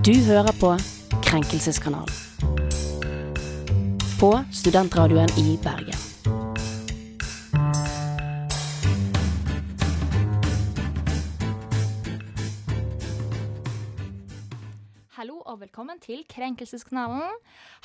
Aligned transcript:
Du 0.00 0.14
hører 0.24 0.54
på 0.56 0.68
Krenkelseskanalen. 1.26 2.08
På 4.16 4.30
studentradioen 4.48 5.28
i 5.36 5.58
Bergen. 5.60 5.98
Hallo 15.18 15.36
og 15.44 15.60
velkommen 15.60 16.00
til 16.00 16.24
Krenkelseskanalen. 16.32 17.36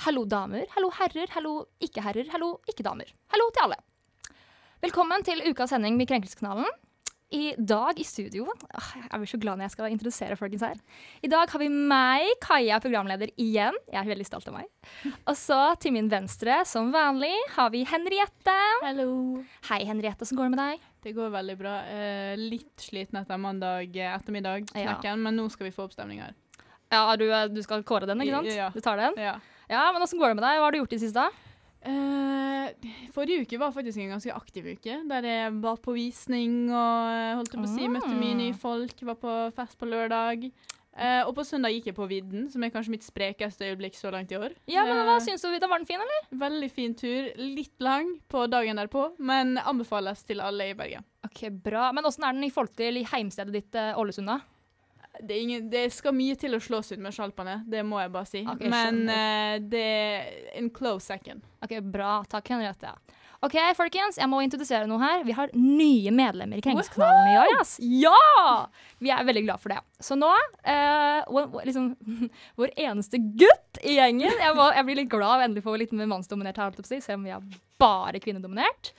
Hallo 0.07 0.23
damer, 0.23 0.63
hallo 0.77 0.93
herrer, 0.95 1.27
hallo 1.35 1.65
ikke-herrer, 1.83 2.31
hallo 2.31 2.53
ikke-damer. 2.71 3.11
Hallo 3.35 3.51
til 3.51 3.67
alle. 3.67 3.81
Velkommen 4.87 5.27
til 5.27 5.43
ukas 5.51 5.75
sending 5.75 5.99
med 5.99 6.07
Krenkelseskanalen. 6.07 6.71
I 7.33 7.55
dag 7.57 7.97
i 7.99 8.03
studio 8.05 8.45
Jeg 8.45 9.17
blir 9.17 9.29
så 9.29 9.39
glad 9.41 9.57
når 9.57 9.65
jeg 9.65 9.73
skal 9.73 9.89
introdusere 9.91 10.35
folkens 10.37 10.61
her. 10.61 10.75
I 11.25 11.29
dag 11.31 11.49
har 11.49 11.59
vi 11.61 11.67
meg, 11.73 12.27
Kaja, 12.43 12.77
programleder 12.83 13.31
igjen. 13.41 13.75
Jeg 13.89 13.97
er 14.03 14.09
veldig 14.11 14.27
stolt 14.27 14.47
av 14.51 14.59
meg. 14.59 14.67
Og 15.25 15.33
så 15.39 15.57
til 15.81 15.95
min 15.95 16.07
venstre, 16.11 16.59
som 16.69 16.91
vanlig, 16.93 17.33
har 17.55 17.71
vi 17.73 17.81
Henriette. 17.89 18.55
Hallo. 18.83 19.41
Hei, 19.71 19.81
Henriette. 19.89 20.21
Hvordan 20.21 20.37
går 20.37 20.45
det 20.45 20.53
med 20.53 20.61
deg? 20.61 20.85
Det 21.05 21.15
går 21.17 21.33
veldig 21.33 21.55
bra. 21.59 21.73
Eh, 21.89 22.35
litt 22.39 22.85
sliten 22.85 23.19
etter 23.23 23.41
mandag 23.41 23.89
ettermiddag, 24.05 24.69
knekken, 24.69 25.09
Ja. 25.09 25.15
men 25.17 25.35
nå 25.41 25.49
skal 25.51 25.67
vi 25.69 25.73
få 25.75 25.89
opp 25.89 25.97
stemning 25.97 26.21
her. 26.21 26.37
Ja, 26.93 27.15
du, 27.17 27.25
du 27.51 27.61
skal 27.65 27.81
kåre 27.83 28.05
den, 28.05 28.21
ikke 28.21 28.37
sant? 28.37 28.53
Ja. 28.53 28.69
Du 28.69 28.79
tar 28.85 29.01
den? 29.01 29.17
Ja. 29.17 29.39
Ja, 29.67 29.91
men 29.91 30.05
Åssen 30.05 30.21
går 30.21 30.29
det 30.29 30.37
med 30.37 30.45
deg? 30.45 30.59
Hva 30.61 30.69
har 30.69 30.71
du 30.71 30.77
gjort 30.83 30.93
i 30.93 30.99
det 30.99 31.07
siste? 31.07 31.25
Eh, 31.85 32.91
forrige 33.13 33.45
uke 33.45 33.59
var 33.61 33.73
faktisk 33.75 34.01
en 34.01 34.15
ganske 34.15 34.33
aktiv 34.33 34.71
uke, 34.73 35.01
der 35.09 35.27
jeg 35.29 35.57
var 35.61 35.77
på 35.83 35.93
visning 35.93 36.71
og 36.71 37.11
eh, 37.11 37.33
holdt 37.37 37.53
på 37.53 37.61
å 37.61 37.73
si, 37.75 37.89
møtte 37.91 38.13
mye 38.15 38.39
nye 38.39 38.55
folk, 38.57 39.03
var 39.05 39.19
på 39.21 39.35
fest 39.57 39.77
på 39.79 39.89
lørdag. 39.89 40.49
Uh, 40.95 41.27
og 41.27 41.33
på 41.35 41.43
søndag 41.43 41.73
gikk 41.75 41.89
jeg 41.89 41.95
på 41.97 42.05
Vidden, 42.07 42.45
som 42.47 42.63
er 42.63 42.69
kanskje 42.71 42.93
mitt 42.93 43.03
sprekeste 43.03 43.67
øyeblikk 43.67 43.97
så 43.99 44.07
langt 44.15 44.29
i 44.31 44.37
år. 44.39 44.53
Ja, 44.71 44.85
men 44.87 45.01
Hva 45.03 45.17
uh, 45.17 45.23
syns 45.25 45.43
du? 45.43 45.49
Da 45.59 45.67
var 45.67 45.81
den 45.81 45.89
fin, 45.89 45.99
eller? 45.99 46.29
Veldig 46.39 46.69
fin 46.71 46.95
tur. 46.95 47.27
Litt 47.35 47.83
lang 47.83 48.13
på 48.31 48.45
dagen 48.47 48.79
derpå, 48.79 49.09
men 49.19 49.57
anbefales 49.59 50.23
til 50.23 50.39
alle 50.39 50.69
i 50.71 50.77
Bergen. 50.79 51.03
Ok, 51.27 51.49
Bra. 51.65 51.89
Men 51.91 52.07
åssen 52.07 52.23
er 52.23 52.37
den 52.37 52.47
i 52.47 52.51
forhold 52.53 52.79
til 52.79 53.03
heimstedet 53.11 53.57
ditt, 53.57 53.75
Ålesund? 53.99 54.31
da? 54.31 54.39
Det, 55.21 55.33
er 55.35 55.41
ingen, 55.41 55.67
det 55.71 55.85
skal 55.95 56.15
mye 56.15 56.35
til 56.39 56.57
å 56.57 56.61
slås 56.63 56.91
ut 56.91 57.01
med 57.01 57.15
sjalpene, 57.15 57.59
det 57.69 57.83
må 57.87 57.99
jeg 58.01 58.13
bare 58.13 58.29
si. 58.29 58.41
Okay, 58.55 58.71
Men 58.71 59.03
eh, 59.09 59.57
det 59.63 59.83
er 59.85 60.57
en 60.59 60.71
close 60.73 61.05
second. 61.07 61.45
Ok, 61.65 61.77
Bra. 61.81 62.17
Takk, 62.29 62.51
Henriette. 62.55 62.95
Ok, 63.45 63.55
folkens, 63.77 64.17
jeg 64.17 64.29
må 64.31 64.39
introdusere 64.41 64.87
noe 64.89 64.97
her. 65.01 65.23
Vi 65.27 65.33
har 65.37 65.51
nye 65.53 66.11
medlemmer 66.15 66.57
i 66.57 66.63
Krenkelseskanalen 66.65 67.27
i 67.29 67.35
år. 67.41 67.51
Yes. 67.59 67.75
Ja! 68.01 68.69
Vi 69.03 69.11
er 69.13 69.27
veldig 69.27 69.43
glad 69.45 69.61
for 69.61 69.73
det. 69.75 69.81
Så 70.01 70.17
nå, 70.17 70.31
uh, 70.31 71.19
vår- 71.29 71.67
liksom, 71.67 71.91
vår 72.59 72.73
eneste 72.87 73.19
gutt 73.19 73.81
i 73.83 73.97
gjengen 73.99 74.31
Jeg, 74.31 74.55
må, 74.57 74.69
jeg 74.73 74.87
blir 74.87 75.01
litt 75.03 75.11
glad 75.11 75.35
av 75.35 75.45
endelig 75.45 75.65
å 75.65 75.67
få 75.67 75.75
litt 75.81 75.93
mer 75.93 76.09
mannsdominert 76.09 76.57
her, 76.61 76.79
selv 76.87 77.19
om 77.19 77.27
vi 77.27 77.35
er 77.35 77.45
bare 77.81 78.21
kvinnedominert. 78.23 78.93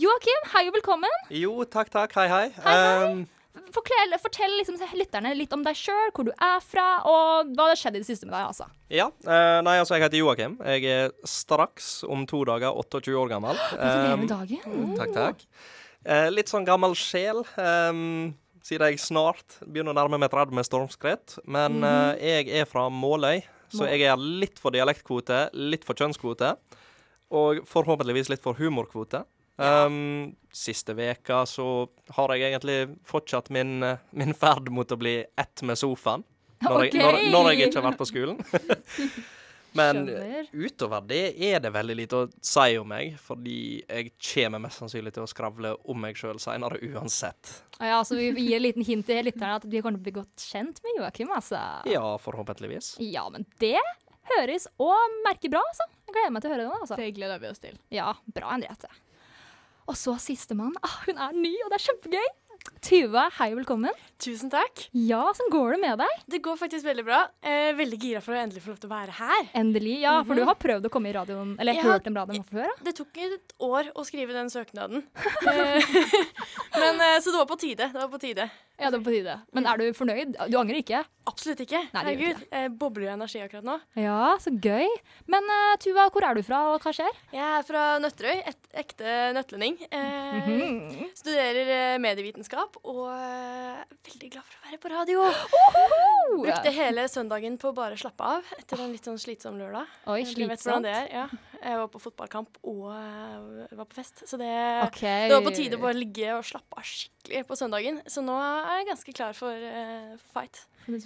Joakim, 0.00 0.48
hei 0.54 0.64
og 0.70 0.76
velkommen. 0.80 1.22
Jo, 1.36 1.52
takk, 1.68 1.92
takk. 1.92 2.16
Hei, 2.16 2.26
hei. 2.32 2.46
Hei, 2.56 2.74
hei. 2.74 3.06
Ehm, 3.12 3.24
Fortell, 3.52 4.14
fortell 4.20 4.54
liksom, 4.56 4.78
lytterne 4.96 5.34
litt 5.36 5.52
om 5.52 5.60
deg 5.64 5.76
sjøl, 5.76 6.08
hvor 6.16 6.24
du 6.24 6.30
er 6.32 6.60
fra, 6.64 6.86
og 7.08 7.50
hva 7.52 7.66
har 7.70 7.76
skjedd 7.76 7.98
i 7.98 8.00
det 8.00 8.08
siste 8.08 8.24
med 8.24 8.32
deg. 8.32 8.46
altså. 8.48 8.68
ja. 8.88 9.10
eh, 9.26 9.58
nei, 9.64 9.74
altså, 9.80 9.96
jeg 9.96 10.06
heter 10.06 10.22
Joakim. 10.22 10.54
Jeg 10.64 10.88
er 10.88 11.12
straks 11.28 11.90
om 12.08 12.24
to 12.28 12.40
dager 12.48 12.72
28 12.72 13.16
år 13.20 13.32
gammel. 13.34 13.60
Gratulerer 13.72 14.14
Ehm, 14.14 14.24
med 14.24 14.32
dagen. 14.32 14.94
takk, 14.96 15.12
takk. 15.16 15.44
Eh, 16.02 16.28
litt 16.32 16.52
sånn 16.52 16.64
gammel 16.66 16.96
sjel. 16.98 17.44
Um, 17.60 18.32
siden 18.64 18.92
jeg 18.92 19.02
snart 19.02 19.58
begynner 19.66 19.92
å 19.92 19.98
nærme 20.00 20.20
meg 20.22 20.32
30 20.32 20.56
med 20.56 20.68
stormskritt. 20.68 21.36
Men 21.44 21.82
mm. 21.82 21.88
eh, 21.90 22.32
jeg 22.46 22.62
er 22.62 22.70
fra 22.70 22.86
Måløy, 22.92 23.42
så 23.72 23.88
jeg 23.90 24.06
er 24.08 24.20
litt 24.20 24.60
for 24.62 24.74
dialektkvote, 24.74 25.48
litt 25.56 25.84
for 25.88 25.98
kjønnskvote. 25.98 26.54
Og 27.32 27.62
forhåpentligvis 27.68 28.32
litt 28.32 28.42
for 28.44 28.56
humorkvote. 28.56 29.24
Um, 29.60 30.34
siste 30.52 30.94
veka 30.96 31.42
så 31.46 31.66
har 32.16 32.32
jeg 32.34 32.52
egentlig 32.52 32.78
fortsatt 33.06 33.50
min, 33.52 33.82
eh, 33.82 33.98
min 34.16 34.32
ferd 34.34 34.70
mot 34.72 34.90
å 34.90 34.96
bli 34.98 35.18
ett 35.38 35.62
med 35.62 35.78
sofaen. 35.78 36.24
Når, 36.62 36.84
jeg, 36.86 36.94
når, 37.02 37.16
når 37.34 37.48
jeg 37.52 37.68
ikke 37.68 37.80
har 37.82 37.88
vært 37.90 37.98
på 38.00 38.06
skolen. 38.12 38.38
Men 39.74 40.02
Skjønner. 40.04 40.48
utover 40.52 41.04
det 41.08 41.20
er 41.48 41.60
det 41.64 41.70
veldig 41.72 41.94
lite 41.96 42.18
å 42.18 42.26
si 42.44 42.74
om 42.76 42.90
meg, 42.92 43.14
fordi 43.24 43.54
jeg 43.88 44.10
kommer 44.20 44.60
mest 44.60 44.82
sannsynlig 44.82 45.14
til 45.16 45.24
å 45.24 45.30
skravle 45.30 45.70
om 45.88 45.96
meg 46.04 46.18
sjøl 46.20 46.36
seinere 46.42 46.76
uansett. 46.92 47.54
Ah, 47.78 47.86
Ja, 47.94 48.00
så 48.04 48.18
vi 48.18 48.26
gir 48.36 48.58
en 48.58 48.66
liten 48.66 48.84
hint 48.84 49.06
til 49.08 49.24
lytterne 49.24 49.56
at 49.56 49.64
vi 49.64 49.80
kommer 49.80 49.96
til 49.96 50.04
å 50.04 50.08
bli 50.10 50.14
godt 50.18 50.44
kjent 50.44 50.82
med 50.84 51.00
Joakim. 51.00 51.32
altså. 51.32 51.62
Ja, 51.88 52.04
forhåpentligvis. 52.20 52.98
Ja, 53.00 53.24
men 53.32 53.46
det 53.64 53.78
høres 54.36 54.68
og 54.76 55.16
merker 55.24 55.50
bra, 55.56 55.64
altså. 55.72 55.88
Jeg 56.04 56.14
gleder 56.18 56.36
meg 56.36 56.44
til 56.44 56.50
å 56.50 56.54
høre 56.54 56.66
det. 56.68 56.76
altså. 56.82 57.00
Det 57.00 57.08
gleder 57.16 57.40
vi 57.42 57.50
oss 57.54 57.64
til. 57.64 57.80
Ja, 57.96 58.12
bra, 58.36 58.52
Henriette. 58.52 58.92
Og 59.90 59.96
så 59.98 60.14
sistemann. 60.22 60.74
Ah, 60.84 61.00
hun 61.06 61.18
er 61.18 61.34
ny, 61.34 61.52
og 61.64 61.72
det 61.72 61.80
er 61.80 61.86
kjempegøy. 61.90 62.30
Tuva, 62.82 63.24
hei 63.40 63.48
og 63.50 63.56
velkommen. 63.58 63.94
Tusen 64.22 64.50
takk. 64.52 64.84
Ja, 64.94 65.18
Hvordan 65.32 65.48
går 65.50 65.72
det 65.74 65.78
med 65.82 65.98
deg? 65.98 66.20
Det 66.30 66.38
går 66.44 66.58
faktisk 66.60 66.86
veldig 66.86 67.04
bra. 67.08 67.18
Eh, 67.42 67.72
veldig 67.74 67.98
gira 67.98 68.20
for 68.22 68.36
å 68.36 68.38
endelig 68.38 68.62
få 68.62 68.70
lov 68.70 68.78
til 68.84 68.90
å 68.90 68.92
være 68.92 69.16
her. 69.18 69.48
Endelig. 69.58 69.96
Ja, 70.04 70.12
for 70.26 70.38
du 70.38 70.44
har 70.46 70.54
prøvd 70.62 70.86
å 70.86 70.92
komme 70.94 71.10
i 71.10 71.14
radioen, 71.16 71.56
eller 71.58 71.74
Ja, 71.78 71.82
hørt 71.88 72.06
en 72.06 72.14
radio 72.20 72.42
før? 72.46 72.70
da? 72.70 72.86
Det 72.86 72.94
tok 73.00 73.18
et 73.24 73.54
år 73.66 73.90
å 73.98 74.04
skrive 74.06 74.36
den 74.38 74.50
søknaden. 74.54 75.02
Eh, 75.42 75.82
Men 76.80 77.00
eh, 77.02 77.18
Så 77.20 77.32
det 77.34 77.40
var 77.42 77.48
på 77.50 77.58
tide. 77.58 77.90
Det 77.90 77.98
var 77.98 78.08
på 78.12 78.20
tide. 78.22 78.46
Ja, 78.80 78.90
det 78.90 78.98
var 78.98 79.04
på 79.06 79.14
tide. 79.14 79.34
Men 79.54 79.66
er 79.68 79.78
du 79.78 79.84
fornøyd? 79.94 80.36
Du 80.50 80.56
angrer 80.58 80.80
ikke? 80.80 81.02
Absolutt 81.28 81.60
ikke. 81.62 81.84
Nei, 81.92 82.02
det 82.02 82.14
ikke 82.16 82.26
Herregud. 82.26 82.46
Jeg 82.56 82.72
bobler 82.80 83.06
jo 83.06 83.12
energi 83.12 83.42
akkurat 83.44 83.66
nå. 83.66 83.76
Ja, 84.00 84.32
så 84.42 84.50
gøy. 84.50 84.88
Men 85.30 85.46
uh, 85.46 85.74
Tuva, 85.82 86.08
hvor 86.10 86.26
er 86.26 86.38
du 86.38 86.42
fra, 86.46 86.64
og 86.72 86.82
hva 86.82 86.94
skjer? 86.96 87.20
Jeg 87.34 87.46
er 87.60 87.68
fra 87.68 87.84
Nøtterøy. 88.02 88.42
Et 88.50 88.62
ekte 88.72 89.32
nøttlending. 89.36 89.76
Eh, 89.90 90.48
-hmm. 90.48 91.10
Studerer 91.14 91.94
eh, 91.94 91.98
medievitenskap 91.98 92.76
og 92.82 93.08
eh, 93.12 93.80
er 93.80 93.84
veldig 94.08 94.30
glad 94.30 94.42
for 94.42 94.56
å 94.56 94.70
være 94.70 94.78
på 94.78 94.88
radio. 94.88 95.20
Ohoho! 95.20 96.42
Brukte 96.42 96.70
hele 96.70 97.08
søndagen 97.08 97.58
på 97.58 97.68
å 97.68 97.72
bare 97.72 97.96
slappe 97.96 98.24
av 98.24 98.42
etter 98.58 98.80
en 98.80 98.92
litt 98.92 99.04
sånn 99.04 99.18
slitsom 99.18 99.58
lørdag. 99.58 99.86
Oi, 100.06 100.24
Dere 100.24 100.48
vet 100.48 100.64
hvordan 100.64 100.82
det 100.82 100.90
er. 100.90 101.08
Ja. 101.12 101.28
Jeg 101.62 101.78
var 101.78 101.88
på 101.92 102.00
fotballkamp 102.02 102.58
og 102.66 102.86
eh, 102.90 103.74
var 103.78 103.86
på 103.86 103.94
fest. 103.94 104.24
Så 104.26 104.38
det, 104.40 104.50
okay. 104.88 105.28
det 105.30 105.36
var 105.36 105.44
på 105.46 105.54
tide 105.54 105.78
å 105.78 105.82
bare 105.82 105.98
ligge 105.98 106.34
og 106.34 106.44
slappe 106.46 106.78
av 106.80 106.86
skikkelig 106.86 107.42
på 107.46 107.58
søndagen. 107.58 108.00
Så 108.10 108.24
nå 108.24 108.34
er 108.34 108.80
jeg 108.80 108.88
ganske 108.90 109.14
klar 109.14 109.36
for 109.38 109.66
eh, 109.70 110.14
fight. 110.34 110.64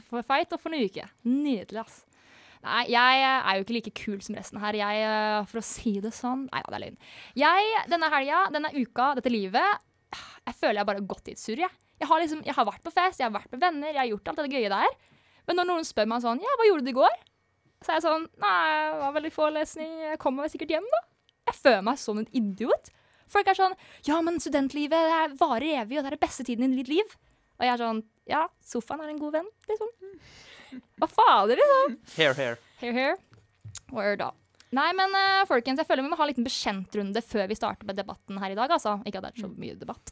For 0.09 0.25
fight 0.25 0.55
og 0.57 0.63
for 0.63 0.73
ny 0.73 0.87
uke. 0.89 1.05
Nydelig, 1.29 1.83
ass. 1.85 2.03
Nei, 2.67 2.87
jeg 2.91 3.27
er 3.27 3.59
jo 3.59 3.67
ikke 3.67 3.77
like 3.77 3.93
kul 3.95 4.23
som 4.25 4.39
resten 4.39 4.61
her. 4.63 4.79
Jeg, 4.81 5.03
eh, 5.07 5.43
for 5.51 5.61
å 5.61 5.67
si 5.67 5.99
det 6.03 6.15
sånn 6.17 6.47
Nei 6.49 6.63
da, 6.65 6.73
det 6.73 6.79
er 6.79 6.85
løgn. 6.87 6.99
Jeg, 7.39 7.83
denne 7.93 8.11
helga, 8.17 8.41
denne 8.55 8.73
uka, 8.75 9.13
dette 9.19 9.33
livet 9.33 9.85
Jeg 10.47 10.57
føler 10.57 10.81
jeg 10.81 10.89
bare 10.89 11.03
har 11.03 11.11
gått 11.13 11.31
i 11.31 11.37
et 11.37 11.43
surr, 11.43 11.63
jeg. 11.67 11.83
Jeg 12.01 12.11
har, 12.11 12.21
liksom, 12.23 12.43
jeg 12.45 12.57
har 12.57 12.67
vært 12.69 12.85
på 12.85 12.93
fest, 12.93 13.21
jeg 13.21 13.29
har 13.29 13.37
vært 13.37 13.53
med 13.55 13.63
venner, 13.63 13.93
jeg 13.93 14.03
har 14.03 14.11
gjort 14.11 14.33
alt 14.33 14.43
det 14.45 14.57
gøye 14.57 14.73
der. 14.73 14.99
Men 15.47 15.61
når 15.61 15.69
noen 15.71 15.87
spør 15.87 16.09
meg 16.11 16.25
sånn 16.25 16.43
Ja, 16.45 16.57
hva 16.59 16.67
gjorde 16.69 16.85
du 16.85 16.93
i 16.93 16.97
går? 16.97 17.17
Så 17.87 17.93
er 17.93 18.01
jeg 18.01 18.07
sånn 18.09 18.25
Nei, 18.43 18.63
det 18.91 19.03
var 19.05 19.15
veldig 19.15 19.33
forelesning. 19.35 19.93
Jeg 20.09 20.19
kommer 20.23 20.45
meg 20.45 20.53
sikkert 20.53 20.75
hjem, 20.75 20.89
da. 20.91 21.03
Jeg 21.47 21.59
føler 21.61 21.85
meg 21.87 22.01
som 22.03 22.19
en 22.19 22.27
idiot. 22.35 22.91
Folk 23.31 23.47
er 23.51 23.59
sånn 23.59 23.77
Ja, 24.09 24.19
men 24.27 24.41
studentlivet 24.43 25.07
det 25.07 25.21
er 25.21 25.37
varer 25.39 25.85
evig, 25.85 25.99
og 25.99 26.03
det 26.03 26.11
er 26.11 26.17
den 26.19 26.25
beste 26.27 26.47
tiden 26.47 26.73
i 26.75 26.81
ditt 26.81 26.91
liv. 26.91 27.15
Og 27.61 27.67
jeg 27.67 27.75
er 27.77 27.83
sånn 27.85 28.03
Ja, 28.27 28.43
sofaen 28.67 29.05
er 29.05 29.13
en 29.13 29.23
god 29.23 29.39
venn, 29.39 29.53
liksom. 29.71 29.95
Hva 30.99 31.09
fader, 31.09 31.63
liksom? 31.63 31.95
Hair, 32.17 32.35
hair. 32.35 32.59
Hair, 32.83 32.99
hair. 32.99 33.17
Word 33.95 34.19
da. 34.25 34.33
Nei, 34.75 34.89
men 34.99 35.15
uh, 35.15 35.47
folkens, 35.47 35.79
jeg 35.79 35.87
føler 35.87 36.03
vi 36.03 36.11
må 36.11 36.19
ha 36.19 36.27
en 36.27 36.33
liten 36.33 36.47
bekjentrunde 36.47 37.23
før 37.23 37.47
vi 37.47 37.57
starter 37.57 37.87
med 37.87 38.01
debatten 38.01 38.43
her 38.43 38.51
i 38.51 38.59
dag, 38.59 38.75
altså. 38.75 38.99
Ikke 39.07 39.23
at 39.23 39.29
det 39.29 39.37
er 39.37 39.47
så 39.47 39.53
mye 39.55 39.79
debatt. 39.79 40.11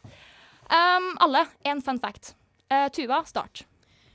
Um, 0.70 1.10
alle, 1.26 1.42
en 1.66 1.82
fun 1.84 1.98
fact. 2.00 2.36
Uh, 2.70 2.86
Tuva, 2.94 3.24
start. 3.28 3.64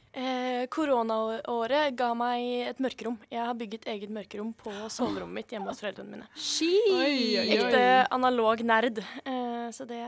Eh, 0.09 0.65
Koronaåret 0.73 1.93
ga 1.97 2.07
meg 2.17 2.69
et 2.71 2.79
mørkerom. 2.81 3.19
Jeg 3.29 3.43
har 3.45 3.53
bygget 3.57 3.85
eget 3.91 4.09
mørkerom 4.13 4.55
på 4.57 4.73
soverommet 4.89 5.43
mitt 5.43 5.53
hjemme 5.53 5.69
hos 5.69 5.81
foreldrene 5.83 6.15
mine. 6.15 6.29
Oi, 6.33 6.79
oi, 6.97 7.19
oi. 7.43 7.45
Ekte 7.59 7.83
analog 8.15 8.63
nerd. 8.65 8.97
Eh, 8.99 9.69
så 9.75 9.85
det 9.85 10.01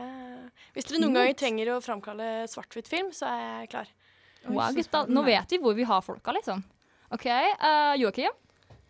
Hvis 0.74 0.88
dere 0.88 0.98
noen 1.04 1.12
Kult. 1.12 1.20
ganger 1.20 1.38
trenger 1.38 1.72
å 1.76 1.80
framkalle 1.84 2.30
svart-hvitt-film, 2.50 3.12
så 3.14 3.30
er 3.30 3.42
jeg 3.62 3.72
klar. 3.76 3.92
Wow, 4.48 4.74
gutta. 4.74 5.06
Nå 5.06 5.22
vet 5.22 5.54
vi 5.54 5.62
hvor 5.62 5.74
vi 5.78 5.86
har 5.86 6.02
folka, 6.02 6.34
liksom. 6.34 6.64
OK, 7.14 7.26
uh, 7.28 7.94
Joakim. 8.00 8.34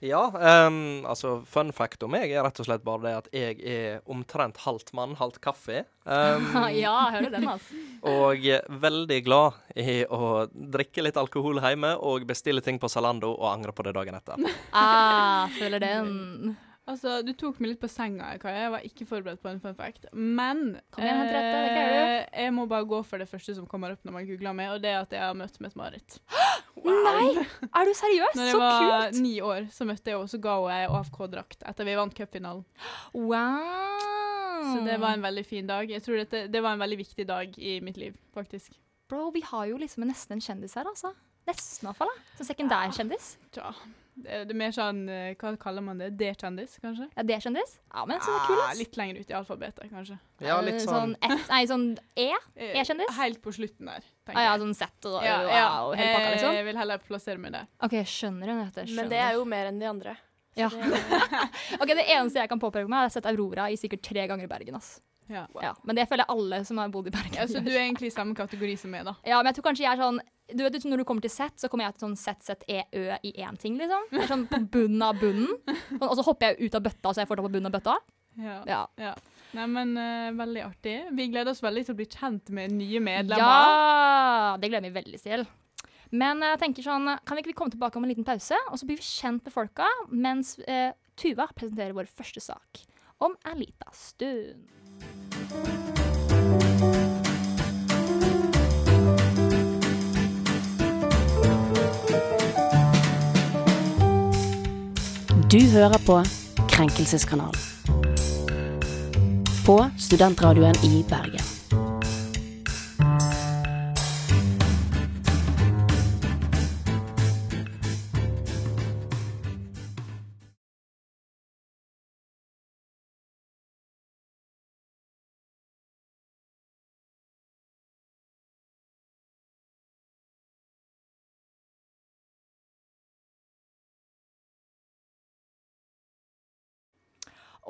Ja, 0.03 0.23
um, 0.67 1.05
altså 1.07 1.37
fun 1.47 1.71
fact 1.75 2.03
om 2.03 2.11
meg 2.11 2.33
er 2.33 2.43
rett 2.43 2.59
og 2.59 2.67
slett 2.67 2.83
bare 2.83 3.05
det 3.05 3.13
at 3.21 3.29
jeg 3.37 3.61
er 3.63 4.01
omtrent 4.11 4.59
halvt 4.65 4.91
mann, 4.99 5.15
halvt 5.21 5.39
kaffe. 5.45 5.85
Um, 6.03 6.49
ja, 6.75 6.95
hører 7.15 7.31
den, 7.31 7.47
altså. 7.53 7.79
og 8.11 8.43
veldig 8.83 9.21
glad 9.23 9.61
i 9.79 10.01
å 10.11 10.49
drikke 10.51 11.07
litt 11.07 11.21
alkohol 11.21 11.63
hjemme 11.63 11.95
og 12.03 12.27
bestille 12.27 12.65
ting 12.67 12.83
på 12.83 12.91
Zalando 12.91 13.31
og 13.37 13.47
angre 13.53 13.77
på 13.77 13.87
det 13.87 13.95
dagen 13.95 14.19
etter. 14.19 14.43
Ah, 14.75 15.47
føler 15.55 15.87
den. 15.87 16.57
Altså, 16.91 17.21
Du 17.23 17.31
tok 17.39 17.61
meg 17.63 17.73
litt 17.73 17.81
på 17.83 17.89
senga, 17.91 18.33
Kaja. 18.43 18.65
Jeg 18.65 18.73
var 18.75 18.87
ikke 18.87 19.07
forberedt 19.07 19.43
på 19.43 19.51
en 19.53 19.61
fun 19.63 19.77
fact. 19.79 20.09
Men 20.13 20.81
Kom 20.91 21.05
igjen, 21.05 21.21
eh, 21.31 22.27
jeg 22.43 22.55
må 22.57 22.67
bare 22.71 22.89
gå 22.91 22.99
for 23.07 23.23
det 23.23 23.29
første 23.31 23.55
som 23.55 23.69
kommer 23.71 23.95
opp 23.95 24.03
når 24.03 24.17
man 24.17 24.27
googler 24.27 24.57
meg, 24.59 24.73
og 24.75 24.83
det 24.83 24.91
er 24.91 24.99
at 25.05 25.15
jeg 25.15 25.23
har 25.23 25.37
møtt 25.39 25.61
med 25.63 25.71
et 25.71 25.79
mareritt. 25.79 26.19
Nei! 26.83 27.47
Er 27.71 27.87
du 27.87 27.95
seriøs? 27.95 28.35
Når 28.35 28.51
jeg 28.51 28.59
var 28.59 29.07
kult! 29.07 29.23
ni 29.23 29.37
år, 29.45 29.69
så 29.71 29.87
møtte 29.87 30.11
jeg 30.11 30.19
henne, 30.19 30.33
så 30.35 30.43
ga 30.43 30.57
hun 30.59 30.75
ei 30.75 30.83
AFK-drakt 30.91 31.63
etter 31.71 31.87
vi 31.87 31.99
vant 32.01 32.19
cupfinalen. 32.19 32.67
Wow. 33.31 34.63
Så 34.63 34.85
det 34.87 34.99
var 35.03 35.17
en 35.17 35.25
veldig 35.25 35.43
fin 35.47 35.67
dag. 35.67 35.91
Jeg 35.91 36.03
tror 36.05 36.21
dette, 36.23 36.47
det 36.51 36.61
var 36.63 36.77
en 36.77 36.83
veldig 36.83 36.99
viktig 37.01 37.27
dag 37.27 37.59
i 37.59 37.79
mitt 37.83 37.99
liv, 37.99 38.15
faktisk. 38.35 38.75
Bro, 39.11 39.31
vi 39.35 39.43
har 39.47 39.67
jo 39.71 39.79
liksom 39.81 40.07
nesten 40.09 40.39
en 40.39 40.45
kjendis 40.45 40.77
her, 40.79 40.87
altså. 40.89 41.11
Nesten, 41.49 41.83
i 41.83 41.89
hvert 41.91 41.99
fall. 41.99 42.13
da. 42.15 42.39
Så 42.39 42.47
sekundærkjendis. 42.47 43.33
Ja. 43.59 43.73
Det, 43.75 44.02
det 44.15 44.51
er 44.51 44.55
mer 44.55 44.73
sånn 44.77 45.09
eh, 45.09 45.35
Hva 45.41 45.55
kaller 45.59 45.81
man 45.83 45.99
det? 45.99 46.11
D-kjendis, 46.21 46.75
kanskje? 46.83 47.07
Ja, 47.17 47.23
det 47.25 47.35
er 47.37 47.41
kjendis. 47.41 47.79
Ja, 47.95 48.05
men 48.05 48.21
så 48.21 48.35
det 48.49 48.59
Ah, 48.63 48.73
litt 48.77 48.97
lenger 49.01 49.21
ut 49.23 49.31
i 49.31 49.37
alfabetet, 49.39 49.89
kanskje. 49.91 50.19
Ja, 50.45 50.59
litt 50.61 50.83
sånn, 50.85 51.15
sånn 51.17 51.31
F, 51.39 51.47
Nei, 51.49 51.63
sånn 51.71 51.87
E? 52.17 52.27
Eh, 52.57 52.75
E-kjendis? 52.83 53.15
Helt 53.17 53.41
på 53.43 53.53
slutten 53.57 53.87
der, 53.89 54.05
tenker 54.27 54.39
Ah, 54.41 54.51
ja, 54.51 54.59
sånn 54.61 54.75
Z 54.77 55.09
og 55.09 55.23
Ja, 55.25 55.39
ja. 55.49 55.69
og 55.87 55.97
hele 55.97 56.13
pakka, 56.19 56.35
liksom? 56.37 56.55
Jeg 56.59 56.65
vil 56.69 56.77
heller 56.83 56.99
plassere 57.09 57.39
meg 57.39 57.53
der. 57.57 57.67
OK, 57.83 57.97
skjønner 58.05 58.53
hun 58.53 58.61
dette. 58.67 58.85
Men 58.95 59.09
det 59.09 59.19
er 59.19 59.33
jo 59.39 59.45
mer 59.49 59.67
enn 59.73 59.79
de 59.81 59.87
andre. 59.89 60.17
Så 60.53 60.61
Ja. 60.61 60.69
det- 60.69 61.81
Ok, 61.81 61.89
Det 61.97 62.05
eneste 62.13 62.35
jeg 62.45 62.49
kan 62.51 62.61
påpeke 62.61 62.87
meg, 62.87 62.99
er 62.99 63.05
at 63.07 63.15
jeg 63.15 63.23
har 63.23 63.23
sett 63.23 63.31
Aurora 63.33 63.71
i 63.73 63.77
sikkert 63.81 64.03
tre 64.03 64.27
ganger 64.29 64.45
i 64.45 64.47
Bergen. 64.53 64.75
ass. 64.77 65.01
Ja. 65.31 65.47
Ja, 65.63 65.73
men 65.87 65.97
det 65.97 66.09
føler 66.11 66.27
jeg 66.27 66.35
alle 66.37 66.65
som 66.69 66.77
har 66.77 66.89
bodd 66.93 67.07
i 67.07 67.11
Bergen. 67.11 67.33
Ja, 67.39 67.47
så 67.49 67.63
du 67.65 67.71
er 67.71 67.79
egentlig 67.87 68.11
i 68.11 68.13
samme 68.13 68.35
kategori 68.37 68.77
som 68.77 68.91
meg, 68.91 69.05
da. 69.07 69.15
Ja, 69.25 69.39
men 69.41 69.47
jeg 69.55 69.57
tror 69.63 69.71
kanskje 69.71 69.87
jeg 69.87 69.93
er 69.95 70.03
sånn 70.03 70.19
du 70.55 70.65
vet, 70.65 70.79
Når 70.85 71.03
du 71.03 71.07
kommer 71.09 71.25
til 71.25 71.33
Z, 71.33 71.61
så 71.61 71.71
kommer 71.71 71.89
jeg 71.89 71.97
til 71.97 72.07
sånn 72.07 72.17
Z-Z-E-Ø 72.21 73.19
i 73.23 73.35
én 73.45 73.59
ting, 73.61 73.77
liksom. 73.81 74.09
Det 74.11 74.25
er 74.25 74.31
sånn 74.31 74.47
på 74.51 74.63
bunnen 74.73 75.05
av 75.07 75.21
bunnen. 75.21 75.53
Og 76.01 76.17
så 76.19 76.25
hopper 76.27 76.53
jeg 76.53 76.69
ut 76.69 76.79
av 76.79 76.85
bøtta, 76.87 77.13
så 77.13 77.23
jeg 77.23 77.31
får 77.31 77.41
det 77.41 77.47
på 77.47 77.55
bunnen 77.57 77.71
av 77.71 77.77
bøtta. 77.77 77.97
Ja. 78.41 78.85
Ja. 78.97 79.15
Nei, 79.53 79.67
men 79.69 79.93
uh, 79.99 80.31
veldig 80.39 80.63
artig. 80.65 80.95
Vi 81.13 81.27
gleder 81.33 81.53
oss 81.53 81.61
veldig 81.65 81.83
til 81.85 81.95
å 81.95 81.99
bli 81.99 82.07
kjent 82.09 82.53
med 82.57 82.73
nye 82.73 83.03
medlemmer. 83.05 83.43
Ja! 83.43 84.55
Det 84.61 84.73
gleder 84.73 84.89
vi 84.89 84.97
veldig 84.97 85.21
til. 85.21 85.45
Men 86.13 86.45
jeg 86.45 86.61
tenker 86.61 86.85
sånn, 86.85 87.09
kan 87.25 87.39
vi 87.39 87.45
ikke 87.45 87.57
komme 87.57 87.73
tilbake 87.73 88.01
om 88.01 88.05
en 88.05 88.13
liten 88.13 88.27
pause, 88.27 88.59
og 88.69 88.81
så 88.81 88.89
blir 88.89 89.01
vi 89.01 89.07
kjent 89.07 89.49
med 89.49 89.55
folka 89.55 89.89
mens 90.13 90.59
eh, 90.69 90.93
Tuva 91.17 91.49
presenterer 91.57 91.97
vår 91.97 92.09
første 92.09 92.41
sak 92.45 92.85
om 93.25 93.37
en 93.49 93.61
liten 93.61 93.97
stund. 93.97 96.12
Du 105.53 105.61
hører 105.61 105.99
på 106.07 106.15
Krenkelseskanalen. 106.71 107.61
På 109.67 109.91
studentradioen 109.99 110.75
i 110.85 111.05
Bergen. 111.09 111.52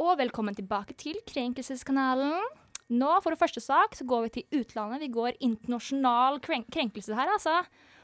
Og 0.01 0.17
velkommen 0.19 0.57
tilbake 0.57 0.95
til 0.99 1.19
Krenkelseskanalen. 1.29 2.41
Nå, 2.93 3.11
for 3.25 3.33
det 3.33 3.41
første 3.41 3.61
sak, 3.63 3.95
så 3.97 4.05
går 4.09 4.27
vi 4.27 4.31
til 4.39 4.61
utlandet. 4.63 5.03
Vi 5.05 5.11
går 5.13 5.39
internasjonal 5.45 6.41
kren 6.45 6.65
krenkelse 6.73 7.17
her, 7.17 7.31
altså. 7.33 7.59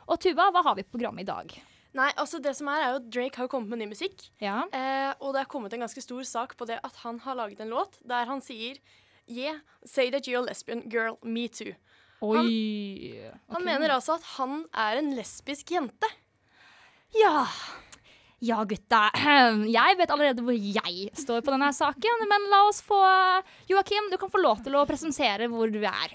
Og 0.08 0.20
Tuva, 0.22 0.48
hva 0.54 0.62
har 0.64 0.76
vi 0.78 0.84
på 0.86 0.94
programmet 0.96 1.26
i 1.26 1.28
dag? 1.28 1.52
Nei, 1.96 2.10
altså 2.20 2.38
det 2.44 2.54
som 2.56 2.68
er, 2.72 2.84
er 2.84 2.92
jo 2.94 3.00
at 3.00 3.08
Drake 3.12 3.40
har 3.40 3.48
kommet 3.52 3.72
med 3.72 3.82
ny 3.82 3.88
musikk. 3.90 4.28
Ja. 4.44 4.62
Eh, 4.76 5.10
og 5.24 5.34
det 5.34 5.42
er 5.42 5.50
kommet 5.50 5.74
en 5.76 5.84
ganske 5.84 6.04
stor 6.04 6.24
sak 6.28 6.54
på 6.60 6.68
det 6.68 6.78
at 6.84 7.00
han 7.02 7.18
har 7.24 7.36
laget 7.40 7.60
en 7.64 7.72
låt 7.72 7.98
der 8.08 8.28
han 8.28 8.44
sier 8.44 8.80
Yeah, 9.28 9.58
say 9.84 10.08
that 10.08 10.24
you're 10.24 10.40
a 10.40 10.46
lesbian 10.46 10.86
girl, 10.88 11.18
me 11.22 11.48
too. 11.52 11.74
Oi. 12.24 12.38
Han 13.52 13.60
Ok. 13.60 13.64
mener 13.66 13.92
altså 13.92 14.14
at 14.16 14.24
han 14.38 14.62
er 14.72 14.96
en 15.02 15.10
lesbisk 15.18 15.68
jente. 15.74 16.08
Ja. 17.16 17.44
Ja, 18.44 18.62
gutta. 18.64 19.08
Jeg 19.66 19.98
vet 19.98 20.10
allerede 20.14 20.44
hvor 20.46 20.54
jeg 20.54 21.08
står 21.18 21.42
på 21.42 21.52
denne 21.54 21.72
saken, 21.74 22.26
men 22.30 22.48
la 22.52 22.62
oss 22.68 22.80
få 22.86 23.00
Joakim, 23.70 24.10
du 24.12 24.18
kan 24.20 24.30
få 24.30 24.42
lov 24.42 24.62
til 24.62 24.76
å 24.78 24.86
presentere 24.86 25.50
hvor 25.50 25.70
du 25.72 25.80
er. 25.82 26.14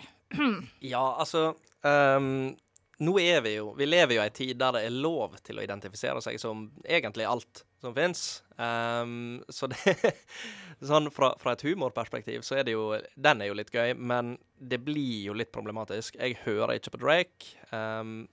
Ja, 0.82 1.04
altså 1.20 1.52
um, 1.84 2.56
Nå 3.04 3.12
er 3.22 3.44
vi 3.46 3.52
jo 3.60 3.68
Vi 3.78 3.86
lever 3.86 4.16
jo 4.16 4.22
i 4.24 4.24
ei 4.24 4.32
tid 4.34 4.58
der 4.58 4.74
det 4.74 4.82
er 4.88 4.96
lov 4.96 5.36
til 5.46 5.60
å 5.60 5.66
identifisere 5.66 6.24
seg 6.26 6.40
som 6.42 6.64
egentlig 6.88 7.28
alt 7.30 7.62
som 7.84 7.94
fins. 7.94 8.42
så 8.58 9.70
det 9.70 10.14
Sånn 10.90 11.12
fra, 11.14 11.34
fra 11.40 11.54
et 11.54 11.66
humorperspektiv 11.68 12.42
så 12.48 12.58
er 12.60 12.66
det 12.68 12.74
jo 12.74 12.88
Den 13.14 13.44
er 13.44 13.52
jo 13.52 13.60
litt 13.60 13.74
gøy, 13.74 13.94
men 13.94 14.38
det 14.58 14.80
blir 14.88 15.28
jo 15.28 15.36
litt 15.38 15.52
problematisk. 15.54 16.16
Jeg 16.18 16.40
hører 16.48 16.80
ikke 16.80 16.96
på 16.96 17.04
Drake, 17.04 17.54
um, 17.70 18.24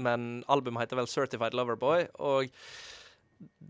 men 0.00 0.44
albumet 0.48 0.84
heter 0.84 1.00
vel 1.00 1.10
Certified 1.10 1.56
Loverboy, 1.56 2.06
og 2.20 2.52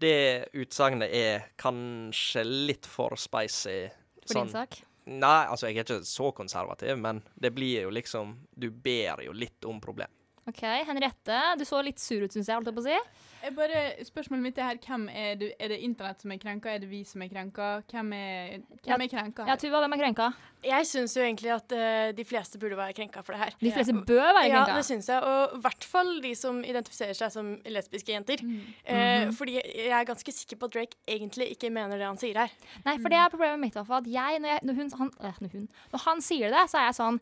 det 0.01 0.51
utsagnet 0.53 1.13
er 1.15 1.51
kanskje 1.61 2.45
litt 2.45 2.89
for 2.89 3.17
spicy. 3.21 3.91
For 4.27 4.43
din 4.43 4.53
sak. 4.53 4.81
Nei, 5.11 5.47
altså 5.49 5.69
jeg 5.69 5.81
er 5.81 5.87
ikke 5.87 6.07
så 6.07 6.31
konservativ, 6.37 6.99
men 7.01 7.23
det 7.35 7.51
blir 7.57 7.87
jo 7.87 7.93
liksom 7.95 8.37
Du 8.53 8.69
ber 8.71 9.23
jo 9.25 9.33
litt 9.35 9.65
om 9.67 9.81
problem. 9.83 10.11
OK, 10.51 10.63
Henriette, 10.89 11.41
du 11.59 11.67
så 11.69 11.81
litt 11.85 12.01
sur 12.03 12.25
ut, 12.25 12.33
syns 12.33 12.49
jeg. 12.49 12.59
holdt 12.59 12.71
jeg 12.71 12.77
på 12.77 12.83
å 12.83 12.89
si. 12.89 13.27
Jeg 13.41 13.55
bare, 13.57 13.81
spørsmålet 14.05 14.43
mitt 14.45 14.59
er 14.61 14.67
her, 14.69 14.79
hvem 14.85 15.07
er, 15.17 15.37
du, 15.41 15.47
er 15.57 15.71
det 15.73 15.79
internett 15.87 16.21
som 16.21 16.33
er 16.35 16.41
krenka? 16.43 16.73
Er 16.75 16.83
det 16.83 16.91
vi 16.91 17.01
som 17.09 17.23
er 17.25 17.31
krenka? 17.31 17.69
Hvem 17.89 18.11
er, 18.13 18.59
hvem 18.85 19.05
er 19.07 19.09
krenka? 19.09 19.47
Ja. 19.49 19.57
Tuva, 19.61 19.81
hvem 19.85 19.97
er 19.97 20.03
krenka? 20.03 20.27
Jeg 20.61 20.89
syns 20.91 21.15
jo 21.17 21.23
egentlig 21.25 21.55
at 21.55 21.73
uh, 21.73 22.11
de 22.13 22.27
fleste 22.29 22.61
burde 22.61 22.77
være 22.77 22.93
krenka 22.99 23.23
for 23.25 23.33
det 23.33 23.41
her. 23.41 23.57
De 23.63 23.73
fleste 23.73 23.95
bør 23.97 24.27
være 24.27 24.51
krenka? 24.51 24.75
Ja, 24.75 24.77
det 24.77 24.85
syns 24.91 25.09
jeg. 25.09 25.25
Og 25.25 25.57
i 25.57 25.63
hvert 25.65 25.89
fall 25.89 26.13
de 26.27 26.35
som 26.37 26.61
identifiserer 26.61 27.17
seg 27.17 27.33
som 27.33 27.55
lesbiske 27.65 28.13
jenter. 28.13 28.45
Mm. 28.45 28.59
Uh, 28.59 28.93
mm 28.93 29.01
-hmm. 29.01 29.33
Fordi 29.39 29.55
jeg 29.55 29.97
er 30.01 30.05
ganske 30.05 30.33
sikker 30.33 30.57
på 30.57 30.67
at 30.67 30.75
Drake 30.75 30.97
egentlig 31.09 31.51
ikke 31.51 31.71
mener 31.71 31.97
det 31.97 32.07
han 32.07 32.19
sier 32.19 32.39
her. 32.39 32.51
Nei, 32.85 32.99
for 32.99 33.09
det 33.09 33.17
er 33.17 33.29
problemet 33.29 33.61
mitt. 33.61 33.77
At 33.77 34.07
jeg, 34.07 34.39
når, 34.41 34.49
jeg, 34.49 34.59
når, 34.63 34.75
hun, 34.75 34.91
han, 34.99 35.11
øh, 35.21 35.35
når, 35.41 35.49
hun, 35.53 35.69
når 35.93 35.99
han 36.11 36.21
sier 36.21 36.49
det, 36.51 36.71
så 36.71 36.79
er 36.79 36.85
jeg 36.85 36.95
sånn 36.95 37.21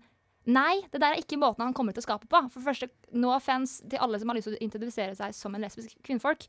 Nei, 0.49 0.79
det 0.93 1.01
der 1.03 1.13
er 1.13 1.21
ikke 1.21 1.37
måten 1.41 1.61
han 1.67 1.75
kommer 1.77 1.93
til 1.93 2.01
å 2.01 2.07
skape 2.07 2.29
på. 2.31 2.41
For 2.55 2.65
første, 2.65 2.89
no 3.13 3.35
offense 3.35 3.83
til 3.89 4.01
alle 4.01 4.19
som 4.21 4.31
har 4.33 4.39
lyst 4.39 4.49
til 4.49 4.57
å 4.57 4.63
introdusere 4.65 5.15
seg 5.19 5.35
som 5.37 5.55
en 5.55 5.61
lesbisk 5.67 5.99
kvinnfolk. 6.07 6.47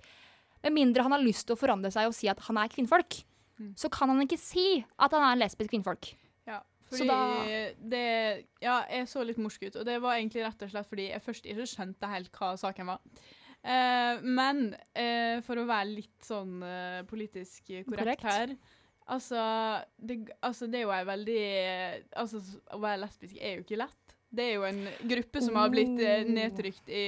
Med 0.63 0.71
mindre 0.75 1.03
han 1.03 1.11
har 1.15 1.23
lyst 1.23 1.45
til 1.47 1.55
å 1.57 1.59
forandre 1.59 1.91
seg 1.91 2.07
og 2.07 2.15
si 2.15 2.29
at 2.31 2.39
han 2.47 2.57
er 2.63 2.71
kvinnfolk, 2.71 3.23
Mm. 3.59 3.73
så 3.75 3.89
kan 3.91 4.07
han 4.07 4.21
ikke 4.23 4.37
si 4.39 4.85
at 4.97 5.11
han 5.11 5.21
er 5.21 5.33
en 5.33 5.39
lesbisk 5.41 5.69
kvinnfolk. 5.73 6.13
Ja, 6.47 6.61
Så 6.89 7.05
da- 7.05 7.43
det 7.89 8.45
Ja, 8.61 8.85
jeg 8.89 9.05
så 9.07 9.25
litt 9.25 9.35
morsk 9.37 9.63
ut, 9.67 9.75
og 9.75 9.83
det 9.85 9.99
var 10.01 10.15
egentlig 10.15 10.45
rett 10.45 10.61
og 10.63 10.69
slett 10.71 10.87
fordi 10.87 11.09
jeg 11.11 11.21
først 11.21 11.43
ikke 11.45 11.67
skjønte 11.67 12.07
helt 12.07 12.31
hva 12.31 12.53
saken 12.57 12.85
var. 12.87 12.99
Uh, 13.65 14.21
men 14.23 14.73
uh, 14.95 15.41
for 15.41 15.55
å 15.59 15.65
være 15.67 15.93
litt 15.93 16.21
sånn 16.23 16.63
uh, 16.63 17.03
politisk 17.03 17.67
korrekt, 17.67 18.21
Korrekt. 18.21 18.23
her 18.23 18.55
altså 19.09 19.43
det, 19.97 20.21
altså 20.45 20.67
det 20.69 20.81
er 20.81 20.85
jo 20.85 20.93
ei 20.95 21.05
veldig 21.07 21.43
Altså, 22.21 22.41
å 22.73 22.79
være 22.81 23.01
lesbisk 23.03 23.37
er 23.41 23.57
jo 23.57 23.65
ikke 23.65 23.81
lett. 23.81 24.17
Det 24.29 24.45
er 24.45 24.57
jo 24.59 24.65
en 24.67 24.81
gruppe 25.09 25.41
som 25.41 25.57
har 25.57 25.71
blitt 25.73 25.95
eh, 25.97 26.21
Oh. 26.23 26.33
nedtrykt 26.35 26.91
i 26.93 27.05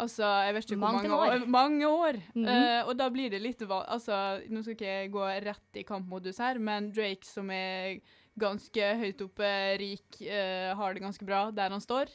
Altså, 0.00 0.24
jeg 0.46 0.54
vet 0.54 0.64
ikke 0.64 0.76
hvor 0.78 0.94
Mange 0.94 1.08
mange 1.08 1.16
år. 1.16 1.32
år. 1.34 1.46
Mange 1.46 1.88
år. 1.88 2.16
Mm 2.34 2.44
-hmm. 2.44 2.80
uh, 2.80 2.88
og 2.88 2.98
da 2.98 3.08
blir 3.10 3.30
det 3.30 3.40
litt 3.42 3.62
Altså, 3.62 4.40
nå 4.48 4.62
skal 4.62 4.72
ikke 4.72 4.86
jeg 4.86 5.12
gå 5.12 5.24
rett 5.44 5.76
i 5.76 5.82
kampmodus 5.82 6.38
her, 6.38 6.58
men 6.58 6.92
Drake 6.92 7.26
som 7.26 7.50
er 7.50 8.00
ganske 8.38 8.96
høyt 8.96 9.20
oppe, 9.20 9.78
rik, 9.78 10.22
uh, 10.22 10.74
har 10.76 10.94
det 10.94 11.02
ganske 11.02 11.24
bra 11.24 11.50
der 11.50 11.70
han 11.70 11.80
står. 11.80 12.06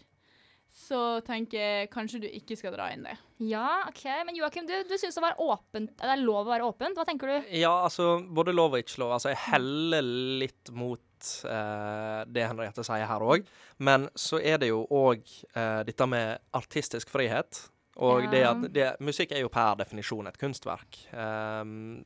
Så 0.71 1.21
tenker 1.21 1.59
jeg 1.59 1.89
kanskje 1.89 2.21
du 2.21 2.27
ikke 2.27 2.55
skal 2.55 2.73
dra 2.73 2.91
inn 2.93 3.03
det. 3.03 3.17
Ja, 3.37 3.83
OK. 3.89 4.03
Men 4.25 4.35
Joakim, 4.35 4.67
du, 4.67 4.73
du 4.87 4.95
syns 4.97 5.17
det, 5.19 5.31
det 5.75 6.07
er 6.07 6.21
lov 6.23 6.45
å 6.45 6.51
være 6.53 6.67
åpent. 6.69 6.95
Hva 6.95 7.05
tenker 7.07 7.31
du? 7.31 7.49
Ja, 7.57 7.73
altså, 7.83 8.21
både 8.23 8.55
lov 8.55 8.77
og 8.77 8.83
ikke 8.83 9.01
lov. 9.03 9.15
Altså, 9.17 9.33
jeg 9.33 9.43
heller 9.49 10.07
litt 10.45 10.71
mot 10.71 11.31
eh, 11.49 12.21
det 12.31 12.47
Henriette 12.47 12.85
sier 12.87 13.07
her 13.09 13.25
òg. 13.25 13.47
Men 13.83 14.07
så 14.15 14.39
er 14.39 14.61
det 14.63 14.71
jo 14.71 14.85
òg 14.87 15.25
eh, 15.51 15.81
dette 15.87 16.07
med 16.07 16.39
artistisk 16.55 17.11
frihet. 17.11 17.65
Og 17.95 18.25
det 18.27 18.41
at 18.43 18.63
det, 18.75 18.87
musikk 19.03 19.31
er 19.31 19.45
jo 19.45 19.51
per 19.51 19.77
definisjon 19.79 20.27
et 20.27 20.39
kunstverk. 20.39 20.97
Um, 21.15 22.03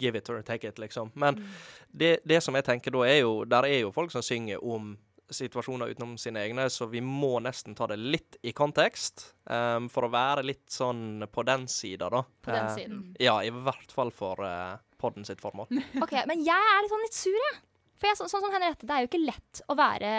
give 0.00 0.16
it 0.16 0.30
or 0.32 0.40
take 0.40 0.64
it, 0.68 0.78
liksom. 0.80 1.10
Men 1.12 1.42
det, 1.92 2.22
det 2.24 2.40
som 2.44 2.56
jeg 2.56 2.64
tenker 2.64 2.94
da, 2.94 3.02
er 3.04 3.18
jo 3.20 3.44
Der 3.44 3.68
er 3.68 3.82
jo 3.82 3.92
folk 3.92 4.12
som 4.12 4.24
synger 4.24 4.64
om 4.64 4.94
situasjoner 5.34 5.92
utenom 5.94 6.16
sine 6.20 6.42
egne, 6.46 6.68
så 6.70 6.88
vi 6.90 7.00
må 7.04 7.36
nesten 7.44 7.74
ta 7.76 7.88
det 7.90 7.98
litt 7.98 8.38
i 8.42 8.52
kontekst. 8.56 9.32
um, 9.50 9.88
for 9.92 10.06
å 10.06 10.10
være 10.12 10.42
litt 10.46 10.66
sånn 10.70 11.24
på 11.32 11.44
den 11.46 11.66
sida, 11.70 12.10
da. 12.12 12.24
På 12.42 12.54
den 12.54 12.68
siden. 12.74 13.00
Uh, 13.14 13.22
ja, 13.28 13.36
i 13.42 13.50
hvert 13.50 13.94
fall 13.94 14.10
for 14.14 14.42
uh, 14.42 14.76
podden 14.98 15.24
sitt 15.24 15.42
formål. 15.42 15.70
Ok, 16.04 16.14
Men 16.26 16.44
jeg 16.44 16.74
er 16.74 16.82
litt 16.82 16.92
sånn 16.92 17.06
litt 17.06 17.18
sur, 17.18 17.38
jeg. 17.38 17.62
For 17.96 18.10
jeg, 18.10 18.18
så, 18.18 18.28
sånn 18.28 18.44
som 18.44 18.52
Henriette, 18.52 18.84
det 18.84 18.92
er 18.92 19.04
jo 19.04 19.08
ikke 19.08 19.24
lett 19.24 19.62
å 19.72 19.76
være 19.78 20.10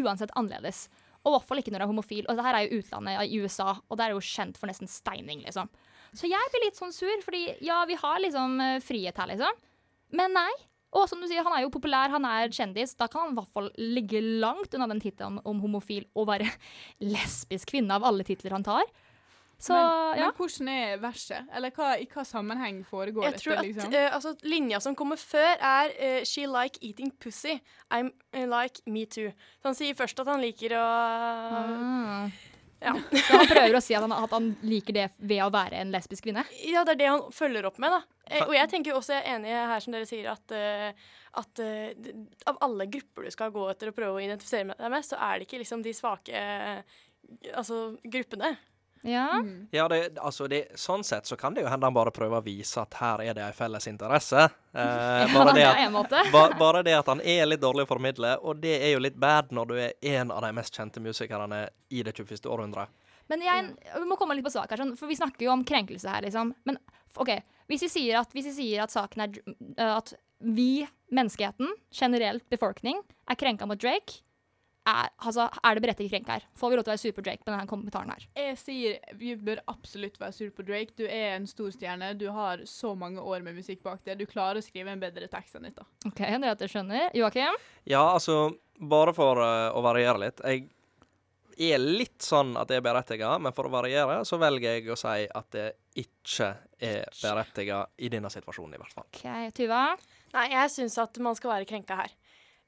uansett 0.00 0.32
annerledes. 0.38 0.88
Og 1.22 1.30
i 1.30 1.34
hvert 1.36 1.48
fall 1.48 1.60
ikke 1.62 1.70
når 1.70 1.82
du 1.82 1.84
er 1.84 1.92
homofil. 1.92 2.24
Og 2.26 2.38
det 2.38 2.46
her 2.46 2.58
er 2.58 2.66
jo 2.66 2.80
utlandet, 2.82 3.20
i 3.30 3.38
USA, 3.44 3.76
og 3.86 3.98
det 3.98 4.06
er 4.06 4.16
jo 4.16 4.24
kjent 4.26 4.58
for 4.58 4.70
nesten 4.70 4.90
steining, 4.90 5.44
liksom. 5.46 5.70
Så 6.18 6.28
jeg 6.28 6.50
blir 6.52 6.66
litt 6.66 6.76
sånn 6.76 6.92
sur, 6.92 7.12
fordi 7.24 7.44
ja, 7.64 7.78
vi 7.88 7.96
har 7.96 8.18
liksom 8.20 8.58
eh, 8.60 8.80
frihet 8.84 9.16
her, 9.16 9.30
liksom. 9.32 9.62
Men 10.18 10.34
nei. 10.36 10.50
Og 10.92 11.06
som 11.08 11.22
du 11.22 11.28
sier, 11.28 11.44
han 11.44 11.54
er 11.56 11.64
jo 11.64 11.72
populær, 11.72 12.12
han 12.12 12.26
er 12.28 12.52
kjendis. 12.52 12.92
Da 12.98 13.08
kan 13.08 13.26
han 13.26 13.32
i 13.32 13.38
hvert 13.38 13.54
fall 13.54 13.70
ligge 13.80 14.20
langt 14.20 14.74
unna 14.76 14.90
den 14.90 15.00
tittelen 15.00 15.40
om 15.48 15.62
homofil 15.64 16.04
og 16.12 16.28
være 16.28 16.50
lesbisk 17.14 17.72
kvinne 17.72 17.96
av 17.96 18.04
alle 18.08 18.26
titler 18.28 18.56
han 18.58 18.66
tar. 18.66 18.84
Så 19.62 19.76
men, 19.76 20.18
ja. 20.18 20.26
men 20.26 20.32
hvordan 20.34 20.68
er 20.72 20.96
verset? 20.98 21.50
Eller 21.54 21.70
hva, 21.76 21.92
i 22.02 22.08
hva 22.10 22.24
sammenheng 22.26 22.80
foregår 22.82 23.28
Jeg 23.28 23.36
tror 23.38 23.60
at 23.60 23.66
liksom? 23.68 23.92
uh, 23.94 24.08
altså, 24.16 24.32
Linja 24.42 24.80
som 24.82 24.96
kommer 24.98 25.20
før, 25.20 25.52
er 25.54 25.92
uh, 25.94 26.24
'She 26.26 26.48
like 26.50 26.82
eating 26.82 27.12
pussy'. 27.14 27.60
I'm 27.94 28.10
uh, 28.34 28.42
like 28.50 28.82
me 28.86 29.06
too. 29.06 29.30
Så 29.62 29.70
han 29.70 29.78
sier 29.78 29.94
først 29.94 30.18
at 30.18 30.26
han 30.26 30.42
liker 30.42 30.74
å 30.74 30.82
Ah. 30.82 32.26
Ja. 32.82 32.94
Så 33.28 33.38
han 33.38 33.50
prøver 33.50 33.76
å 33.78 33.82
si 33.84 33.94
at 33.96 34.04
han, 34.04 34.14
at 34.16 34.34
han 34.34 34.48
liker 34.66 34.96
det 34.96 35.06
ved 35.18 35.42
å 35.44 35.50
være 35.54 35.78
en 35.82 35.92
lesbisk 35.94 36.26
kvinne. 36.26 36.44
Ja, 36.66 36.82
det 36.86 36.96
er 36.96 37.00
det 37.02 37.10
han 37.12 37.24
følger 37.34 37.68
opp 37.68 37.78
med, 37.82 37.94
da. 37.94 38.02
Eh, 38.26 38.44
og 38.46 38.54
jeg 38.56 38.70
tenker 38.72 38.96
også, 38.98 39.16
jeg 39.16 39.24
er 39.24 39.36
enig 39.36 39.54
her 39.54 39.84
som 39.84 39.94
dere 39.94 40.08
sier, 40.08 40.28
at, 40.32 40.56
eh, 40.56 41.14
at 41.42 41.62
eh, 41.62 42.10
av 42.50 42.58
alle 42.66 42.88
grupper 42.90 43.28
du 43.28 43.34
skal 43.34 43.54
gå 43.54 43.68
etter 43.70 43.92
og 43.92 43.96
prøve 43.98 44.18
å 44.18 44.24
identifisere 44.24 44.74
deg 44.74 44.92
med, 44.94 45.06
så 45.06 45.20
er 45.20 45.38
det 45.38 45.48
ikke 45.48 45.62
liksom 45.62 45.84
de 45.84 45.94
svake 45.96 46.44
altså, 47.54 47.84
gruppene. 48.02 48.54
Ja. 49.02 49.28
Mm. 49.42 49.68
Ja, 49.70 49.88
det, 49.88 50.18
altså 50.18 50.46
det, 50.48 50.64
sånn 50.78 51.02
sett 51.04 51.26
så 51.26 51.36
kan 51.36 51.54
det 51.54 51.64
jo 51.64 51.70
hende 51.70 51.88
han 51.88 51.94
bare 51.94 52.12
prøver 52.14 52.38
å 52.38 52.44
vise 52.44 52.82
at 52.84 52.94
her 53.00 53.22
er 53.24 53.34
det 53.34 53.42
en 53.44 53.56
felles 53.56 53.88
interesse. 53.90 54.44
Eh, 54.46 55.32
bare, 55.34 55.54
det 55.56 55.66
at, 55.66 56.14
ba, 56.32 56.44
bare 56.58 56.84
det 56.86 56.94
at 57.00 57.10
han 57.10 57.20
er 57.20 57.48
litt 57.50 57.62
dårlig 57.62 57.88
å 57.88 57.90
formidle, 57.90 58.36
og 58.40 58.62
det 58.62 58.76
er 58.78 58.94
jo 58.94 59.02
litt 59.02 59.18
bad 59.18 59.50
når 59.50 59.70
du 59.72 59.76
er 59.88 60.14
en 60.14 60.30
av 60.30 60.44
de 60.46 60.52
mest 60.54 60.78
kjente 60.78 61.02
musikerne 61.02 61.64
i 61.90 62.04
det 62.06 62.14
21. 62.14 62.46
århundret. 62.46 62.94
Men 63.30 63.42
jeg 63.42 63.70
vi 63.74 64.06
må 64.06 64.18
komme 64.20 64.36
litt 64.38 64.46
på 64.46 64.54
sak 64.54 64.70
her, 64.70 64.82
sånn, 64.82 64.96
for 64.98 65.10
vi 65.10 65.18
snakker 65.18 65.46
jo 65.46 65.54
om 65.54 65.66
krenkelse 65.66 66.10
her, 66.10 66.26
liksom. 66.26 66.54
Men 66.68 66.78
OK, 67.22 67.34
hvis 67.70 67.86
vi 67.86 67.90
sier 67.92 68.20
at, 68.22 68.30
hvis 68.34 68.50
vi 68.52 68.56
sier 68.56 68.84
at 68.84 68.92
saken 68.94 69.26
er 69.26 69.40
At 69.84 70.14
vi, 70.42 70.84
menneskeheten, 71.14 71.70
generelt 71.94 72.44
befolkning, 72.50 73.02
er 73.30 73.38
krenka 73.38 73.66
mot 73.68 73.80
Drake, 73.80 74.22
er, 74.88 75.10
altså, 75.22 75.46
er 75.62 75.76
det 75.76 75.82
berettiget 75.84 76.10
krenk 76.10 76.30
her? 76.32 76.44
Får 76.58 76.72
vi 76.72 76.78
lov 76.78 76.84
til 76.86 76.90
å 76.90 76.94
være 76.94 77.02
sur 77.02 77.14
på 77.14 77.24
Drake 77.24 77.44
med 77.44 77.52
denne 77.54 77.70
kommentaren 77.70 78.10
her? 78.10 78.26
Jeg 78.38 78.58
sier 78.58 79.16
vi 79.18 79.34
bør 79.38 79.62
absolutt 79.70 80.18
være 80.18 80.34
sur 80.34 80.50
på 80.56 80.66
Drake. 80.66 80.96
Du 80.98 81.04
er 81.06 81.36
en 81.36 81.46
stor 81.50 81.70
stjerne. 81.74 82.12
Du 82.18 82.28
har 82.34 82.64
så 82.68 82.94
mange 82.98 83.22
år 83.22 83.46
med 83.46 83.58
musikk 83.58 83.84
bak 83.86 84.02
deg. 84.06 84.18
Du 84.18 84.26
klarer 84.30 84.58
å 84.58 84.64
skrive 84.64 84.94
en 84.94 85.02
bedre 85.02 85.30
tekst 85.30 85.58
enn 85.58 85.68
dette. 85.68 85.86
OK, 86.08 86.18
det 86.18 86.40
er 86.40 86.50
at 86.50 86.66
jeg 86.66 86.74
skjønner. 86.74 87.10
Joakim? 87.16 87.58
Ja, 87.86 88.04
altså, 88.16 88.56
bare 88.78 89.14
for 89.16 89.38
uh, 89.38 89.70
å 89.70 89.84
variere 89.86 90.24
litt. 90.24 90.42
Jeg 90.42 90.66
er 91.76 91.82
litt 91.82 92.24
sånn 92.24 92.56
at 92.58 92.70
det 92.70 92.80
er 92.80 92.84
berettiga, 92.84 93.36
men 93.42 93.54
for 93.54 93.68
å 93.68 93.74
variere 93.74 94.22
så 94.26 94.38
velger 94.42 94.80
jeg 94.80 94.90
å 94.90 94.98
si 94.98 95.28
at 95.28 95.54
det 95.54 95.68
ikke 96.02 96.48
er 96.82 97.06
berettiga 97.20 97.84
i 98.02 98.10
denne 98.10 98.30
situasjonen, 98.32 98.74
i 98.74 98.82
hvert 98.82 98.96
fall. 98.96 99.06
OK, 99.12 99.54
Tuva? 99.54 99.84
Nei, 100.32 100.46
jeg 100.54 100.72
syns 100.72 100.96
at 101.02 101.18
man 101.22 101.36
skal 101.36 101.52
være 101.54 101.68
krenka 101.68 101.98
her. 101.98 102.14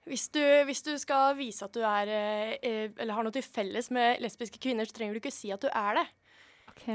Hvis 0.08 0.26
du, 0.34 0.42
hvis 0.68 0.82
du 0.84 0.92
skal 1.00 1.32
vise 1.38 1.64
at 1.64 1.72
du 1.72 1.80
er 1.80 2.10
eh, 2.12 2.50
eh, 2.60 2.90
Eller 3.00 3.16
har 3.16 3.24
noe 3.24 3.32
til 3.32 3.44
felles 3.44 3.88
med 3.94 4.20
lesbiske 4.20 4.60
kvinner, 4.60 4.84
så 4.84 4.96
trenger 4.96 5.16
du 5.16 5.22
ikke 5.22 5.32
si 5.32 5.52
at 5.54 5.64
du 5.64 5.70
er 5.70 6.00
det. 6.00 6.04
OK. 6.74 6.86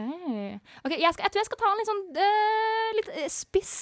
okay 0.84 1.00
jeg, 1.00 1.14
skal, 1.16 1.24
jeg 1.24 1.32
tror 1.32 1.40
jeg 1.40 1.48
skal 1.48 1.60
ta 1.62 1.70
en 1.70 1.80
litt 1.80 1.90
sånn 1.90 2.02
uh, 2.20 2.90
litt 2.98 3.12
spiss 3.32 3.74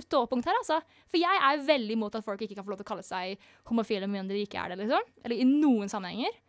ståpunkt 0.00 0.48
her, 0.48 0.56
altså. 0.62 0.78
For 1.12 1.20
jeg 1.20 1.42
er 1.48 1.66
veldig 1.66 1.98
imot 1.98 2.16
at 2.16 2.24
folk 2.24 2.40
ikke 2.42 2.56
kan 2.56 2.64
få 2.64 2.72
lov 2.72 2.80
til 2.80 2.88
å 2.88 2.90
kalle 2.94 3.04
seg 3.06 3.50
homofile 3.68 4.08
med 4.08 4.22
mindre 4.22 4.38
de 4.38 4.46
ikke 4.46 4.62
er 4.62 4.72
det, 4.72 4.80
liksom. 4.84 5.12
Eller 5.22 5.44
i 5.44 5.48
noen 5.48 5.92
sammenhenger. 5.92 6.40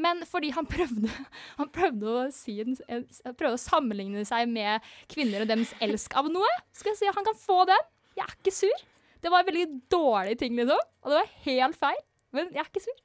Men 0.00 0.24
fordi 0.28 0.50
han 0.56 0.68
prøvde, 0.68 1.12
han 1.60 1.72
prøvde 1.72 2.12
å 2.12 2.24
si 2.34 2.58
prøvde 2.64 3.54
å 3.54 3.60
sammenligne 3.60 4.24
seg 4.28 4.48
med 4.50 4.84
kvinner 5.12 5.44
og 5.44 5.52
deres 5.52 5.72
elsk 5.84 6.16
av 6.18 6.32
noe, 6.32 6.50
skal 6.76 6.94
jeg 6.94 7.02
si 7.02 7.10
at 7.10 7.16
han 7.18 7.28
kan 7.28 7.38
få 7.40 7.62
den. 7.68 7.88
Jeg 8.16 8.24
er 8.24 8.36
ikke 8.38 8.56
sur. 8.56 8.86
Det 9.22 9.32
var 9.32 9.42
en 9.42 9.48
veldig 9.48 9.66
dårlig 9.92 10.36
ting, 10.38 10.56
liksom. 10.58 10.80
Og 11.04 11.12
det 11.12 11.20
var 11.20 11.34
helt 11.46 11.78
feil. 11.80 12.00
Men 12.36 12.50
jeg 12.52 12.62
er 12.62 12.68
ikke 12.70 12.84
sur. 12.84 13.02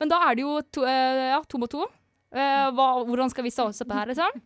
Men 0.00 0.08
da 0.08 0.22
er 0.24 0.38
det 0.38 0.46
jo 0.46 0.54
to, 0.72 0.86
øh, 0.88 1.22
ja, 1.34 1.42
to 1.48 1.60
mot 1.60 1.70
to. 1.70 1.84
Eh, 2.30 2.70
hva, 2.72 2.88
hvordan 3.04 3.30
skal 3.32 3.44
vi 3.44 3.52
stå 3.52 3.68
oss 3.68 3.82
oppe 3.84 3.96
her, 3.96 4.08
liksom? 4.12 4.40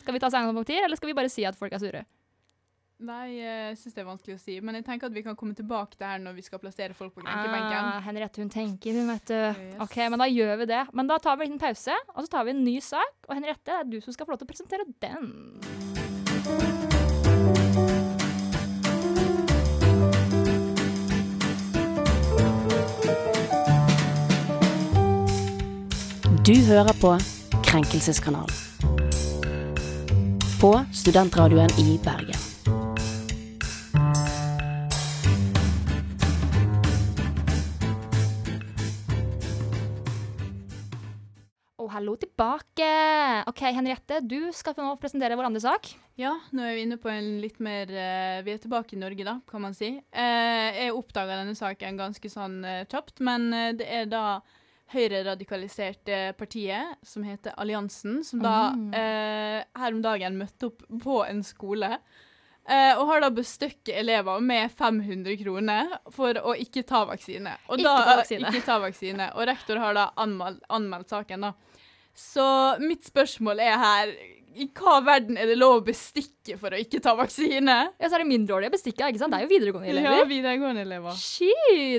Skal 0.00 0.14
vi 0.16 0.22
ta 0.22 0.30
sengepunkter, 0.32 0.84
eller 0.86 0.98
skal 0.98 1.10
vi 1.12 1.18
bare 1.18 1.30
si 1.30 1.44
at 1.46 1.58
folk 1.58 1.74
er 1.76 1.82
sure? 1.82 2.04
Nei, 2.96 3.36
jeg 3.36 3.74
syns 3.76 3.92
det 3.92 4.00
er 4.00 4.06
vanskelig 4.08 4.36
å 4.38 4.40
si. 4.40 4.54
Men 4.64 4.78
jeg 4.78 4.86
tenker 4.86 5.10
at 5.10 5.16
vi 5.16 5.22
kan 5.24 5.36
komme 5.36 5.56
tilbake 5.56 5.98
til 5.98 6.06
her 6.08 6.22
når 6.22 6.38
vi 6.38 6.44
skal 6.46 6.62
plassere 6.62 6.96
folk 6.96 7.12
på 7.12 7.20
grenkebenken. 7.20 7.76
Ah, 7.76 8.00
Henriette, 8.06 8.40
hun 8.40 8.52
tenker, 8.52 8.96
hun, 8.96 9.10
vet 9.12 9.28
du. 9.28 9.36
Yes. 9.36 9.74
OK, 9.84 9.98
men 10.08 10.22
da 10.22 10.30
gjør 10.30 10.54
vi 10.62 10.70
det. 10.72 10.82
Men 10.96 11.10
da 11.10 11.20
tar 11.20 11.36
vi 11.36 11.44
en 11.44 11.52
liten 11.52 11.60
pause, 11.60 11.98
og 12.14 12.24
så 12.24 12.32
tar 12.38 12.48
vi 12.48 12.56
en 12.56 12.64
ny 12.64 12.78
sak. 12.80 13.18
Og 13.28 13.36
Henriette, 13.36 13.68
det 13.68 13.76
er 13.82 13.92
du 13.92 14.00
som 14.00 14.16
skal 14.16 14.28
få 14.28 14.32
lov 14.32 14.40
til 14.40 14.48
å 14.48 14.54
presentere 14.54 14.88
den. 15.04 15.85
Du 26.46 26.52
hører 26.54 26.94
på 27.02 27.08
Krenkelseskanalen. 27.66 28.52
På 30.60 30.68
studentradioen 30.94 31.72
i 31.82 31.96
Bergen. 31.98 32.38
Og 41.82 41.90
hallo 41.90 42.14
tilbake. 42.14 42.90
OK, 43.50 43.62
Henriette, 43.74 44.20
du 44.22 44.52
skal 44.54 44.76
nå 44.78 44.92
presentere 45.02 45.34
vår 45.34 45.48
andre 45.48 45.62
sak. 45.64 45.88
Ja, 46.14 46.36
nå 46.54 46.62
er 46.62 46.76
vi 46.76 46.84
inne 46.86 47.00
på 47.02 47.10
en 47.10 47.40
litt 47.42 47.58
mer 47.58 47.90
eh, 47.90 48.44
Vi 48.46 48.54
er 48.54 48.60
tilbake 48.62 48.94
i 48.94 49.00
Norge, 49.02 49.26
da, 49.26 49.40
kan 49.50 49.64
man 49.66 49.74
si. 49.74 49.96
Eh, 49.98 50.78
jeg 50.78 50.94
oppdaga 50.94 51.40
denne 51.40 51.58
saken 51.58 51.98
ganske 51.98 52.30
sånn 52.30 52.60
eh, 52.62 52.84
kjapt, 52.86 53.18
men 53.18 53.50
det 53.82 53.90
er 53.90 54.06
da 54.14 54.22
høyreradikaliserte 54.92 56.34
partiet 56.38 56.96
som 57.06 57.24
heter 57.26 57.54
Alliansen, 57.58 58.22
som 58.24 58.40
da 58.42 58.70
Mm. 58.72 58.94
eh, 58.94 59.64
her 59.76 59.92
om 59.92 60.02
dagen 60.02 60.38
møtte 60.38 60.66
opp 60.66 60.82
på 61.02 61.24
en 61.28 61.42
skole. 61.42 61.98
eh, 62.68 62.98
og 62.98 63.06
har 63.06 63.20
da 63.20 63.30
bestøkket 63.30 63.94
elever 63.94 64.40
med 64.40 64.70
500 64.72 65.36
kroner 65.44 65.98
for 66.10 66.34
å 66.34 66.52
ikke 66.58 66.82
ta 66.84 67.04
vaksine. 67.06 67.52
Og 67.68 67.78
Ikke 67.78 67.84
da, 67.84 68.04
ta 68.04 68.16
vaksine. 68.16 68.48
Ikke 68.50 68.64
ta 68.64 68.78
vaksine. 68.80 69.28
Og 69.36 69.46
rektor 69.46 69.78
har 69.78 69.94
da 69.94 70.10
anmeld, 70.16 70.60
anmeldt 70.68 71.08
saken, 71.08 71.40
da. 71.42 71.52
Så 72.16 72.46
mitt 72.80 73.04
spørsmål 73.04 73.60
er 73.60 73.76
her 73.76 74.12
I 74.56 74.66
hva 74.72 74.94
verden 75.04 75.36
er 75.36 75.50
det 75.50 75.58
lov 75.58 75.82
å 75.82 75.84
bestikke 75.84 76.56
for 76.56 76.72
å 76.72 76.78
ikke 76.80 77.02
ta 77.04 77.12
vaksine? 77.18 77.74
Ja, 78.00 78.08
så 78.08 78.16
er 78.16 78.24
det 78.24 78.30
mindreårige 78.30 78.72
bestikka, 78.72 79.10
ikke 79.12 79.20
sant? 79.20 79.34
Det 79.34 79.42
er 79.42 79.44
jo 79.44 79.50
videregående 79.52 79.90
elever. 79.92 80.16
Ja, 80.16 80.28
videregående 80.30 80.84
elever. 80.86 81.18
Sky, 81.20 81.50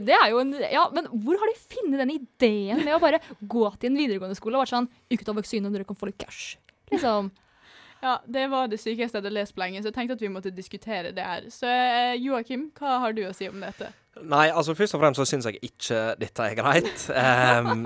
det 0.08 0.16
er 0.18 0.32
jo 0.34 0.42
en 0.42 0.56
Ja, 0.66 0.88
men 0.96 1.10
hvor 1.14 1.38
har 1.38 1.52
de 1.52 1.58
funnet 1.76 2.02
den 2.02 2.16
ideen 2.16 2.82
med 2.82 2.96
å 2.96 3.02
bare 3.04 3.22
gå 3.46 3.68
til 3.78 3.92
en 3.92 4.00
videregående 4.02 4.40
skole 4.40 4.58
og 4.58 4.66
være 4.66 4.74
sånn 4.74 4.90
Ikke 5.14 5.28
ta 5.28 5.38
vaksine, 5.38 5.70
dere 5.74 5.86
kan 5.86 6.00
få 6.00 6.10
litt 6.10 6.18
cash. 6.24 6.56
Liksom. 6.90 7.30
Ja, 8.02 8.18
det 8.26 8.48
var 8.52 8.68
det 8.72 8.80
sykeste 8.82 9.18
jeg 9.18 9.24
hadde 9.24 9.34
lest 9.34 9.56
på 9.56 9.64
lenge, 9.64 9.82
så 9.82 9.92
jeg 9.92 9.98
tenkte 9.98 10.18
at 10.18 10.26
vi 10.26 10.32
måtte 10.32 10.54
diskutere 10.54 11.14
det 11.16 11.26
her. 11.26 11.48
Så 11.54 11.70
eh, 11.70 12.18
Joakim, 12.22 12.70
hva 12.78 13.00
har 13.04 13.16
du 13.18 13.24
å 13.28 13.34
si 13.36 13.50
om 13.50 13.62
dette? 13.64 13.92
Nei, 14.18 14.48
altså 14.50 14.74
først 14.78 14.98
og 14.98 15.04
fremst 15.04 15.22
så 15.22 15.28
syns 15.30 15.46
jeg 15.50 15.60
ikke 15.66 16.02
dette 16.18 16.46
er 16.46 16.58
greit. 16.58 17.06
Um, 17.14 17.86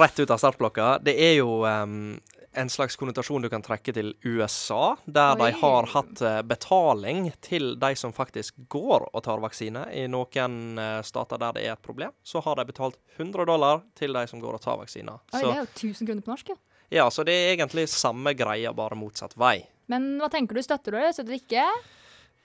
rett 0.00 0.18
ut 0.18 0.32
av 0.32 0.40
startblokka. 0.42 0.96
Det 1.06 1.14
er 1.14 1.36
jo 1.38 1.60
um, 1.62 2.16
en 2.52 2.70
slags 2.70 2.96
konnotasjon 2.96 3.42
du 3.42 3.48
kan 3.50 3.62
trekke 3.62 3.94
til 3.94 4.12
USA, 4.24 4.96
der 5.04 5.36
Oi. 5.36 5.44
de 5.44 5.58
har 5.60 5.88
hatt 5.92 6.22
eh, 6.26 6.40
betaling 6.42 7.28
til 7.44 7.76
de 7.80 7.92
som 7.98 8.14
faktisk 8.14 8.58
går 8.72 9.06
og 9.12 9.22
tar 9.26 9.42
vaksine. 9.42 9.84
I 9.94 10.08
noen 10.10 10.80
eh, 10.80 10.98
stater 11.06 11.38
der 11.40 11.54
det 11.56 11.66
er 11.68 11.76
et 11.76 11.84
problem, 11.84 12.14
så 12.26 12.42
har 12.44 12.58
de 12.58 12.66
betalt 12.66 12.98
100 13.16 13.46
dollar 13.46 13.84
til 13.98 14.16
de 14.16 14.26
som 14.30 14.42
går 14.42 14.58
og 14.58 14.64
tar 14.64 14.80
vaksiner. 14.82 15.22
Oi, 15.30 15.38
Så, 15.38 15.46
det 15.46 15.54
er 15.54 15.62
jo 15.62 15.70
1000 15.92 16.10
kroner 16.10 16.26
på 16.26 16.34
norsk, 16.34 16.52
jo. 16.54 16.58
Ja, 16.90 17.06
så 17.10 17.24
det 17.26 17.36
er 17.36 17.54
egentlig 17.54 17.86
samme 17.92 18.34
greia, 18.34 18.74
bare 18.74 18.98
motsatt 18.98 19.36
vei. 19.38 19.60
Men 19.90 20.12
hva 20.20 20.30
tenker 20.30 20.58
du? 20.58 20.62
Støtter 20.64 20.94
du 20.94 20.98
det? 21.00 21.14
Støtter 21.14 21.34
du 21.34 21.38
ikke? 21.38 21.66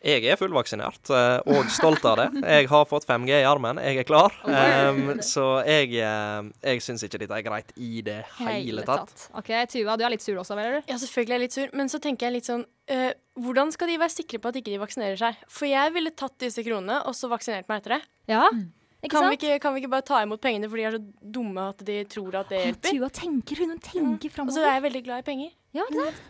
Jeg 0.06 0.22
er 0.30 0.38
fullvaksinert 0.38 1.10
eh, 1.10 1.40
og 1.50 1.70
stolt 1.74 2.04
av 2.06 2.20
det. 2.20 2.25
Jeg 2.44 2.68
har 2.70 2.84
fått 2.86 3.08
5G 3.10 3.40
i 3.40 3.48
armen, 3.48 3.80
jeg 3.82 4.04
er 4.04 4.06
klar. 4.06 4.36
Um, 4.46 5.16
så 5.25 5.64
jeg, 5.66 5.96
uh, 5.98 6.46
jeg 6.62 6.84
syns 6.86 7.08
ikke 7.08 7.24
dette 7.24 7.40
er 7.40 7.46
greit 7.48 7.74
i 7.82 8.04
det 8.06 8.20
hele 8.38 8.86
tatt. 8.86 9.28
OK, 9.40 9.50
Tuva, 9.72 9.98
du 9.98 10.06
er 10.06 10.14
litt 10.14 10.25
sur 10.25 10.38
også, 10.38 10.58
vel? 10.60 10.70
eller? 10.70 10.86
Ja, 10.86 11.00
selvfølgelig 11.02 11.34
er 11.34 11.42
jeg 11.42 11.46
litt 11.48 11.58
sur, 11.58 11.74
men 11.82 11.90
så 11.90 12.02
tenker 12.04 12.30
jeg 12.30 12.38
litt 12.38 12.50
sånn 12.52 12.66
uh, 12.94 13.12
Hvordan 13.42 13.74
skal 13.74 13.90
de 13.90 13.98
være 14.00 14.14
sikre 14.14 14.40
på 14.44 14.52
at 14.52 14.62
ikke 14.62 14.75
de 14.75 14.84
vaksinerer 14.84 15.18
seg? 15.20 15.42
For 15.50 15.72
jeg 15.72 15.98
ville 15.98 16.14
tatt 16.14 16.38
disse 16.44 16.62
kronene 16.68 17.02
og 17.10 17.18
så 17.18 17.32
vaksinert 17.32 17.66
meg 17.72 17.82
etter 17.82 17.98
det. 17.98 18.04
Ja, 18.30 18.46
ikke 18.54 18.85
Kan 19.12 19.28
vi 19.30 19.38
ikke, 19.38 19.58
kan 19.62 19.75
vi 19.75 19.84
ikke 19.84 19.92
bare 19.92 20.06
ta 20.08 20.22
imot 20.25 20.42
pengene 20.42 20.70
fordi 20.72 20.82
de 20.82 20.88
er 20.90 20.96
så 20.98 21.32
dumme 21.36 21.66
at 21.70 21.84
de 21.86 21.98
tror 22.10 22.40
at 22.42 22.50
det 22.50 22.62
hjelper? 22.64 22.96
Tua 22.96 23.10
tenker, 23.14 23.60
hun 23.62 23.75
tenker 23.84 24.40
Og 24.42 24.56
så 24.56 24.64
er 24.64 24.80
jeg 24.80 24.86
veldig 24.88 25.04
glad 25.06 25.22
i 25.22 25.28
penger. 25.28 25.52
Ja, 25.75 25.86
ikke 25.86 26.08
sant? 26.08 26.24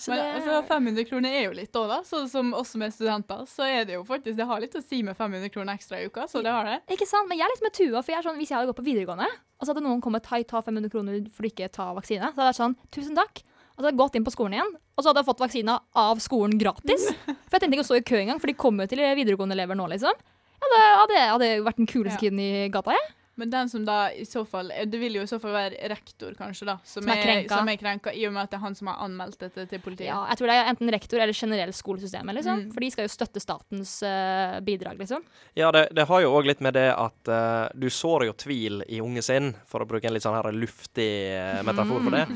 Så 0.00 0.10
Men 0.10 0.18
det, 0.18 0.28
altså, 0.38 0.62
500 0.68 1.04
kroner 1.04 1.34
er 1.36 1.42
jo 1.44 1.52
litt 1.52 1.72
da, 1.76 1.82
da. 1.90 1.98
Så 2.08 2.22
som 2.32 2.54
oss 2.56 2.70
som 2.72 2.82
er 2.84 2.92
studenter, 2.94 3.42
så 3.48 3.66
er 3.68 3.84
det 3.84 3.98
jo 3.98 4.04
faktisk 4.08 4.38
Det 4.38 4.46
har 4.48 4.62
litt 4.62 4.76
å 4.78 4.80
si 4.80 5.02
med 5.04 5.16
500 5.16 5.52
kroner 5.52 5.76
ekstra 5.76 6.00
i 6.00 6.06
uka, 6.08 6.24
så 6.30 6.40
det 6.44 6.54
har 6.54 6.64
det. 6.64 6.78
Ikke 6.96 7.08
sant? 7.08 7.28
Men 7.28 7.36
jeg 7.36 7.44
er 7.44 7.52
litt 7.52 7.64
med 7.66 7.74
Tua, 7.76 8.00
for 8.00 8.14
jeg 8.14 8.18
er 8.18 8.24
sånn, 8.24 8.38
hvis 8.40 8.52
jeg 8.52 8.56
hadde 8.56 8.70
gått 8.72 8.80
på 8.80 8.86
videregående, 8.86 9.28
og 9.28 9.66
så 9.66 9.74
hadde 9.74 9.84
noen 9.84 10.00
kommet 10.00 10.30
hei, 10.32 10.40
ta 10.48 10.62
500 10.64 10.92
kroner 10.94 11.20
for 11.28 11.44
å 11.44 11.50
ikke 11.52 11.68
ta 11.76 11.90
vaksine, 11.98 12.32
så 12.32 12.32
hadde 12.32 12.46
jeg 12.46 12.52
vært 12.54 12.60
sånn, 12.62 12.76
tusen 12.96 13.20
takk. 13.20 13.42
Og 13.44 13.76
så 13.76 13.84
hadde 13.84 13.92
jeg 13.92 14.00
gått 14.00 14.16
inn 14.16 14.24
på 14.24 14.32
skolen 14.32 14.56
igjen, 14.56 14.72
og 14.96 15.04
så 15.04 15.10
hadde 15.10 15.20
jeg 15.20 15.28
fått 15.28 15.44
vaksina 15.44 15.76
av 16.00 16.24
skolen 16.24 16.56
gratis. 16.60 17.06
For 17.50 17.58
jeg 17.58 17.66
tenkte 17.66 17.76
ikke 17.76 17.84
å 17.84 17.90
stå 17.90 18.00
i 18.00 18.08
kø 18.08 18.18
engang, 18.22 18.40
for 18.40 18.48
de 18.48 18.56
kommer 18.56 18.86
jo 18.86 18.94
til 18.94 19.04
videregående 19.18 19.56
elever 19.56 19.76
nå, 19.76 19.88
liksom. 19.92 20.16
Ja, 20.60 20.74
det 20.74 20.84
hadde, 20.88 21.24
hadde 21.32 21.54
vært 21.64 21.80
den 21.80 21.88
kuleste 21.90 22.18
Ja. 22.18 22.28
kiden 22.28 22.44
i 22.44 22.68
gata, 22.72 22.92
jeg. 22.96 23.16
Men 23.40 23.48
den 23.50 23.68
som 23.72 23.84
da 23.86 24.10
i 24.12 24.26
så 24.28 24.42
fall 24.44 24.68
Det 24.68 24.98
vil 25.00 25.14
jo 25.16 25.22
i 25.24 25.28
så 25.28 25.38
fall 25.40 25.54
være 25.54 25.88
rektor, 25.88 26.34
kanskje, 26.36 26.66
da. 26.68 26.74
Som, 26.84 27.06
Som 27.06 27.12
er 27.14 27.22
krenka. 27.22 27.56
Som 27.56 27.70
er 27.72 27.78
krenka, 27.80 28.12
I 28.12 28.26
og 28.28 28.34
med 28.34 28.42
at 28.42 28.52
det 28.52 28.58
er 28.58 28.64
han 28.66 28.76
som 28.76 28.90
har 28.90 29.00
anmeldt 29.06 29.40
dette 29.40 29.64
til 29.70 29.80
politiet. 29.80 30.10
Ja, 30.10 30.18
jeg 30.28 30.40
tror 30.40 30.50
det 30.50 30.56
er 30.58 30.68
enten 30.74 30.92
rektor 30.92 31.22
eller 31.24 31.38
generelt 31.38 31.78
skolesystemet, 31.78 32.36
liksom. 32.36 32.66
Mm. 32.66 32.74
For 32.74 32.84
de 32.84 32.90
skal 32.92 33.06
jo 33.08 33.12
støtte 33.14 33.40
statens 33.40 33.94
uh, 34.04 34.58
bidrag, 34.66 35.00
liksom. 35.00 35.24
Ja, 35.56 35.70
det, 35.72 35.86
det 35.96 36.04
har 36.10 36.20
jo 36.20 36.34
òg 36.36 36.50
litt 36.50 36.60
med 36.60 36.76
det 36.76 36.90
at 36.92 37.32
uh, 37.32 37.72
du 37.72 37.88
sår 37.88 38.26
jo 38.28 38.36
tvil 38.44 38.84
i 38.88 39.00
unge 39.00 39.24
sinn, 39.24 39.54
for 39.64 39.80
å 39.80 39.88
bruke 39.88 40.10
en 40.10 40.18
litt 40.18 40.26
sånn 40.26 40.36
her 40.36 40.52
luftig 40.52 41.10
eh, 41.32 41.62
metafor 41.64 42.04
for 42.04 42.18
det. 42.18 42.26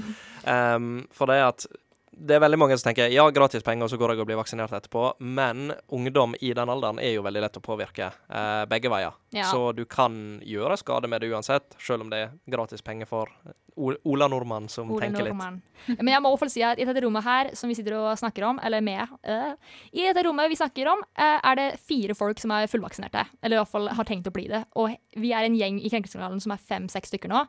Um, 0.48 1.04
for 1.12 1.28
det 1.28 1.40
at 1.40 1.68
det 2.16 2.36
er 2.36 2.42
veldig 2.44 2.58
mange 2.60 2.76
som 2.78 2.88
tenker 2.88 3.12
ja, 3.12 3.24
gratis 3.34 3.64
penger, 3.66 3.86
og 3.86 3.92
så 3.92 3.98
går 4.00 4.14
jeg 4.14 4.22
og 4.22 4.28
blir 4.28 4.38
vaksinert 4.38 4.74
etterpå. 4.76 5.14
Men 5.18 5.72
ungdom 5.92 6.36
i 6.40 6.52
den 6.56 6.72
alderen 6.72 7.00
er 7.02 7.16
jo 7.16 7.24
veldig 7.26 7.42
lett 7.44 7.58
å 7.60 7.64
påvirke 7.64 8.10
eh, 8.10 8.64
begge 8.70 8.92
veier. 8.92 9.16
Ja. 9.34 9.48
Så 9.50 9.72
du 9.76 9.84
kan 9.90 10.40
gjøre 10.46 10.78
skade 10.80 11.10
med 11.10 11.24
det 11.24 11.32
uansett, 11.34 11.76
selv 11.82 12.06
om 12.06 12.12
det 12.12 12.24
er 12.24 12.34
gratis 12.50 12.84
penger 12.84 13.10
for 13.10 13.32
Ola 13.76 14.28
Nordmann 14.30 14.68
som 14.70 14.90
Ola 14.94 15.02
tenker 15.02 15.26
litt. 15.26 15.98
Men 15.98 16.12
jeg 16.12 16.22
må 16.22 16.30
fall 16.38 16.50
si 16.52 16.62
at 16.62 16.78
i 16.78 16.86
dette 16.86 17.02
rommet 17.02 17.26
her 17.26 17.50
som 17.58 17.70
vi 17.70 17.74
sitter 17.74 17.96
og 17.98 18.12
snakker 18.20 18.46
om, 18.46 18.60
eller 18.62 18.84
med 18.84 19.02
øh, 19.02 19.54
I 19.90 20.06
dette 20.06 20.22
rommet 20.26 20.52
vi 20.52 20.58
snakker 20.60 20.92
om, 20.92 21.02
øh, 21.02 21.38
er 21.40 21.58
det 21.58 21.68
fire 21.82 22.14
folk 22.14 22.38
som 22.42 22.54
er 22.54 22.70
fullvaksinerte. 22.70 23.26
Eller 23.42 23.58
i 23.58 23.62
hvert 23.62 23.72
fall 23.72 23.90
har 23.98 24.08
tenkt 24.08 24.30
å 24.30 24.34
bli 24.34 24.46
det. 24.52 24.62
Og 24.78 24.94
vi 25.18 25.34
er 25.34 25.48
en 25.48 25.58
gjeng 25.58 25.82
i 25.82 25.90
Krenkelseskanalen 25.90 26.42
som 26.44 26.54
er 26.54 26.62
fem-seks 26.62 27.10
stykker 27.10 27.32
nå. 27.32 27.44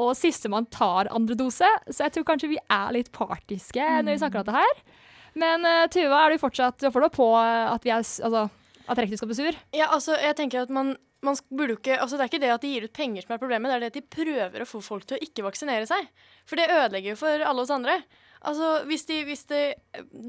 Og 0.00 0.12
sistemann 0.18 0.66
tar 0.74 1.10
andre 1.14 1.36
dose, 1.38 1.68
så 1.86 2.06
jeg 2.06 2.16
tror 2.16 2.26
kanskje 2.32 2.50
vi 2.50 2.60
er 2.62 2.94
litt 2.96 3.12
partiske 3.14 3.82
når 4.02 4.16
vi 4.16 4.20
snakker 4.22 4.40
om 4.40 4.48
dette 4.48 4.62
her. 4.64 5.02
Men 5.38 5.66
uh, 5.66 5.86
Tuva, 5.90 6.24
er 6.24 6.34
du 6.34 6.42
fortsatt 6.42 6.86
for 6.94 7.08
på 7.14 7.28
øh, 7.38 7.72
at 7.72 7.86
vi 7.86 7.90
er 7.90 8.02
altså, 8.02 8.44
at 8.86 9.00
rektor 9.00 9.18
skal 9.18 9.30
bli 9.30 9.38
sur? 9.38 9.58
Ja, 9.74 9.88
altså, 9.94 10.14
jeg 10.20 10.36
tenker 10.38 10.62
at 10.62 10.72
man, 10.74 10.94
man 11.24 11.38
ikke 11.38 11.98
Altså, 11.98 12.16
det 12.16 12.26
er 12.26 12.30
ikke 12.30 12.42
det 12.42 12.52
at 12.54 12.62
de 12.62 12.72
gir 12.74 12.86
ut 12.86 12.94
penger 12.94 13.24
som 13.24 13.34
er 13.34 13.42
problemet, 13.42 13.70
det 13.70 13.76
er 13.76 13.84
det 13.84 13.92
at 13.92 13.98
de 13.98 14.14
prøver 14.18 14.62
å 14.62 14.68
få 14.68 14.82
folk 14.84 15.06
til 15.08 15.18
å 15.18 15.26
ikke 15.26 15.46
vaksinere 15.46 15.88
seg. 15.90 16.06
For 16.46 16.60
det 16.60 16.70
ødelegger 16.70 17.14
jo 17.14 17.20
for 17.22 17.46
alle 17.46 17.64
oss 17.64 17.74
andre. 17.74 17.98
Altså, 18.44 18.70
hvis 18.88 19.06
de, 19.08 19.20
hvis 19.24 19.46
de 19.48 19.60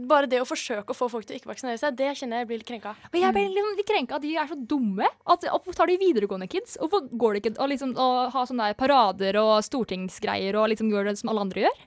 Bare 0.07 0.29
det 0.31 0.39
å 0.39 0.47
forsøke 0.47 0.93
å 0.93 0.97
få 0.97 1.09
folk 1.11 1.27
til 1.27 1.35
å 1.35 1.39
ikke 1.39 1.49
vaksinere 1.51 1.79
seg, 1.81 1.97
det 1.99 2.13
kjenner 2.19 2.41
jeg 2.41 2.49
blir 2.49 2.61
litt 2.61 2.69
krenka. 2.69 2.93
Og 3.11 3.17
jeg 3.19 3.35
blir 3.35 3.49
liksom 3.51 3.79
litt 3.79 3.89
krenka 3.89 4.19
at 4.19 4.23
de 4.23 4.35
er 4.39 4.47
så 4.51 4.55
dumme. 4.55 5.09
At, 5.27 5.43
hvorfor 5.49 5.75
tar 5.75 5.91
de 5.91 5.97
videregående 5.99 6.47
kids? 6.51 6.77
Hvorfor 6.79 7.09
går 7.11 7.35
det 7.35 7.43
ikke 7.43 7.57
å 7.59 7.67
liksom, 7.71 7.95
å 7.99 8.29
ha 8.31 8.45
sånne 8.47 8.69
der 8.71 8.79
parader 8.79 9.41
og 9.41 9.57
stortingsgreier 9.67 10.55
og 10.59 10.71
liksom 10.71 10.93
gjøre 10.93 11.11
det 11.11 11.21
som 11.21 11.33
alle 11.33 11.43
andre 11.47 11.67
gjør? 11.67 11.83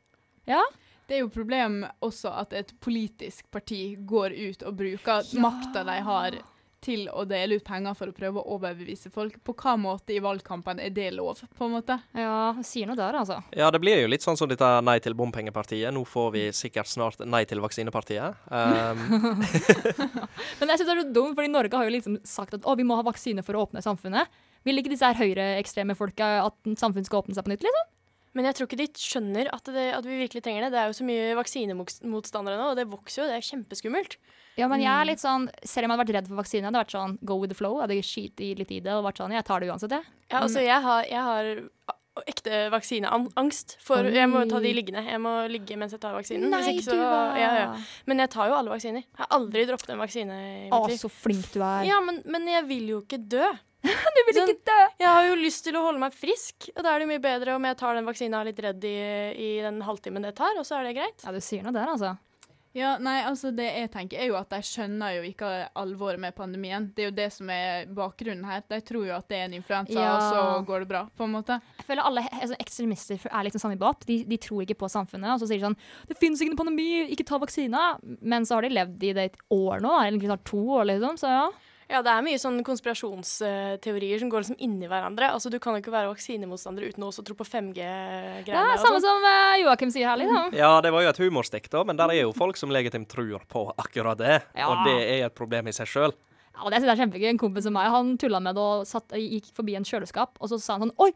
Ja. 0.51 0.61
Det 1.09 1.17
er 1.17 1.23
jo 1.25 1.33
problem 1.33 1.81
også 2.05 2.35
at 2.37 2.53
et 2.53 2.75
politisk 2.85 3.47
parti 3.55 3.97
går 3.97 4.35
ut 4.37 4.65
og 4.69 4.77
bruker 4.77 5.31
makta 5.41 5.87
de 5.89 6.01
har 6.05 6.37
til 6.85 7.09
å 7.11 7.25
dele 7.29 7.59
ut 7.59 7.65
penger 7.67 7.97
for 7.99 8.11
å 8.11 8.15
prøve 8.15 8.41
å 8.41 8.57
overbevise 8.57 9.11
folk. 9.15 9.39
På 9.45 9.55
hva 9.59 9.75
måte 9.81 10.15
i 10.15 10.21
valgkampen 10.23 10.81
er 10.83 10.93
det 10.95 11.11
lov, 11.17 11.43
på 11.59 11.67
en 11.67 11.75
måte? 11.75 11.99
Ja, 12.17 12.55
sier 12.67 12.89
noe 12.89 12.99
der, 12.99 13.19
altså. 13.19 13.41
Ja, 13.57 13.71
det 13.75 13.81
blir 13.83 13.99
jo 14.03 14.11
litt 14.11 14.25
sånn 14.25 14.39
som 14.39 14.51
dette 14.51 14.69
Nei 14.87 14.99
til 15.03 15.17
bompengepartiet. 15.19 15.91
Nå 15.95 16.05
får 16.09 16.31
vi 16.37 16.45
sikkert 16.55 16.91
snart 16.91 17.23
Nei 17.27 17.43
til 17.51 17.63
vaksinepartiet. 17.65 18.39
Um, 18.47 19.05
Men 20.61 20.73
jeg 20.73 20.81
synes 20.81 20.87
det 20.87 20.95
er 20.95 21.03
så 21.03 21.09
dumt, 21.11 21.35
fordi 21.39 21.51
Norge 21.51 21.81
har 21.81 21.89
jo 21.89 21.97
liksom 21.97 22.21
sagt 22.29 22.55
at 22.59 22.67
å, 22.67 22.77
vi 22.79 22.87
må 22.87 22.99
ha 22.99 23.07
vaksine 23.07 23.45
for 23.47 23.59
å 23.59 23.67
åpne 23.67 23.83
samfunnet. 23.85 24.31
Vil 24.67 24.81
ikke 24.81 24.93
disse 24.93 25.07
her 25.07 25.19
høyreekstreme 25.19 25.97
folka 25.99 26.39
at 26.45 26.75
samfunnet 26.79 27.09
skal 27.09 27.23
åpne 27.23 27.37
seg 27.37 27.47
på 27.47 27.55
nytt, 27.55 27.67
liksom? 27.67 27.95
Men 28.37 28.49
jeg 28.49 28.59
tror 28.59 28.69
ikke 28.69 28.81
de 28.81 28.89
skjønner 29.01 29.49
at, 29.55 29.71
det, 29.75 29.87
at 29.97 30.05
vi 30.07 30.19
virkelig 30.21 30.43
trenger 30.45 30.67
det. 30.67 30.73
Det 30.75 30.81
er 30.83 30.91
jo 30.91 30.99
så 30.99 31.07
mye 31.09 31.37
vaksinemotstandere 31.39 32.59
nå, 32.61 32.73
og 32.73 32.77
det 32.79 32.89
vokser 32.91 33.23
jo. 33.23 33.29
Det 33.31 33.39
er 33.39 33.47
kjempeskummelt. 33.49 34.19
Ja, 34.59 34.67
men 34.71 34.83
jeg 34.83 34.91
er 34.91 35.07
litt 35.07 35.23
sånn, 35.23 35.47
selv 35.63 35.87
om 35.87 35.93
jeg 35.93 35.97
hadde 35.97 36.05
vært 36.05 36.17
redd 36.17 36.31
for 36.33 36.41
vaksine, 36.43 36.67
hadde 36.67 36.83
vært 36.83 36.97
sånn 36.97 37.15
go 37.23 37.39
with 37.39 37.53
the 37.53 37.59
flow. 37.59 37.79
Hadde 37.83 38.01
skit 38.03 38.43
litt 38.43 38.75
i 38.75 38.81
det 38.85 38.97
og 38.97 39.07
vært 39.07 39.23
sånn, 39.23 39.35
jeg 39.37 39.47
tar 39.47 39.63
det 39.63 39.71
uansett, 39.71 39.95
jeg. 39.95 40.13
Ja, 40.33 40.43
altså, 40.43 40.65
jeg 40.65 40.83
har, 40.85 41.07
jeg 41.09 41.25
har 41.29 41.53
ekte 42.27 42.65
vaksineangst. 42.75 43.77
For 43.85 44.07
Oi. 44.07 44.15
jeg 44.17 44.31
må 44.31 44.43
ta 44.51 44.61
de 44.63 44.73
liggende. 44.75 45.05
Jeg 45.07 45.21
må 45.23 45.35
ligge 45.51 45.77
mens 45.79 45.95
jeg 45.95 46.03
tar 46.03 46.17
vaksinen. 46.17 46.51
Ikke 46.73 46.89
så, 46.89 46.99
ja, 47.39 47.53
ja. 47.63 47.69
Men 48.11 48.25
jeg 48.25 48.33
tar 48.35 48.51
jo 48.51 48.59
alle 48.59 48.73
vaksiner. 48.73 49.05
Jeg 49.07 49.23
har 49.23 49.31
aldri 49.39 49.65
droppet 49.69 49.95
en 49.95 50.03
vaksine 50.03 50.39
i 50.43 50.53
Å, 50.69 50.83
mitt 50.83 50.95
liv. 50.95 51.01
så 51.05 51.11
flink 51.13 51.47
du 51.55 51.61
er. 51.63 51.87
Ja, 51.89 52.01
men, 52.05 52.23
men 52.27 52.49
jeg 52.51 52.67
vil 52.71 52.95
jo 52.97 53.03
ikke 53.05 53.21
dø. 53.23 53.47
du 54.17 54.21
vil 54.27 54.35
sånn- 54.37 54.53
ikke 54.55 54.69
dø! 54.71 54.79
Jeg 55.01 55.09
har 55.09 55.27
jo 55.31 55.35
lyst 55.39 55.65
til 55.69 55.77
å 55.79 55.85
holde 55.87 56.03
meg 56.03 56.15
frisk, 56.17 56.71
og 56.77 56.83
da 56.83 56.95
er 56.97 57.05
det 57.05 57.11
mye 57.13 57.23
bedre 57.23 57.55
om 57.57 57.69
jeg 57.71 57.79
tar 57.81 57.95
den 57.99 58.09
vaksina 58.09 58.45
litt 58.49 58.59
redd 58.65 58.85
i, 58.89 58.97
i 59.39 59.51
den 59.65 59.83
halvtimen 59.87 60.25
det 60.27 60.35
tar, 60.41 60.57
og 60.59 60.67
så 60.67 60.81
er 60.81 60.89
det 60.91 60.97
greit. 60.99 61.23
Ja, 61.25 61.35
du 61.35 61.41
sier 61.45 61.63
noe 61.67 61.77
der, 61.77 61.93
altså. 61.95 62.17
Ja, 62.77 62.91
nei, 63.01 63.23
altså 63.25 63.49
Det 63.57 63.65
jeg 63.65 63.89
tenker 63.91 64.21
er 64.21 64.27
jo 64.29 64.35
at 64.39 64.51
de 64.53 64.59
skjønner 64.63 65.15
jo 65.17 65.23
ikke 65.27 65.49
alvoret 65.81 66.21
med 66.21 66.35
pandemien. 66.37 66.85
Det 66.95 67.03
er 67.03 67.09
jo 67.09 67.15
det 67.17 67.29
som 67.35 67.49
er 67.51 67.89
bakgrunnen 67.97 68.45
her. 68.47 68.61
De 68.71 68.79
tror 68.85 69.07
jo 69.09 69.15
at 69.17 69.27
det 69.33 69.39
er 69.39 69.47
en 69.49 69.55
influensa, 69.57 69.97
Ja. 69.97 70.11
og 70.15 70.27
så 70.29 70.43
går 70.69 70.85
det 70.85 70.89
bra, 70.93 71.01
på 71.17 71.25
en 71.27 71.33
måte. 71.33 71.57
Jeg 71.81 71.87
føler 71.89 72.05
alle 72.07 72.27
altså, 72.29 72.59
ekstremister 72.61 73.25
er 73.33 73.47
liksom 73.49 73.65
samme 73.65 73.79
båt. 73.81 74.05
De, 74.07 74.21
de 74.29 74.39
tror 74.45 74.63
ikke 74.63 74.77
på 74.85 74.91
samfunnet. 74.93 75.33
Og 75.33 75.41
så 75.43 75.49
sier 75.49 75.59
de 75.63 75.67
sånn 75.71 75.79
Det 76.13 76.19
finnes 76.21 76.45
ikke 76.45 76.53
noen 76.53 76.61
pandemi, 76.61 76.87
ikke 77.17 77.27
ta 77.33 77.41
vaksina. 77.43 77.87
Men 78.21 78.47
så 78.47 78.59
har 78.61 78.69
de 78.69 78.75
levd 78.77 79.09
i 79.11 79.15
det 79.17 79.27
et 79.33 79.41
år 79.57 79.83
nå, 79.83 79.97
eller 80.05 80.29
snart 80.29 80.45
to 80.53 80.61
år, 80.77 80.85
liksom. 80.93 81.19
Så 81.25 81.33
ja. 81.33 81.49
Ja, 81.89 82.03
det 82.05 82.13
er 82.13 82.25
mye 82.25 82.37
sånn 82.37 82.59
konspirasjonsteorier 82.67 84.21
som 84.21 84.29
går 84.29 84.45
liksom 84.45 84.59
inni 84.61 84.89
hverandre. 84.91 85.31
Altså, 85.33 85.49
Du 85.49 85.57
kan 85.63 85.73
jo 85.73 85.81
ikke 85.81 85.95
være 85.95 86.11
vaksinemotstander 86.11 86.85
uten 86.85 87.07
å 87.07 87.09
også 87.09 87.25
tro 87.25 87.37
på 87.39 87.47
5G-greiene. 87.49 88.75
er 88.75 88.83
samme 88.83 89.01
som 89.01 89.25
uh, 89.25 89.57
Joakim 89.63 89.93
sier 89.95 90.11
her, 90.11 90.21
liksom. 90.21 90.53
ja, 90.59 90.73
det 90.85 90.93
var 90.93 91.07
jo 91.07 91.13
et 91.15 91.21
humorstikk, 91.25 91.71
da, 91.73 91.85
men 91.89 91.97
der 91.97 92.13
er 92.13 92.21
jo 92.27 92.35
folk 92.37 92.61
som 92.61 92.73
legitimt 92.75 93.09
tror 93.09 93.41
på 93.49 93.65
akkurat 93.81 94.21
det. 94.21 94.43
Ja. 94.53 94.69
Og 94.69 94.85
det 94.85 94.99
er 95.01 95.27
et 95.31 95.39
problem 95.39 95.73
i 95.73 95.77
seg 95.77 95.89
sjøl. 95.89 96.13
Ja, 96.53 96.67
og 96.67 96.73
det 96.75 96.83
synes 96.83 96.91
jeg 96.91 96.97
er 96.99 97.03
kjempegøy. 97.07 97.31
En 97.33 97.41
kompis 97.41 97.71
av 97.71 97.75
meg 97.79 97.89
han 97.95 98.13
tulla 98.21 98.43
med 98.43 98.59
det 98.59 98.69
og 98.69 98.85
satt, 98.89 99.17
gikk 99.17 99.49
forbi 99.57 99.79
en 99.79 99.89
kjøleskap, 99.89 100.37
og 100.37 100.53
så 100.53 100.61
sa 100.61 100.77
han 100.77 100.89
sånn 100.89 100.97
Oi! 101.07 101.13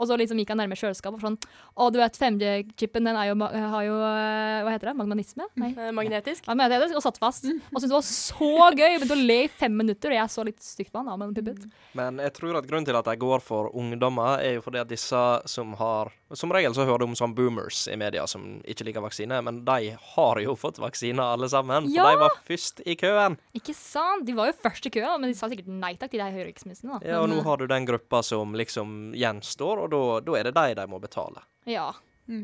Og 0.00 0.08
så 0.08 0.16
liksom 0.16 0.38
gikk 0.40 0.48
jeg 0.54 0.56
nærme 0.56 0.78
kjøleskapet 0.80 1.20
og 1.20 1.24
sånn 1.26 1.36
Å, 1.76 1.88
du 1.92 1.98
vet, 2.00 2.16
5G-chipen 2.16 3.04
den 3.04 3.18
er 3.20 3.28
jo, 3.28 3.34
har 3.44 3.84
jo 3.84 3.98
eh, 4.00 4.60
Hva 4.64 4.72
heter 4.72 4.90
det? 4.90 4.94
Magnanisme? 4.96 5.46
Nei. 5.60 5.70
Eh, 5.76 5.90
Magnetisk. 5.96 6.48
Ja, 6.48 6.56
magnetisk. 6.56 6.96
og 6.96 7.04
satt 7.04 7.20
fast. 7.20 7.44
Og 7.50 7.76
syntes 7.76 7.90
det 7.90 7.98
var 7.98 8.06
så 8.08 8.50
gøy. 8.72 8.96
Begynte 8.96 9.18
å 9.18 9.26
le 9.28 9.38
i 9.44 9.50
fem 9.60 9.76
minutter, 9.76 10.14
og 10.14 10.18
jeg 10.22 10.32
så 10.32 10.46
litt 10.48 10.64
stygt 10.64 10.92
på 10.94 11.02
han. 11.02 11.10
da, 11.12 11.18
men 11.20 11.36
puppet. 11.36 11.68
Men 11.98 12.18
jeg 12.24 12.32
tror 12.38 12.58
at 12.62 12.68
grunnen 12.70 12.88
til 12.88 12.96
at 12.98 13.10
de 13.12 13.16
går 13.20 13.44
for 13.44 13.68
ungdommer, 13.76 14.40
er 14.40 14.56
jo 14.58 14.64
fordi 14.64 14.80
at 14.82 14.90
disse 14.90 15.22
som 15.52 15.76
har 15.80 16.12
Som 16.32 16.52
regel 16.52 16.72
så 16.74 16.84
hører 16.86 16.98
du 16.98 17.04
om 17.08 17.14
sånn 17.18 17.34
boomers 17.34 17.88
i 17.90 17.96
media 17.96 18.26
som 18.30 18.60
ikke 18.62 18.84
liker 18.86 19.02
vaksine, 19.02 19.40
men 19.42 19.64
de 19.66 19.96
har 20.14 20.40
jo 20.44 20.54
fått 20.54 20.78
vaksine 20.78 21.18
alle 21.18 21.48
sammen. 21.50 21.88
For 21.90 22.10
de 22.12 22.20
var 22.20 22.36
først 22.46 22.82
i 22.86 22.94
køen. 22.94 23.36
Ikke 23.58 23.74
sant? 23.74 24.24
De 24.26 24.32
var 24.38 24.46
jo 24.52 24.52
først 24.62 24.86
i 24.86 24.90
køen, 24.94 25.20
men 25.20 25.30
de 25.30 25.34
sa 25.34 25.48
sikkert 25.50 25.66
nei 25.66 25.94
takk 25.96 26.10
til 26.12 26.20
de 26.22 26.30
høyreekstremistene. 26.30 27.00
da. 27.00 27.08
Ja, 27.08 27.18
og 27.22 27.28
Men, 27.28 27.38
nå 27.38 27.42
har 27.44 27.56
du 27.56 27.66
den 27.66 27.84
gruppa 27.86 28.22
som 28.22 28.54
liksom 28.54 29.12
gjenstår, 29.14 29.82
og 29.84 29.90
da- 30.24 30.38
er 30.38 30.44
det 30.44 30.54
de 30.54 30.74
de 30.74 30.86
må 30.86 31.00
betale. 31.00 31.42
Ja. 31.66 31.92
Ja. 32.28 32.42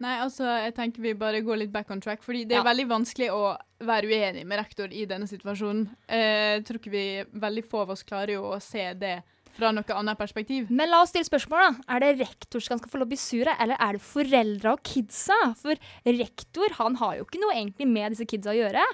Nei, 0.00 0.18
altså, 0.20 0.42
jeg 0.44 0.74
tenker 0.74 1.00
vi 1.02 1.12
bare 1.14 1.40
går 1.40 1.56
litt 1.58 1.72
back 1.72 1.90
on 1.90 2.00
track, 2.00 2.20
fordi 2.22 2.44
det 2.48 2.56
er 2.56 2.62
Ja. 2.64 2.70
veldig 2.72 2.88
vanskelig 2.88 3.30
å 3.30 3.56
være 3.80 4.04
uenig 4.10 4.44
med 4.46 4.58
rektor 4.58 4.88
i 4.92 5.06
denne 5.06 5.26
situasjonen. 5.26 5.88
Eh, 6.08 6.54
Jeg 6.58 6.64
tror 6.66 6.78
ikke 6.78 6.90
vi, 6.90 7.24
veldig 7.38 7.64
få 7.64 7.80
av 7.82 7.90
oss 7.90 8.02
klarer 8.02 8.30
jo 8.34 8.42
å 8.42 8.60
se 8.62 8.92
det 8.94 9.22
fra 9.54 9.70
noe 9.74 9.96
annet 9.96 10.18
perspektiv. 10.18 10.68
Men 10.74 10.90
la 10.90 11.00
oss 11.04 11.12
stille 11.14 11.28
spørsmål, 11.28 11.62
da. 11.62 11.96
Er 11.96 12.02
det 12.04 12.12
rektor 12.24 12.60
som 12.64 12.78
skal 12.80 12.90
få 12.92 12.98
lov 13.00 13.06
å 13.08 13.12
bli 13.14 13.20
sur, 13.20 13.48
eller 13.54 13.78
er 13.78 13.96
det 13.98 14.02
foreldra 14.04 14.74
og 14.74 14.82
kidsa? 14.86 15.36
For 15.60 15.78
rektor 16.10 16.74
han 16.80 16.96
har 17.02 17.18
jo 17.20 17.26
ikke 17.28 17.42
noe 17.42 17.54
egentlig 17.56 17.86
med 17.90 18.14
disse 18.16 18.26
kidsa 18.28 18.52
å 18.54 18.58
gjøre. 18.58 18.84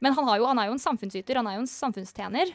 Men 0.00 0.14
han, 0.16 0.28
har 0.28 0.40
jo, 0.40 0.46
han 0.48 0.58
er 0.62 0.70
jo 0.70 0.76
en 0.76 0.82
samfunnsyter, 0.82 1.36
han 1.40 1.48
er 1.50 1.58
jo 1.58 1.64
en 1.66 1.72
samfunnstjener. 1.72 2.52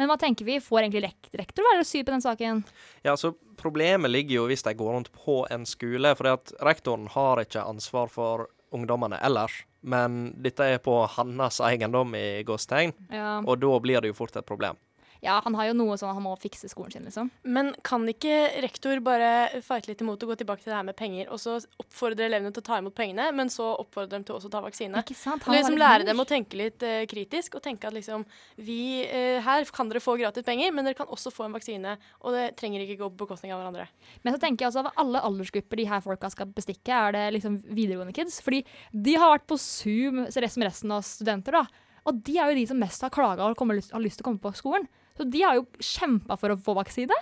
Men 0.00 0.08
hva 0.08 0.16
tenker 0.18 0.46
vi? 0.48 0.56
Får 0.64 0.86
egentlig 0.86 1.10
rektor 1.36 1.66
være 1.66 1.84
syk 1.84 2.06
på 2.08 2.14
den 2.14 2.22
saken? 2.24 2.62
Ja, 3.04 3.16
så 3.20 3.34
Problemet 3.60 4.08
ligger 4.08 4.38
jo 4.38 4.44
hvis 4.48 4.62
de 4.64 4.72
går 4.72 4.94
rundt 4.94 5.10
på 5.12 5.42
en 5.52 5.66
skole, 5.68 6.14
for 6.16 6.30
rektoren 6.64 7.02
har 7.12 7.42
ikke 7.42 7.60
ansvar 7.68 8.08
for 8.08 8.46
ungdommene 8.72 9.18
ellers. 9.20 9.66
Men 9.84 10.30
dette 10.40 10.64
er 10.64 10.80
på 10.80 10.94
hans 11.18 11.58
eiendom 11.60 12.14
i 12.16 12.40
gåstegn, 12.48 12.94
Ja. 13.12 13.42
og 13.44 13.60
da 13.60 13.74
blir 13.84 14.00
det 14.00 14.08
jo 14.14 14.16
fort 14.16 14.36
et 14.40 14.46
problem. 14.48 14.78
Ja, 15.24 15.40
han 15.44 15.56
har 15.58 15.68
jo 15.68 15.76
noe 15.76 15.96
sånn 16.00 16.14
han 16.16 16.24
må 16.24 16.32
fikse 16.40 16.70
skolen 16.72 16.94
sin, 16.94 17.04
liksom. 17.04 17.28
Men 17.44 17.74
kan 17.86 18.06
ikke 18.08 18.62
rektor 18.64 19.02
bare 19.04 19.60
fighte 19.64 19.90
litt 19.90 20.00
imot 20.04 20.22
og 20.24 20.32
gå 20.32 20.38
tilbake 20.40 20.64
til 20.64 20.72
det 20.72 20.78
her 20.78 20.86
med 20.88 20.96
penger, 20.96 21.28
og 21.28 21.40
så 21.42 21.58
oppfordre 21.80 22.24
elevene 22.24 22.54
til 22.56 22.64
å 22.64 22.68
ta 22.70 22.78
imot 22.80 22.96
pengene, 22.96 23.26
men 23.36 23.52
så 23.52 23.66
oppfordre 23.74 24.14
dem 24.14 24.24
til 24.24 24.38
også 24.38 24.48
å 24.48 24.54
ta 24.54 24.62
vaksine? 24.64 25.02
Ikke 25.04 25.18
sant? 25.18 25.44
Han 25.44 25.58
liksom 25.58 25.76
lære 25.80 26.06
dem 26.08 26.22
å 26.22 26.26
tenke 26.28 26.56
litt 26.60 26.84
uh, 26.86 27.02
kritisk, 27.10 27.58
og 27.58 27.64
tenke 27.66 27.90
at 27.90 27.96
liksom 27.96 28.24
vi, 28.56 28.80
uh, 29.10 29.40
Her 29.44 29.68
kan 29.76 29.92
dere 29.92 30.02
få 30.04 30.16
gratis 30.20 30.46
penger, 30.46 30.72
men 30.72 30.88
dere 30.88 30.96
kan 30.98 31.10
også 31.12 31.32
få 31.34 31.46
en 31.46 31.56
vaksine, 31.56 31.96
og 32.24 32.36
det 32.36 32.46
trenger 32.60 32.86
ikke 32.86 33.02
gå 33.02 33.10
på 33.12 33.26
bekostning 33.26 33.52
av 33.52 33.60
hverandre. 33.60 33.90
Men 34.24 34.36
så 34.36 34.40
tenker 34.40 34.64
jeg 34.64 34.72
også 34.72 34.86
av 34.86 35.04
alle 35.04 35.22
aldersgrupper 35.28 35.82
de 35.82 35.88
her 35.90 36.02
folka 36.04 36.32
skal 36.32 36.48
bestikke, 36.56 36.96
er 36.96 37.16
det 37.16 37.26
liksom 37.36 37.60
videregående 37.68 38.16
kids. 38.16 38.40
Fordi 38.44 38.64
de 38.92 39.18
har 39.20 39.34
vært 39.34 39.48
på 39.50 39.60
Zoom 39.60 40.24
som 40.32 40.44
resten 40.44 40.96
av 40.96 41.04
studenter, 41.04 41.60
da. 41.60 41.86
Og 42.08 42.22
de 42.24 42.38
er 42.40 42.50
jo 42.50 42.56
de 42.56 42.66
som 42.70 42.80
mest 42.80 43.04
har 43.04 43.12
klaga 43.12 43.44
og 43.44 43.60
lyst, 43.74 43.92
har 43.92 44.02
lyst 44.02 44.20
til 44.20 44.24
å 44.24 44.30
komme 44.30 44.42
på 44.42 44.54
skolen. 44.56 44.88
Så 45.18 45.26
de 45.30 45.42
har 45.42 45.58
jo 45.58 45.66
kjempa 45.78 46.36
for 46.40 46.54
å 46.54 46.58
få 46.60 46.74
vaksine. 46.78 47.16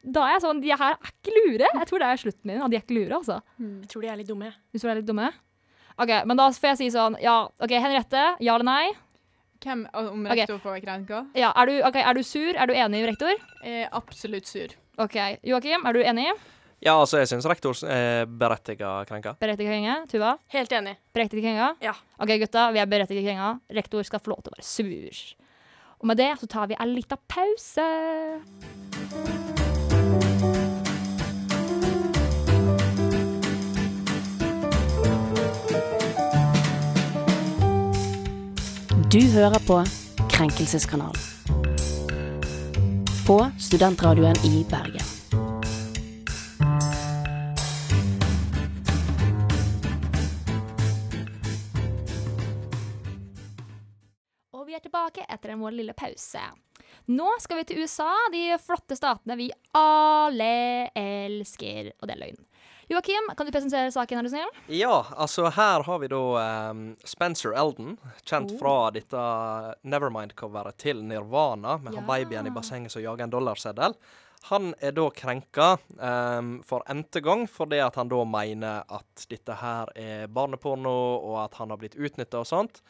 Da 0.00 0.24
er 0.28 0.36
jeg 0.38 0.42
sånn, 0.46 0.60
De 0.64 0.70
her 0.72 0.94
er 0.94 1.10
ikke 1.12 1.32
lure. 1.36 1.68
Jeg 1.76 1.88
tror 1.90 2.00
det 2.00 2.08
er 2.08 2.20
slutten 2.22 2.48
min. 2.48 2.62
at 2.62 2.70
De 2.72 2.76
er 2.78 2.84
ikke 2.84 2.96
lure, 2.96 3.18
altså. 3.20 3.40
Jeg 3.60 3.88
tror 3.92 4.02
de 4.02 4.08
er 4.08 4.20
litt 4.20 4.28
dumme. 4.30 4.52
Du 4.72 4.78
tror 4.78 4.88
de 4.88 4.92
er 4.94 5.00
litt 5.02 5.10
dumme? 5.10 5.28
OK, 6.00 6.12
men 6.24 6.36
da 6.38 6.46
får 6.56 6.70
jeg 6.72 6.78
si 6.80 6.90
sånn 6.94 7.18
Ja, 7.20 7.42
OK, 7.60 7.74
Henriette. 7.76 8.22
Ja 8.40 8.54
eller 8.56 8.64
nei? 8.64 8.92
Hvem, 9.60 9.82
om 9.92 10.22
rektor 10.24 10.56
rektor 10.56 10.60
får 10.62 10.78
krenka? 10.80 11.18
Ja, 11.36 11.50
er 11.52 11.68
du, 11.68 11.74
ok, 11.84 11.98
er 12.00 12.16
du 12.16 12.22
sur? 12.24 12.54
Er 12.56 12.70
du 12.70 12.72
enig, 12.72 13.02
rektor? 13.10 13.34
Eh, 13.60 13.84
absolutt 13.92 14.48
sur. 14.48 14.72
OK. 14.96 15.18
Joakim, 15.44 15.84
er 15.84 15.92
du 15.92 16.00
enig? 16.00 16.30
Ja, 16.80 16.94
altså, 16.96 17.18
jeg 17.20 17.28
syns 17.28 17.44
rektor 17.44 17.76
er 17.84 18.24
berettiga 18.24 19.02
krenka. 19.04 19.34
Berettiga 19.42 19.68
krenka. 19.74 19.98
Tuva? 20.08 20.30
Helt 20.54 20.72
enig. 20.72 20.94
Berettiga 21.12 21.44
krenka? 21.44 21.68
Ja. 21.84 21.92
OK, 22.16 22.32
gutta, 22.40 22.70
vi 22.72 22.80
er 22.80 22.88
berettiga 22.88 23.20
krenka. 23.26 23.50
Rektor 23.76 24.08
skal 24.08 24.22
få 24.24 24.32
lov 24.32 24.40
til 24.46 24.54
å 24.54 24.56
være 24.56 24.64
sur. 24.64 25.20
Og 26.00 26.06
med 26.06 26.16
det 26.16 26.32
så 26.40 26.46
tar 26.46 26.66
vi 26.66 26.76
en 26.80 26.94
liten 26.94 27.18
pause. 27.28 27.84
Du 39.12 39.20
hører 39.34 39.58
på 39.66 39.84
Krenkelseskanalen. 40.30 41.20
På 43.26 43.46
studentradioen 43.58 44.36
i 44.44 44.64
Bergen. 44.70 45.19
Tilbake 55.10 55.32
etter 55.32 55.48
en 55.50 55.60
vår 55.60 55.70
lille 55.70 55.92
pause. 55.92 56.40
Nå 57.06 57.28
skal 57.40 57.60
vi 57.60 57.64
til 57.64 57.82
USA, 57.82 58.12
de 58.32 58.58
flotte 58.58 58.96
statene 58.96 59.36
vi 59.36 59.50
alle 59.72 60.90
elsker. 60.94 61.92
Og 62.00 62.06
det 62.08 62.14
er 62.14 62.20
løgn. 62.20 62.46
Joakim, 62.90 63.28
kan 63.36 63.46
du 63.46 63.52
presentere 63.52 63.90
saken, 63.92 64.18
er 64.18 64.22
du 64.26 64.30
snill? 64.32 64.48
Ja, 64.66 65.06
altså 65.14 65.46
her 65.54 65.84
har 65.86 65.98
vi 66.02 66.08
da 66.10 66.70
um, 66.72 66.96
Spencer 67.06 67.54
Elden, 67.54 67.96
kjent 68.26 68.56
fra 68.58 68.90
dette 68.90 69.20
Nevermind-coveret 69.86 70.74
til 70.82 71.04
Nirvana, 71.06 71.78
med 71.78 71.94
han 71.94 72.08
babyen 72.08 72.50
i 72.50 72.54
bassenget 72.54 72.90
som 72.90 73.04
jager 73.04 73.28
en 73.28 73.30
dollarseddel. 73.30 73.94
Han 74.48 74.72
er 74.80 74.96
da 74.96 75.04
krenka 75.14 75.76
um, 76.00 76.56
for 76.66 76.82
n-te 76.90 77.22
gang 77.22 77.44
fordi 77.46 77.78
at 77.84 77.94
han 78.00 78.10
da 78.10 78.24
mener 78.26 78.82
at 78.90 79.26
dette 79.30 79.54
her 79.60 79.92
er 79.94 80.26
barneporno, 80.26 80.96
og 81.30 81.44
at 81.44 81.60
han 81.62 81.70
har 81.70 81.78
blitt 81.78 81.94
utnytta 81.94 82.42
og 82.42 82.50
sånt. 82.50 82.82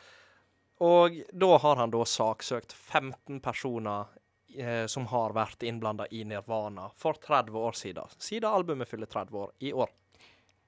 Og 0.80 1.20
da 1.32 1.50
har 1.60 1.76
han 1.76 1.92
da 1.92 2.04
saksøkt 2.08 2.72
15 2.72 3.40
personer 3.44 4.08
eh, 4.56 4.86
som 4.88 5.06
har 5.12 5.34
vært 5.36 5.62
innblanda 5.68 6.06
i 6.10 6.24
Nirvana 6.24 6.88
for 6.96 7.20
30 7.20 7.58
år 7.68 7.76
siden. 7.76 8.14
Siden 8.18 8.48
albumet 8.48 8.88
fyller 8.88 9.10
30 9.10 9.42
år 9.44 9.52
i 9.58 9.72
år. 9.72 9.92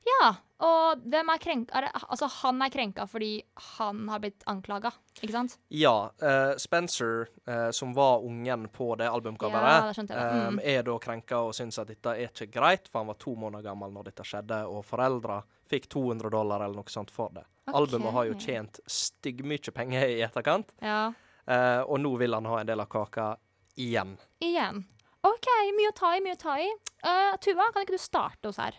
Ja, 0.03 0.33
og 0.67 1.03
hvem 1.07 1.31
er 1.31 1.39
krenka? 1.39 1.81
Altså, 2.03 2.27
han 2.43 2.59
er 2.65 2.73
krenka 2.75 3.05
fordi 3.11 3.37
han 3.77 4.03
har 4.11 4.23
blitt 4.23 4.43
anklaga, 4.51 4.91
ikke 5.21 5.35
sant? 5.35 5.57
Ja. 5.71 6.11
eh, 6.23 6.55
Spencer, 6.59 7.29
eh, 7.47 7.71
som 7.71 7.95
var 7.95 8.25
ungen 8.27 8.67
på 8.75 8.97
det 8.99 9.09
albumcoveret, 9.11 10.03
ja. 10.11 10.49
Mm. 10.51 10.59
eh, 10.59 10.75
er 10.75 10.83
da 10.87 10.99
krenka 10.99 11.45
og 11.47 11.55
syns 11.55 11.79
at 11.79 11.91
dette 11.95 12.17
er 12.17 12.31
ikke 12.31 12.51
greit, 12.51 12.91
for 12.91 13.03
han 13.03 13.13
var 13.13 13.21
to 13.23 13.37
måneder 13.39 13.71
gammel 13.71 13.95
når 13.95 14.11
dette 14.11 14.27
skjedde, 14.27 14.65
og 14.67 14.85
foreldra 14.87 15.43
fikk 15.71 15.89
200 15.95 16.31
dollar 16.35 16.67
eller 16.67 16.83
noe 16.83 16.93
sånt 16.93 17.15
for 17.15 17.31
det. 17.35 17.47
Ok. 17.69 17.75
Albumet 17.79 18.13
har 18.17 18.27
jo 18.27 18.39
tjent 18.43 18.81
styggmye 18.91 19.73
penger 19.75 20.09
i 20.11 20.23
etterkant, 20.27 20.73
Ja. 20.83 21.13
uh, 21.47 21.83
og 21.87 22.01
nå 22.03 22.17
vil 22.19 22.35
han 22.35 22.49
ha 22.51 22.61
en 22.61 22.67
del 22.67 22.81
av 22.83 22.89
kaka 22.91 23.37
igjen. 23.79 24.17
Igjen. 24.43 24.83
OK, 25.23 25.47
mye 25.79 25.93
å 25.93 25.95
ta 25.95 26.17
i, 26.17 26.21
mye 26.25 26.35
å 26.35 26.41
ta 26.41 26.57
i. 26.59 26.67
Uh, 27.07 27.37
Tuva, 27.39 27.69
kan 27.73 27.85
ikke 27.85 27.95
du 27.95 28.03
starte 28.03 28.51
oss 28.51 28.59
her? 28.59 28.75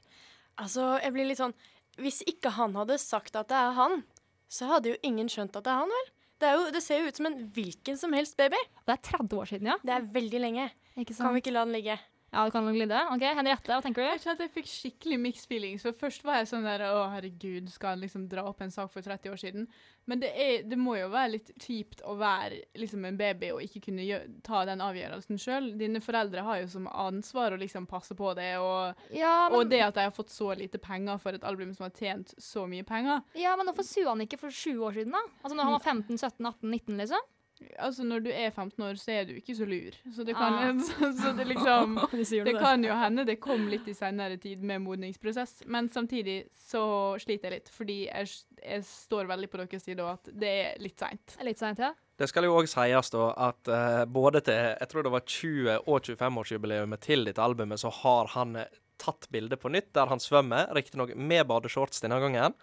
Altså, 0.59 0.97
jeg 1.01 1.13
blir 1.15 1.25
litt 1.25 1.39
sånn 1.39 1.55
Hvis 1.97 2.19
ikke 2.29 2.51
han 2.53 2.75
hadde 2.77 2.99
sagt 3.01 3.35
at 3.39 3.47
det 3.49 3.57
er 3.57 3.71
han, 3.77 4.03
så 4.49 4.67
hadde 4.69 4.91
jo 4.91 4.99
ingen 5.05 5.29
skjønt 5.29 5.55
at 5.55 5.63
det 5.65 5.71
er 5.71 5.79
han, 5.83 5.89
vel? 5.93 6.07
Det, 6.41 6.47
er 6.49 6.55
jo, 6.57 6.63
det 6.73 6.81
ser 6.83 6.99
jo 6.99 7.07
ut 7.09 7.19
som 7.19 7.27
en 7.29 7.37
hvilken 7.55 7.97
som 7.97 8.13
helst 8.17 8.35
baby. 8.37 8.57
Det 8.83 8.95
er 8.97 9.01
30 9.13 9.37
år 9.39 9.49
siden, 9.51 9.69
ja. 9.71 9.77
Det 9.85 9.93
er 9.95 10.07
veldig 10.15 10.41
lenge. 10.41 10.65
Ikke 10.97 11.15
Kan 11.15 11.33
vi 11.33 11.41
ikke 11.43 11.53
la 11.53 11.63
den 11.65 11.73
ligge? 11.77 11.95
Ja, 12.33 12.45
du 12.45 12.51
kan 12.51 12.65
glide. 12.73 12.97
OK, 13.13 13.23
Henriette, 13.37 13.69
hva 13.69 13.81
tenker 13.85 14.01
du? 14.01 14.07
Jeg 14.09 14.23
kjente 14.23 14.33
kjente 14.33 14.47
jeg 14.47 14.53
fikk 14.55 14.69
skikkelig 14.69 15.17
mixed 15.21 15.49
feelings. 15.49 15.83
For 15.85 15.95
først 15.97 16.23
var 16.25 16.39
jeg 16.41 16.49
sånn 16.49 16.65
der 16.65 16.83
Å, 16.87 17.03
herregud, 17.13 17.69
skal 17.69 17.93
han 17.93 18.01
liksom 18.03 18.25
dra 18.31 18.45
opp 18.49 18.63
en 18.65 18.73
sak 18.73 18.89
for 18.93 19.05
30 19.05 19.33
år 19.33 19.39
siden? 19.39 19.67
Men 20.09 20.19
det, 20.23 20.31
er, 20.33 20.63
det 20.67 20.77
må 20.79 20.95
jo 20.97 21.11
være 21.13 21.35
litt 21.35 21.51
kjipt 21.61 22.01
å 22.09 22.15
være 22.19 22.63
liksom 22.79 23.05
en 23.07 23.19
baby 23.19 23.51
og 23.55 23.61
ikke 23.63 23.83
kunne 23.85 24.03
gjø 24.07 24.19
ta 24.43 24.63
den 24.67 24.81
avgjørelsen 24.83 25.39
sjøl. 25.39 25.69
Dine 25.79 26.01
foreldre 26.03 26.43
har 26.47 26.63
jo 26.63 26.71
som 26.73 26.89
ansvar 26.89 27.55
å 27.55 27.61
liksom 27.61 27.85
passe 27.91 28.17
på 28.17 28.33
det, 28.39 28.55
og, 28.59 29.05
Ja, 29.15 29.47
men, 29.51 29.59
og 29.59 29.69
det 29.71 29.83
at 29.85 29.99
de 29.99 30.07
har 30.09 30.15
fått 30.15 30.33
så 30.33 30.49
lite 30.57 30.81
penger 30.81 31.21
for 31.21 31.37
et 31.37 31.45
album 31.47 31.71
som 31.77 31.87
har 31.87 31.93
tjent 31.95 32.33
så 32.41 32.65
mye 32.67 32.83
penger. 32.87 33.21
ja, 33.39 33.53
men 33.59 33.69
hvorfor 33.69 33.87
sua 33.87 34.09
han 34.11 34.25
ikke 34.25 34.41
for 34.41 34.49
20 34.51 34.83
år 34.89 34.97
siden, 34.99 35.15
da? 35.15 35.23
Altså 35.43 35.55
når 35.55 35.69
han 35.69 35.77
var 35.77 35.85
15, 35.85 36.17
17, 36.17 36.49
18, 36.49 36.69
19, 36.73 36.99
liksom? 37.03 37.31
Altså, 37.79 38.03
når 38.03 38.23
du 38.25 38.29
er 38.33 38.49
15 38.51 38.83
år, 38.83 38.97
så 38.99 39.11
er 39.13 39.27
du 39.29 39.33
ikke 39.37 39.55
så 39.55 39.65
lur. 39.69 39.95
Så 40.15 40.25
det 40.27 40.35
kan, 40.35 40.53
Ah. 40.53 40.79
så, 40.87 41.09
så 41.15 41.31
det 41.37 41.45
liksom 41.47 41.95
Det 42.47 42.55
kan 42.59 42.83
jo 42.83 42.95
hende 42.97 43.25
det 43.25 43.37
kom 43.43 43.67
litt 43.71 43.87
i 43.87 43.93
senere 43.95 44.37
tid 44.41 44.63
med 44.63 44.81
modningsprosess, 44.83 45.63
men 45.65 45.89
samtidig 45.89 46.43
så 46.67 46.83
sliter 47.21 47.49
jeg 47.51 47.61
litt, 47.61 47.69
fordi 47.73 47.97
jeg, 48.09 48.29
jeg 48.59 48.83
står 48.87 49.29
veldig 49.31 49.49
på 49.53 49.61
deres 49.61 49.85
side, 49.85 50.01
og 50.03 50.17
at 50.17 50.33
det 50.33 50.53
er 50.65 50.81
litt 50.83 50.99
seint. 50.99 51.37
Litt 51.45 51.61
seint, 51.61 51.79
ja. 51.79 51.93
Det 52.19 52.27
skal 52.29 52.45
jo 52.45 52.53
òg 52.59 52.67
sies 52.69 53.09
da 53.09 53.29
at 53.47 53.69
uh, 53.73 54.03
både 54.05 54.43
til 54.45 54.53
jeg 54.53 54.89
tror 54.91 55.03
det 55.07 55.13
var 55.15 55.23
20- 55.25 55.79
og 55.89 56.05
25-årsjubileet 56.11 57.01
til 57.01 57.25
dette 57.25 57.41
albumet, 57.41 57.81
så 57.81 57.89
har 58.03 58.29
han 58.35 58.55
eh, 58.61 58.69
tatt 59.01 59.27
bilde 59.33 59.57
på 59.59 59.71
nytt 59.73 59.89
der 59.97 60.11
han 60.11 60.21
svømmer, 60.21 60.69
riktignok 60.77 61.15
med 61.17 61.47
badeshorts 61.49 62.03
denne 62.03 62.19
gangen. 62.21 62.53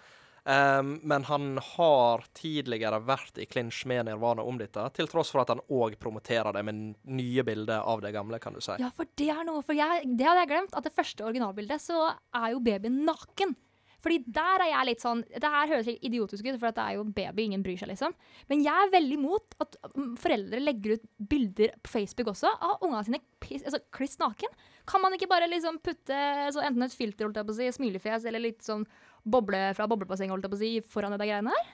Um, 0.44 0.94
men 1.02 1.24
han 1.28 1.58
har 1.74 2.24
tidligere 2.36 3.02
vært 3.04 3.40
i 3.40 3.46
clinch 3.50 3.82
med 3.90 4.06
Nirvana 4.08 4.44
om 4.46 4.60
dette, 4.60 4.86
til 4.96 5.08
tross 5.10 5.32
for 5.34 5.44
at 5.44 5.52
han 5.52 5.60
òg 5.68 5.98
promoterer 6.00 6.56
det 6.56 6.64
med 6.66 6.94
nye 7.12 7.44
bilder 7.46 7.84
av 7.84 8.00
det 8.04 8.14
gamle, 8.16 8.40
kan 8.40 8.56
du 8.56 8.62
si. 8.64 8.78
Ja, 8.80 8.92
for 8.96 9.08
det 9.20 9.28
er 9.32 9.44
noe 9.46 9.64
For 9.66 9.76
jeg, 9.76 10.06
det 10.16 10.26
hadde 10.26 10.44
jeg 10.46 10.52
glemt, 10.54 10.76
at 10.76 10.86
det 10.86 10.94
første 10.96 11.26
originalbildet 11.26 11.82
så 11.84 12.06
er 12.36 12.54
jo 12.54 12.62
babyen 12.64 13.02
naken. 13.08 13.56
Fordi 14.00 14.18
der 14.32 14.64
er 14.64 14.70
jeg 14.70 14.88
litt 14.88 15.02
sånn 15.02 15.22
Det 15.28 15.50
her 15.52 15.70
høres 15.74 15.88
litt 15.88 16.04
idiotisk 16.08 16.46
ut, 16.46 16.56
for 16.56 16.70
at 16.70 16.78
det 16.78 16.86
er 16.86 16.96
jo 16.98 17.04
baby, 17.04 17.46
ingen 17.46 17.64
bryr 17.64 17.76
seg, 17.80 17.90
liksom. 17.92 18.14
Men 18.50 18.64
jeg 18.64 18.86
er 18.86 18.94
veldig 18.94 19.18
imot 19.18 19.56
at 19.62 19.76
mm, 19.92 20.14
foreldre 20.20 20.62
legger 20.62 20.96
ut 20.96 21.06
bilder 21.30 21.74
på 21.84 21.92
Facebook 21.92 22.32
også 22.32 22.52
av 22.56 22.86
ungene 22.86 23.04
sine 23.06 23.22
piss, 23.42 23.64
altså, 23.66 23.82
kliss 23.94 24.16
naken. 24.22 24.56
Kan 24.88 25.04
man 25.04 25.14
ikke 25.16 25.28
bare 25.30 25.50
liksom 25.50 25.80
putte 25.84 26.16
enten 26.16 26.86
et 26.86 26.96
filter, 26.96 27.26
holdt 27.26 27.40
jeg 27.40 27.48
på 27.50 27.56
å 27.56 27.58
si, 27.60 27.70
smilefjes, 27.76 28.26
eller 28.28 28.42
litt 28.48 28.64
sånn 28.64 28.86
boble 29.24 29.60
fra 29.76 29.86
boblebassenget, 29.90 30.34
holdt 30.34 30.48
jeg 30.48 30.52
på 30.54 30.58
å 30.58 30.62
si, 30.62 30.72
foran 30.92 31.14
det 31.14 31.20
der 31.22 31.30
greiene 31.32 31.54
her? 31.54 31.70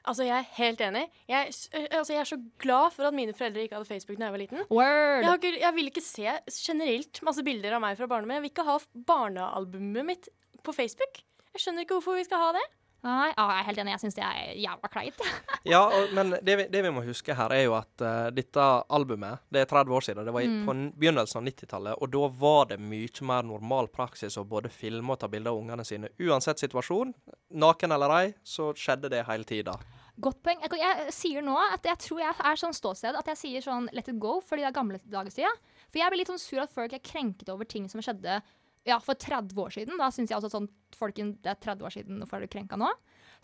Altså, 0.00 0.24
jeg 0.24 0.32
er 0.32 0.52
helt 0.56 0.80
enig. 0.80 1.02
Jeg, 1.28 1.52
altså, 1.92 2.14
jeg 2.14 2.20
er 2.22 2.28
så 2.30 2.38
glad 2.62 2.94
for 2.94 3.08
at 3.08 3.16
mine 3.16 3.34
foreldre 3.36 3.66
ikke 3.66 3.76
hadde 3.76 3.88
Facebook 3.88 4.18
da 4.18 4.28
jeg 4.28 4.34
var 4.34 4.42
liten. 4.42 4.62
Word! 4.72 5.20
Jeg, 5.20 5.28
har 5.28 5.40
ikke, 5.40 5.60
jeg 5.60 5.76
vil 5.76 5.90
ikke 5.90 6.04
se 6.04 6.36
generelt 6.56 7.20
masse 7.26 7.44
bilder 7.44 7.76
av 7.76 7.84
meg 7.84 7.98
fra 7.98 8.08
barndommen. 8.08 8.38
Jeg 8.38 8.46
vil 8.46 8.52
ikke 8.54 8.68
ha 8.68 8.78
barnealbumet 9.10 10.08
mitt 10.08 10.30
på 10.64 10.74
Facebook. 10.76 11.20
Jeg 11.52 11.64
skjønner 11.64 11.84
ikke 11.84 11.98
hvorfor 11.98 12.16
vi 12.16 12.24
skal 12.24 12.46
ha 12.46 12.52
det. 12.56 12.64
Nei, 13.02 13.30
ja, 13.32 13.44
jeg 13.48 13.60
er 13.62 13.66
helt 13.70 13.78
enig. 13.80 13.92
Jeg 13.94 14.02
syns 14.02 14.16
det 14.18 14.24
er 14.26 14.50
jævla 14.60 14.90
kleint. 14.92 15.22
Ja, 15.68 15.82
og, 15.92 16.12
men 16.16 16.30
det 16.44 16.54
vi, 16.56 16.64
det 16.72 16.80
vi 16.86 16.90
må 16.92 17.02
huske 17.04 17.34
her, 17.36 17.52
er 17.52 17.66
jo 17.66 17.74
at 17.76 18.00
uh, 18.04 18.30
dette 18.32 18.64
albumet 18.92 19.42
Det 19.52 19.60
er 19.60 19.68
30 19.68 19.92
år 19.96 20.04
siden. 20.06 20.24
Det 20.24 20.32
var 20.32 20.44
i, 20.44 20.48
Mm. 20.50 20.64
på 20.66 20.74
begynnelsen 21.00 21.40
av 21.40 21.46
90-tallet, 21.46 22.00
og 22.00 22.10
da 22.12 22.28
var 22.40 22.70
det 22.72 22.78
mye 22.80 23.26
mer 23.28 23.44
normal 23.46 23.88
praksis 23.92 24.36
å 24.40 24.44
både 24.48 24.70
filme 24.72 25.12
og 25.12 25.20
ta 25.20 25.28
bilder 25.28 25.52
av 25.52 25.60
ungene 25.60 25.84
sine. 25.84 26.08
Uansett 26.20 26.58
situasjon, 26.60 27.12
naken 27.52 27.92
eller 27.92 28.14
ei, 28.16 28.34
så 28.44 28.70
skjedde 28.76 29.10
det 29.12 29.24
hele 29.28 29.44
tida. 29.44 29.76
Godt 30.20 30.40
poeng. 30.44 30.60
Jeg, 30.64 30.80
jeg 30.80 31.12
sier 31.16 31.44
nå 31.44 31.54
at 31.60 31.86
jeg 31.86 31.96
tror 32.04 32.20
jeg 32.20 32.34
er 32.50 32.58
sånn 32.60 32.74
ståsted 32.76 33.16
at 33.16 33.28
jeg 33.32 33.38
sier 33.40 33.64
sånn 33.64 33.86
let 33.96 34.08
it 34.12 34.18
go 34.20 34.38
for 34.44 34.60
de 34.60 34.66
er 34.68 34.74
gamle 34.76 34.98
tida. 35.00 35.52
For 35.88 36.00
jeg 36.00 36.12
blir 36.12 36.20
litt 36.20 36.32
sånn 36.32 36.40
sur 36.42 36.60
at 36.64 36.72
folk 36.72 36.92
er 36.96 37.00
krenket 37.04 37.48
over 37.52 37.64
ting 37.68 37.86
som 37.88 38.02
skjedde 38.04 38.40
ja, 38.88 38.96
for 39.04 39.18
30 39.18 39.58
år 39.60 39.74
siden. 39.74 39.98
Da 40.00 40.08
syns 40.14 40.32
jeg 40.32 40.38
også 40.38 40.52
sånn 40.52 40.70
folken, 40.96 41.34
det 41.44 41.52
er 41.52 41.60
30 41.60 41.86
år 41.86 41.94
siden, 41.94 42.22
hvorfor 42.22 42.40
er 42.40 42.48
du 42.48 42.52
krenka 42.52 42.78
nå? 42.80 42.88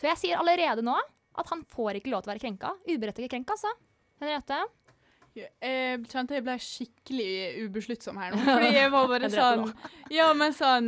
Så 0.01 0.09
jeg 0.11 0.21
sier 0.23 0.41
allerede 0.41 0.85
nå 0.85 0.97
at 1.37 1.53
han 1.53 1.63
får 1.73 1.99
ikke 2.01 2.13
lov 2.13 2.25
til 2.25 2.31
å 2.31 2.35
være 2.35 2.45
krenka. 2.47 2.73
Uberettiget 2.89 3.33
krenka, 3.33 3.57
altså. 3.57 3.73
Henriette? 4.23 4.63
Jeg 5.37 6.07
kjente 6.09 6.39
jeg 6.39 6.45
ble 6.47 6.57
skikkelig 6.65 7.67
ubesluttsom 7.67 8.17
her 8.21 8.33
nå. 8.33 8.41
Fordi 8.47 8.73
jeg 8.73 8.93
var 8.95 9.11
bare 9.11 9.29
sånn 9.33 9.67
Ja, 10.15 10.31
men 10.33 10.55
sånn 10.57 10.87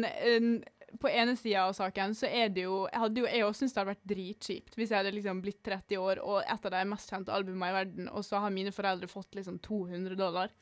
På 1.02 1.10
ene 1.12 1.34
sida 1.36 1.66
av 1.66 1.74
saken 1.76 2.14
så 2.16 2.30
er 2.32 2.48
det 2.54 2.64
jo 2.64 2.78
Jeg 2.88 3.02
hadde 3.02 3.20
jo 3.20 3.26
jeg 3.28 3.44
også 3.44 3.60
syntes 3.60 3.74
det 3.74 3.82
hadde 3.82 3.92
vært 3.92 4.06
dritkjipt 4.14 4.78
hvis 4.78 4.94
jeg 4.94 5.02
hadde 5.02 5.12
liksom 5.18 5.42
blitt 5.44 5.60
30 5.68 6.00
år 6.00 6.22
og 6.24 6.40
et 6.40 6.64
av 6.70 6.74
de 6.78 6.80
mest 6.88 7.12
kjente 7.12 7.34
albumene 7.34 7.68
i 7.68 7.76
verden, 7.76 8.08
og 8.08 8.24
så 8.24 8.40
har 8.40 8.54
mine 8.54 8.72
foreldre 8.72 9.10
fått 9.10 9.36
liksom 9.36 9.60
200 9.68 10.16
dollar. 10.16 10.54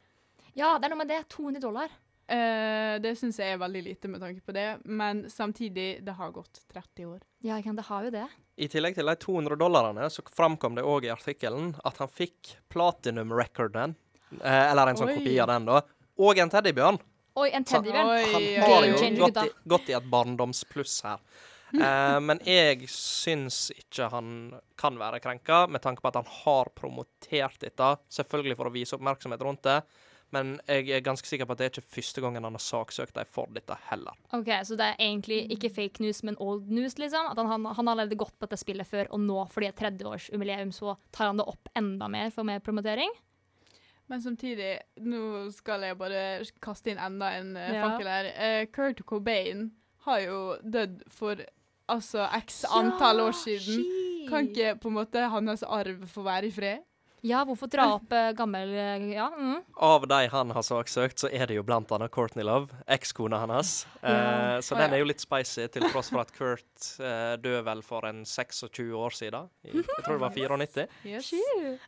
Ja, 0.58 0.74
det 0.80 0.88
er 0.88 0.94
noe 0.96 1.04
med 1.04 1.12
det. 1.12 1.20
200 1.30 1.62
dollar. 1.62 1.94
Eh, 2.26 2.96
det 3.02 3.12
syns 3.20 3.38
jeg 3.38 3.54
er 3.54 3.60
veldig 3.60 3.82
lite 3.86 4.10
med 4.10 4.22
tanke 4.22 4.42
på 4.42 4.54
det, 4.56 4.66
men 4.84 5.24
samtidig, 5.30 6.00
det 6.02 6.14
har 6.18 6.32
gått 6.34 6.64
30 6.72 7.06
år. 7.06 7.20
Ja, 7.46 7.60
det 7.62 7.86
har 7.86 8.08
jo 8.08 8.10
det. 8.10 8.26
I 8.56 8.68
tillegg 8.72 8.96
til 8.96 9.06
de 9.06 9.14
200 9.22 9.58
dollarene, 9.60 10.08
så 10.10 10.24
framkom 10.34 10.74
det 10.78 10.82
òg 10.82 11.06
i 11.06 11.12
artikkelen 11.14 11.74
at 11.86 12.00
han 12.02 12.10
fikk 12.10 12.56
platinum-recorden, 12.72 13.94
eh, 14.40 14.64
eller 14.72 14.90
en 14.90 14.98
sånn 14.98 15.12
Oi. 15.12 15.20
kopi 15.20 15.36
av 15.38 15.52
den, 15.52 15.68
da, 15.70 15.82
og 16.16 16.40
en 16.42 16.50
teddybjørn. 16.50 16.98
Oi, 17.36 17.50
en 17.52 17.66
teddybjørn. 17.68 18.10
Oi, 18.10 18.22
Han 18.32 18.42
oi, 18.42 18.56
har 18.64 18.88
jo 18.88 19.10
gått 19.20 19.42
i, 19.44 19.50
gått 19.68 19.92
i 19.92 19.96
et 19.98 20.10
barndomspluss 20.10 21.02
her. 21.04 21.20
Uh, 21.74 22.16
men 22.22 22.38
jeg 22.46 22.86
syns 22.88 23.66
ikke 23.74 24.06
han 24.12 24.28
kan 24.78 24.96
være 25.00 25.20
krenka, 25.20 25.66
med 25.68 25.82
tanke 25.84 26.00
på 26.00 26.08
at 26.08 26.20
han 26.20 26.30
har 26.44 26.70
promotert 26.78 27.58
dette. 27.60 27.90
Selvfølgelig 28.16 28.56
for 28.56 28.70
å 28.70 28.74
vise 28.74 28.96
oppmerksomhet 28.96 29.44
rundt 29.44 29.66
det, 29.66 29.80
men 30.34 30.56
jeg 30.66 30.88
er 30.90 31.04
ganske 31.06 31.28
sikker 31.28 31.46
på 31.46 31.54
at 31.54 31.60
det 31.60 31.66
er 31.66 31.74
ikke 31.74 31.94
første 31.96 32.20
gangen 32.24 32.44
han 32.44 32.56
har 32.56 32.62
saksøkt 32.62 33.14
dem 33.14 33.28
for 33.30 33.50
dette 33.54 33.76
heller. 33.90 34.16
Ok, 34.34 34.48
Så 34.66 34.76
det 34.76 34.88
er 34.92 34.96
egentlig 34.98 35.50
ikke 35.54 35.70
fake 35.70 36.02
news, 36.02 36.22
men 36.26 36.36
old 36.42 36.66
news, 36.68 36.98
liksom? 36.98 37.28
At 37.30 37.38
han, 37.38 37.46
han, 37.52 37.68
han 37.78 37.86
har 37.92 38.00
levd 38.02 38.16
godt 38.18 38.34
på 38.38 38.46
dette 38.48 38.58
spillet 38.60 38.86
før, 38.86 39.06
og 39.10 39.20
nå, 39.22 39.38
fordi 39.52 39.70
det 39.70 39.76
er 39.76 39.90
30-årsjubileum, 39.90 40.72
så 40.74 40.96
tar 41.14 41.30
han 41.30 41.38
det 41.40 41.46
opp 41.46 41.70
enda 41.78 42.08
mer 42.12 42.30
for 42.34 42.48
mer 42.48 42.58
promotering? 42.64 43.12
Men 44.06 44.22
samtidig, 44.22 44.72
nå 45.02 45.48
skal 45.54 45.82
jeg 45.82 45.98
bare 45.98 46.24
kaste 46.62 46.92
inn 46.92 47.00
enda 47.02 47.32
en 47.40 47.54
uh, 47.58 47.62
Ja. 47.74 47.86
fakkel 47.88 48.10
her. 48.10 48.28
Uh, 48.38 48.66
Kurt 48.70 49.02
Cobain 49.06 49.70
har 50.06 50.20
jo 50.22 50.40
dødd 50.62 51.00
for 51.10 51.42
altså 51.90 52.26
x 52.38 52.64
antall 52.70 53.20
år 53.24 53.34
siden. 53.34 53.82
Kan 54.30 54.48
ikke 54.50 54.76
på 54.82 54.90
en 54.90 54.98
måte 55.00 55.22
hans 55.30 55.62
arv 55.62 56.06
få 56.10 56.22
være 56.26 56.46
i 56.50 56.54
fred? 56.54 56.84
Ja, 57.26 57.40
hvorfor 57.48 57.70
dra 57.72 57.86
opp 57.96 58.12
eh, 58.14 58.30
gammel 58.38 58.70
eh, 58.76 59.06
Ja. 59.16 59.26
Mm. 59.34 59.60
Av 59.82 60.04
de 60.08 60.18
han 60.32 60.52
har 60.54 60.64
saksøkt, 60.66 61.18
så 61.24 61.30
er 61.32 61.48
det 61.50 61.56
jo 61.58 61.64
blant 61.66 61.90
annet 61.96 62.12
Courtney 62.14 62.44
Love, 62.46 62.70
ekskona 62.86 63.40
hans. 63.42 63.80
Ja. 64.02 64.12
Eh, 64.12 64.60
så 64.66 64.78
den 64.78 64.94
er 64.94 65.02
jo 65.02 65.08
litt 65.10 65.22
spicy, 65.24 65.66
til 65.74 65.88
tross 65.90 66.12
for 66.14 66.22
at 66.22 66.30
Kurt 66.36 66.90
eh, 67.00 67.34
døde 67.42 67.64
vel 67.66 67.82
for 67.86 68.06
en 68.08 68.22
26 68.28 68.92
år 68.94 69.16
siden. 69.16 69.50
I, 69.66 69.74
jeg 69.80 70.04
tror 70.06 70.20
det 70.20 70.22
var 70.22 70.36
94. 70.38 70.86
Yes. 71.10 71.32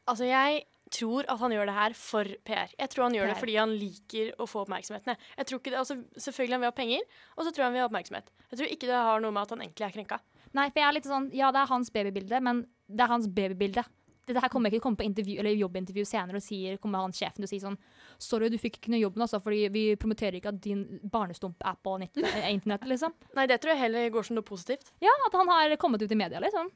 Altså, 0.09 0.27
jeg 0.29 0.65
tror 0.89 1.27
at 1.29 1.39
han 1.43 1.53
gjør 1.53 1.69
det 1.69 1.77
her 1.77 1.95
for 2.01 2.31
PR. 2.49 2.71
Jeg 2.81 2.89
tror 2.95 3.05
han 3.05 3.17
gjør 3.19 3.29
det 3.29 3.37
fordi 3.37 3.57
han 3.61 3.75
liker 3.77 4.31
å 4.41 4.47
få 4.49 4.63
oppmerksomheten. 4.65 5.13
jeg. 5.13 5.33
Jeg 5.37 5.49
tror 5.51 5.61
ikke 5.61 5.73
det, 5.75 5.79
altså, 5.83 5.99
selvfølgelig 6.17 6.57
han 6.57 6.65
vil 6.65 6.73
ha 6.73 6.77
penger, 6.79 7.03
og 7.37 7.45
så 7.45 7.53
tror 7.53 7.63
jeg 7.63 7.69
han 7.69 7.77
vil 7.77 7.85
ha 7.85 7.89
oppmerksomhet. 7.91 8.33
Jeg 8.49 8.61
tror 8.63 8.73
ikke 8.73 8.89
det 8.89 9.03
har 9.11 9.21
noe 9.21 9.35
med 9.37 9.43
at 9.45 9.53
han 9.55 9.63
egentlig 9.67 9.87
er 9.87 9.95
krenka. 9.99 10.19
Nei, 10.57 10.71
for 10.73 10.81
jeg 10.81 10.89
er 10.89 10.95
litt 10.97 11.07
sånn 11.11 11.27
Ja, 11.37 11.51
det 11.53 11.61
er 11.61 11.69
hans 11.69 11.91
babybilde, 11.93 12.39
men 12.41 12.63
det 12.89 13.05
er 13.05 13.11
hans 13.13 13.29
babybilde. 13.29 13.85
Dette 14.29 14.43
her 14.45 14.53
kommer 14.53 14.69
ikke 14.69 14.79
til 14.79 14.83
å 14.83 14.87
komme 14.87 15.01
på 15.01 15.07
intervju, 15.09 15.39
eller 15.41 15.57
jobbintervju 15.57 16.05
senere 16.09 16.41
og 16.41 16.45
sier, 16.45 16.77
kommer 16.83 17.05
han 17.07 17.15
sjefen 17.17 17.47
og 17.47 17.51
sier 17.51 17.63
sånn 17.65 17.79
Sorry, 18.21 18.51
du 18.53 18.59
fikk 18.61 18.77
ikke 18.81 18.93
noe 18.93 19.01
jobben, 19.01 19.25
altså, 19.25 19.41
fordi 19.41 19.63
vi 19.73 19.85
promoterer 20.01 20.37
ikke 20.39 20.53
at 20.53 20.61
din 20.65 20.83
barnestump 21.09 21.63
er 21.65 21.79
på 21.83 21.95
eh, 22.03 22.51
internett, 22.51 22.85
liksom. 22.91 23.15
Nei, 23.39 23.47
det 23.49 23.61
tror 23.63 23.75
jeg 23.75 23.83
heller 23.87 24.13
går 24.13 24.29
som 24.29 24.37
noe 24.39 24.47
positivt. 24.47 24.93
Ja, 25.05 25.15
at 25.27 25.39
han 25.39 25.49
har 25.51 25.77
kommet 25.81 26.03
ut 26.03 26.13
i 26.13 26.19
media, 26.19 26.43
liksom. 26.45 26.71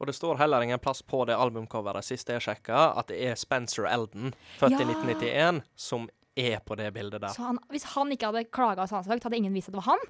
Og 0.00 0.08
det 0.08 0.16
står 0.16 0.40
heller 0.40 0.64
ingen 0.64 0.80
plass 0.82 1.02
på 1.06 1.22
det 1.28 1.36
albumcoveret 1.38 2.04
sist 2.06 2.30
jeg 2.32 2.42
sjekka, 2.42 2.90
at 2.98 3.12
det 3.12 3.20
er 3.28 3.38
Spencer 3.38 3.86
Elden, 3.90 4.34
født 4.58 4.80
i 4.80 4.86
1991, 4.88 5.62
som 5.76 6.08
er 6.34 6.58
på 6.66 6.74
det 6.78 6.90
bildet 6.96 7.22
der. 7.22 7.34
Så 7.34 7.46
han, 7.46 7.60
hvis 7.70 7.86
han 7.94 8.10
ikke 8.12 8.32
hadde 8.32 8.48
klaga 8.50 8.88
og 8.88 9.06
hadde 9.06 9.38
ingen 9.38 9.54
visst 9.54 9.70
at 9.70 9.76
det 9.76 9.82
var 9.84 9.92
han. 9.94 10.06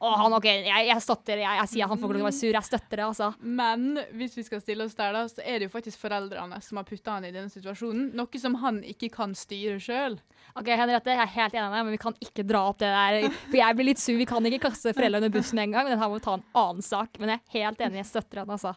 Og 0.00 0.14
han, 0.16 0.32
OK, 0.32 0.46
jeg, 0.48 0.84
jeg 0.88 1.02
støtter 1.04 1.42
jeg, 1.42 1.56
jeg 1.58 1.68
sier 1.68 1.84
at 1.84 1.92
han 1.92 1.98
får 2.00 2.08
ikke 2.08 2.16
lov 2.16 2.20
til 2.20 2.24
å 2.24 2.28
være 2.30 2.38
sur. 2.38 2.56
Jeg 2.56 2.68
støtter 2.70 3.00
det, 3.02 3.04
altså. 3.04 3.26
Men 3.60 3.82
hvis 4.16 4.36
vi 4.38 4.44
skal 4.46 4.62
stille 4.62 4.86
oss 4.88 4.96
der, 4.96 5.12
da, 5.12 5.26
så 5.28 5.44
er 5.44 5.60
det 5.60 5.68
jo 5.68 5.74
faktisk 5.74 6.00
foreldrene 6.00 6.60
som 6.64 6.80
har 6.80 6.86
putta 6.88 7.18
han 7.18 7.26
i 7.28 7.32
denne 7.34 7.52
situasjonen. 7.52 8.06
Noe 8.16 8.40
som 8.40 8.56
han 8.62 8.80
ikke 8.94 9.10
kan 9.12 9.36
styre 9.36 9.76
sjøl. 9.82 10.16
Ok, 10.56 10.72
Henriette, 10.72 11.12
jeg 11.12 11.20
er 11.20 11.34
helt 11.36 11.58
enig 11.58 11.66
med 11.68 11.76
deg, 11.76 11.88
men 11.90 11.96
vi 11.98 12.02
kan 12.06 12.16
ikke 12.24 12.46
dra 12.48 12.64
opp 12.70 12.80
det 12.80 12.88
der. 12.90 13.28
For 13.50 13.60
jeg 13.60 13.76
blir 13.76 13.90
litt 13.92 14.00
sur. 14.02 14.16
Vi 14.16 14.28
kan 14.30 14.48
ikke 14.48 14.70
kaste 14.70 14.96
foreldrene 14.96 15.28
under 15.28 15.36
bussen 15.36 15.60
en 15.60 15.76
gang. 15.76 15.84
Men 15.84 15.94
dette 15.98 16.08
må 16.08 16.16
vi 16.16 16.24
ta 16.24 16.38
en 16.38 16.48
annen 16.64 16.86
sak. 16.86 17.20
Men 17.20 17.34
jeg 17.34 17.42
er 17.42 17.58
helt 17.60 17.84
enig, 17.84 18.00
jeg 18.00 18.10
støtter 18.14 18.42
han, 18.42 18.56
altså. 18.56 18.72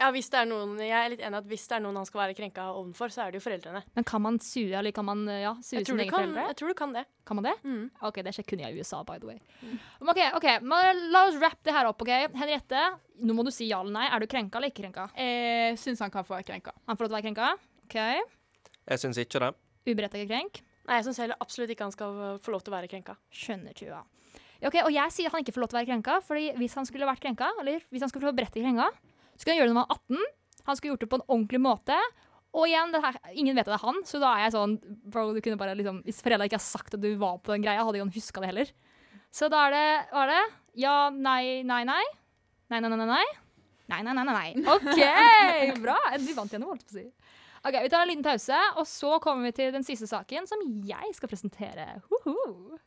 Ja, 0.00 0.06
hvis 0.14 0.30
det 0.32 0.38
er 0.40 0.46
noen, 0.48 0.78
Jeg 0.80 0.96
er 0.96 1.10
litt 1.12 1.20
enig 1.20 1.36
at 1.42 1.48
hvis 1.50 1.66
det 1.68 1.74
er 1.76 1.82
noen 1.84 1.98
han 2.00 2.06
skal 2.08 2.22
være 2.22 2.34
krenka 2.38 2.62
overfor, 2.72 3.12
så 3.12 3.26
er 3.26 3.34
det 3.34 3.40
jo 3.40 3.44
foreldrene. 3.44 3.82
Men 3.98 4.06
kan 4.08 4.22
man 4.24 4.38
sue, 4.40 4.70
eller 4.72 4.94
kan 4.96 5.04
man 5.04 5.26
ja, 5.28 5.50
sue 5.60 5.76
Jeg 5.76 5.84
tror, 5.90 5.92
sine 5.92 5.98
du 5.98 6.04
egne 6.06 6.10
kan, 6.14 6.22
foreldre? 6.24 6.44
jeg 6.48 6.56
tror 6.60 6.72
du 6.72 6.76
kan 6.78 6.94
det. 6.96 7.02
Kan 7.28 7.36
man 7.36 7.48
det? 7.50 7.52
Mm. 7.68 7.82
OK, 8.08 8.20
det 8.24 8.32
skjer 8.32 8.46
kun 8.48 8.62
i 8.64 8.70
USA, 8.78 9.02
by 9.04 9.18
the 9.20 9.28
way. 9.28 9.36
Mm. 9.60 9.74
OK, 10.08 10.20
ok, 10.40 10.46
men 10.64 11.02
la 11.12 11.26
oss 11.28 11.36
wrap 11.36 11.60
det 11.68 11.74
her 11.76 11.90
opp, 11.90 12.00
OK? 12.00 12.12
Henriette, 12.40 12.84
nå 13.20 13.36
må 13.36 13.44
du 13.44 13.52
si 13.52 13.68
ja 13.68 13.82
eller 13.84 13.92
nei. 13.98 14.06
Er 14.08 14.24
du 14.24 14.26
krenka 14.32 14.56
eller 14.56 14.72
ikke 14.72 14.86
krenka? 14.86 15.10
Jeg 15.20 15.76
syns 15.84 16.00
han 16.00 16.14
kan 16.14 16.24
få 16.24 16.38
være 16.38 16.48
krenka. 16.48 16.72
Han 16.88 16.96
får 16.96 17.04
lov 17.04 17.10
til 17.12 17.16
å 17.16 17.20
være 17.20 17.28
krenka? 17.28 17.50
OK. 17.84 17.98
Jeg 18.90 19.04
syns 19.04 19.20
ikke 19.20 19.44
det. 19.44 19.52
Uberettiget 19.90 20.32
krenk? 20.32 20.62
Nei, 20.88 20.96
jeg 21.02 21.10
syns 21.10 21.20
heller 21.20 21.36
absolutt 21.44 21.70
ikke 21.76 21.86
han 21.90 21.92
skal 21.94 22.16
få 22.40 22.56
lov 22.56 22.64
til 22.64 22.72
å 22.72 22.78
være 22.78 22.88
krenka. 22.90 23.18
Skjønner 23.36 23.76
Tua. 23.76 24.00
Ja, 24.60 24.68
ok, 24.68 24.80
og 24.86 24.90
jeg 24.92 25.12
sier 25.14 25.32
han 25.32 25.44
ikke 25.44 25.54
får 25.56 25.62
lov 25.62 25.70
til 25.72 25.78
å 25.78 25.80
være 25.80 25.88
krenka, 25.92 26.16
fordi 26.24 26.50
hvis 26.58 26.74
han 26.76 26.88
skulle 26.88 27.06
vært 27.08 27.22
krenka, 27.24 27.52
eller 27.62 27.84
hvis 27.92 28.02
han 28.04 28.10
skulle 28.12 28.28
få 28.28 28.34
berettiget 28.36 28.66
krenka, 28.66 28.88
skulle 29.40 29.56
han 29.56 29.62
gjøre 29.62 29.72
det 29.72 29.76
når 29.76 29.82
han 29.82 29.90
var 29.90 29.98
18. 29.98 30.66
Han 30.68 30.76
skulle 30.78 30.92
gjort 30.94 31.04
det 31.06 31.10
på 31.10 31.18
en 31.20 31.26
ordentlig 31.26 31.60
måte. 31.64 31.98
Og 32.50 32.66
igjen, 32.66 32.90
det 32.94 33.00
her, 33.04 33.18
ingen 33.38 33.54
vet 33.54 33.68
at 33.68 33.72
det 33.72 33.78
er 33.78 33.84
han, 33.86 34.00
så 34.06 34.18
da 34.22 34.32
er 34.34 34.40
jeg 34.48 34.54
sånn 34.56 34.72
Bro, 35.06 35.28
du 35.36 35.38
kunne 35.44 35.58
bare 35.60 35.76
liksom 35.78 36.00
Hvis 36.02 36.18
foreldra 36.18 36.48
ikke 36.48 36.58
har 36.58 36.64
sagt 36.64 36.96
at 36.96 37.02
du 37.04 37.12
var 37.20 37.36
på 37.38 37.52
den 37.54 37.62
greia, 37.62 37.84
hadde 37.86 38.00
ikke 38.00 38.08
han 38.08 38.16
huska 38.16 38.42
det 38.42 38.48
heller. 38.50 38.72
Så 39.30 39.46
da 39.52 39.60
er 39.68 39.76
det 39.76 39.84
Hva 40.10 40.24
er 40.24 40.32
det? 40.32 40.40
Ja, 40.82 40.96
nei, 41.14 41.62
nei, 41.66 41.84
nei? 41.86 42.02
Nei, 42.70 42.80
nei, 42.82 42.90
nei, 42.90 42.98
nei, 42.98 43.06
nei? 43.12 43.28
Nei, 43.90 44.00
nei, 44.06 44.14
nei, 44.14 44.24
nei. 44.26 44.50
OK! 44.70 45.00
Bra. 45.84 45.96
Du 46.22 46.30
vant 46.36 46.52
igjen, 46.52 46.66
holdt 46.66 46.84
jeg 46.84 46.90
på 46.90 46.94
å 46.94 46.98
si. 47.00 47.06
Ok, 47.66 47.74
Vi 47.84 47.90
tar 47.92 48.04
en 48.04 48.10
liten 48.10 48.24
pause, 48.26 48.58
og 48.78 48.86
så 48.88 49.16
kommer 49.22 49.48
vi 49.48 49.54
til 49.58 49.72
den 49.74 49.82
siste 49.86 50.06
saken, 50.10 50.46
som 50.48 50.62
jeg 50.86 51.10
skal 51.16 51.30
presentere. 51.32 51.86
Woohoo. 52.10 52.78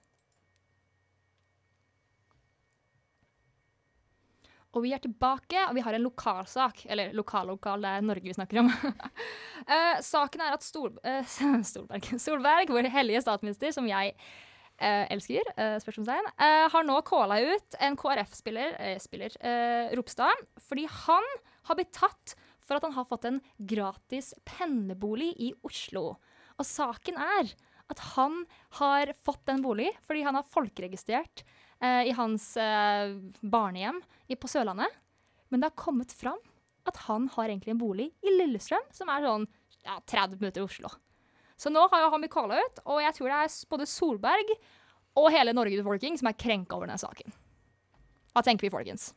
Og 4.73 4.81
vi 4.81 4.93
er 4.95 5.01
tilbake, 5.01 5.67
og 5.67 5.75
vi 5.77 5.83
har 5.85 5.93
en 5.93 6.05
lokalsak. 6.05 6.85
Eller 6.89 7.13
lokallokal, 7.13 7.83
det 7.83 7.91
er 7.91 8.05
Norge 8.05 8.29
vi 8.29 8.37
snakker 8.37 8.63
om. 8.63 8.71
uh, 8.73 9.97
saken 10.13 10.41
er 10.45 10.55
at 10.55 10.65
Stol 10.65 10.95
uh, 11.05 11.35
Stolberg, 11.69 12.09
Solberg, 12.21 12.73
vår 12.73 12.89
hellige 12.93 13.21
statsminister, 13.25 13.73
som 13.75 13.87
jeg 13.89 14.15
uh, 14.15 15.05
elsker, 15.13 15.53
spørsmålstegn, 15.83 16.31
har 16.73 16.87
nå 16.87 16.95
calla 17.07 17.37
ut 17.53 17.77
en 17.85 17.97
KrF-spiller, 17.99 18.79
spiller, 19.01 19.35
eh, 19.45 19.93
Ropstad, 19.95 20.41
fordi 20.65 20.87
han 21.05 21.29
har 21.69 21.77
blitt 21.77 21.93
tatt 21.95 22.33
for 22.63 22.77
at 22.77 22.87
han 22.87 22.95
har 22.95 23.07
fått 23.07 23.27
en 23.29 23.39
gratis 23.59 24.33
pendlerbolig 24.47 25.33
i 25.37 25.51
Oslo. 25.67 26.15
Og 26.57 26.67
saken 26.67 27.19
er 27.21 27.53
at 27.91 28.03
han 28.15 28.43
har 28.79 29.11
fått 29.25 29.43
den 29.49 29.61
bolig 29.63 29.91
fordi 30.07 30.23
han 30.25 30.37
har 30.39 30.47
folkeregistrert 30.49 31.43
eh, 31.83 32.09
i 32.09 32.15
hans 32.17 32.53
eh, 32.57 33.13
barnehjem 33.41 34.01
i, 34.27 34.37
på 34.39 34.49
Sørlandet. 34.51 34.91
Men 35.51 35.61
det 35.61 35.69
har 35.69 35.83
kommet 35.83 36.13
fram 36.15 36.39
at 36.89 36.99
han 37.05 37.29
har 37.35 37.49
egentlig 37.49 37.73
en 37.75 37.81
bolig 37.81 38.09
i 38.23 38.35
Lillestrøm, 38.39 38.87
som 38.91 39.11
er 39.11 39.27
sånn 39.27 39.47
ja, 39.83 39.99
30 40.09 40.39
minutter 40.41 40.63
i 40.63 40.67
Oslo. 40.67 40.91
Så 41.59 41.71
nå 41.71 41.83
har 41.91 42.09
han 42.11 42.23
blitt 42.23 42.33
calla 42.33 42.59
ut, 42.59 42.81
og 42.89 42.99
jeg 43.03 43.15
tror 43.15 43.29
det 43.29 43.41
er 43.43 43.57
både 43.71 43.87
Solberg 43.87 44.55
og 45.19 45.29
hele 45.31 45.53
Norges 45.55 45.83
befolkning 45.83 46.17
som 46.19 46.27
er 46.31 46.39
krenka 46.39 46.75
over 46.75 46.89
denne 46.89 46.99
saken. 46.99 47.35
Hva 48.33 48.41
tenker 48.43 48.65
vi, 48.65 48.73
folkens? 48.73 49.11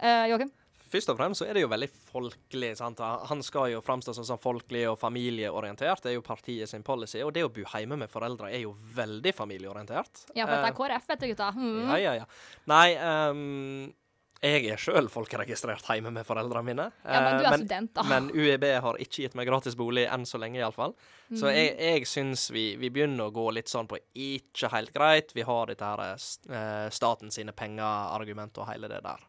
Eh, 0.00 0.30
Joakim? 0.32 0.50
Først 0.90 1.08
og 1.12 1.16
fremst 1.20 1.38
så 1.42 1.46
er 1.48 1.54
det 1.54 1.62
jo 1.62 1.68
veldig 1.70 1.88
folkelig. 2.10 2.72
sant? 2.76 2.98
Han 3.30 3.42
skal 3.46 3.70
jo 3.72 3.80
framstå 3.80 4.14
som 4.16 4.24
sånn 4.26 4.40
folkelig 4.42 4.88
og 4.90 4.98
familieorientert. 4.98 6.02
Det 6.02 6.10
er 6.10 6.16
jo 6.18 6.22
partiet 6.26 6.68
sin 6.68 6.82
policy. 6.82 7.22
Og 7.22 7.32
det 7.36 7.44
å 7.46 7.52
bo 7.52 7.62
hjemme 7.62 7.96
med 8.00 8.10
foreldre 8.10 8.50
er 8.50 8.64
jo 8.64 8.74
veldig 8.96 9.32
familieorientert. 9.38 10.26
Ja, 10.34 10.46
for 10.46 10.56
dette 10.56 10.66
Eh, 10.66 10.72
er 10.72 10.76
KrF, 10.80 11.06
vet 11.08 11.20
du, 11.20 11.26
gutta. 11.30 11.52
Mm. 11.54 11.88
Ja, 11.88 11.96
ja, 11.96 12.14
ja. 12.14 12.26
Nei, 12.66 12.96
um, 13.30 13.94
jeg 14.42 14.66
er 14.72 14.76
sjøl 14.80 15.06
folkeregistrert 15.12 15.84
hjemme 15.84 16.10
med 16.16 16.24
foreldrene 16.26 16.64
mine. 16.64 16.86
Ja, 17.04 17.20
men 17.20 17.38
du 17.38 17.44
er 17.46 17.52
er 17.52 17.58
student, 17.60 17.90
da. 17.94 18.02
Men 18.08 18.30
UiB 18.32 18.64
har 18.80 18.96
ikke 18.96 19.22
gitt 19.28 19.34
meg 19.36 19.46
gratis 19.46 19.76
bolig 19.76 20.06
enn 20.10 20.24
så 20.26 20.38
lenge, 20.40 20.58
iallfall. 20.58 20.94
Så 21.30 21.44
Mhm. 21.46 21.54
jeg, 21.54 21.76
jeg 21.78 22.06
syns 22.06 22.50
vi, 22.50 22.74
vi 22.76 22.88
begynner 22.90 23.28
å 23.28 23.32
gå 23.32 23.52
litt 23.52 23.68
sånn 23.68 23.86
på 23.86 23.98
ikke 24.16 24.70
helt 24.72 24.92
greit. 24.94 25.32
Vi 25.34 25.42
har 25.42 25.66
dette 25.66 25.84
her 25.84 26.00
eh, 26.16 26.88
staten 26.90 27.30
sine 27.30 27.52
penger-argumentet 27.52 28.58
og 28.58 28.66
hele 28.72 28.88
det 28.88 29.02
der. 29.04 29.20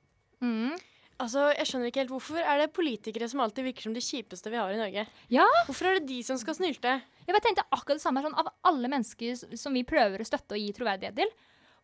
Mm. 0.41 0.73
Altså, 1.21 1.47
jeg 1.53 1.67
skjønner 1.69 1.91
ikke 1.91 2.01
helt 2.03 2.13
Hvorfor 2.15 2.41
er 2.41 2.63
det 2.63 2.71
politikere 2.73 3.27
som 3.29 3.43
alltid 3.43 3.67
virker 3.69 3.85
som 3.87 3.93
de 3.95 4.01
kjipeste 4.03 4.49
vi 4.53 4.57
har 4.59 4.73
i 4.73 4.79
Norge? 4.81 5.05
Ja. 5.33 5.45
Hvorfor 5.67 5.91
er 5.91 5.99
det 5.99 6.07
de 6.09 6.21
som 6.25 6.39
skal 6.41 6.57
snylte? 6.57 6.97
Jeg 7.27 7.35
bare 7.35 7.45
tenkte 7.45 7.67
akkurat 7.69 7.99
det 7.99 8.03
samme 8.03 8.23
sånn, 8.25 8.35
av 8.41 8.49
alle 8.67 8.89
mennesker 8.91 9.57
som 9.59 9.77
vi 9.77 9.85
prøver 9.87 10.23
å 10.23 10.27
støtte 10.27 10.57
og 10.57 10.63
gi 10.63 10.71
troverdighet 10.75 11.19
til. 11.21 11.29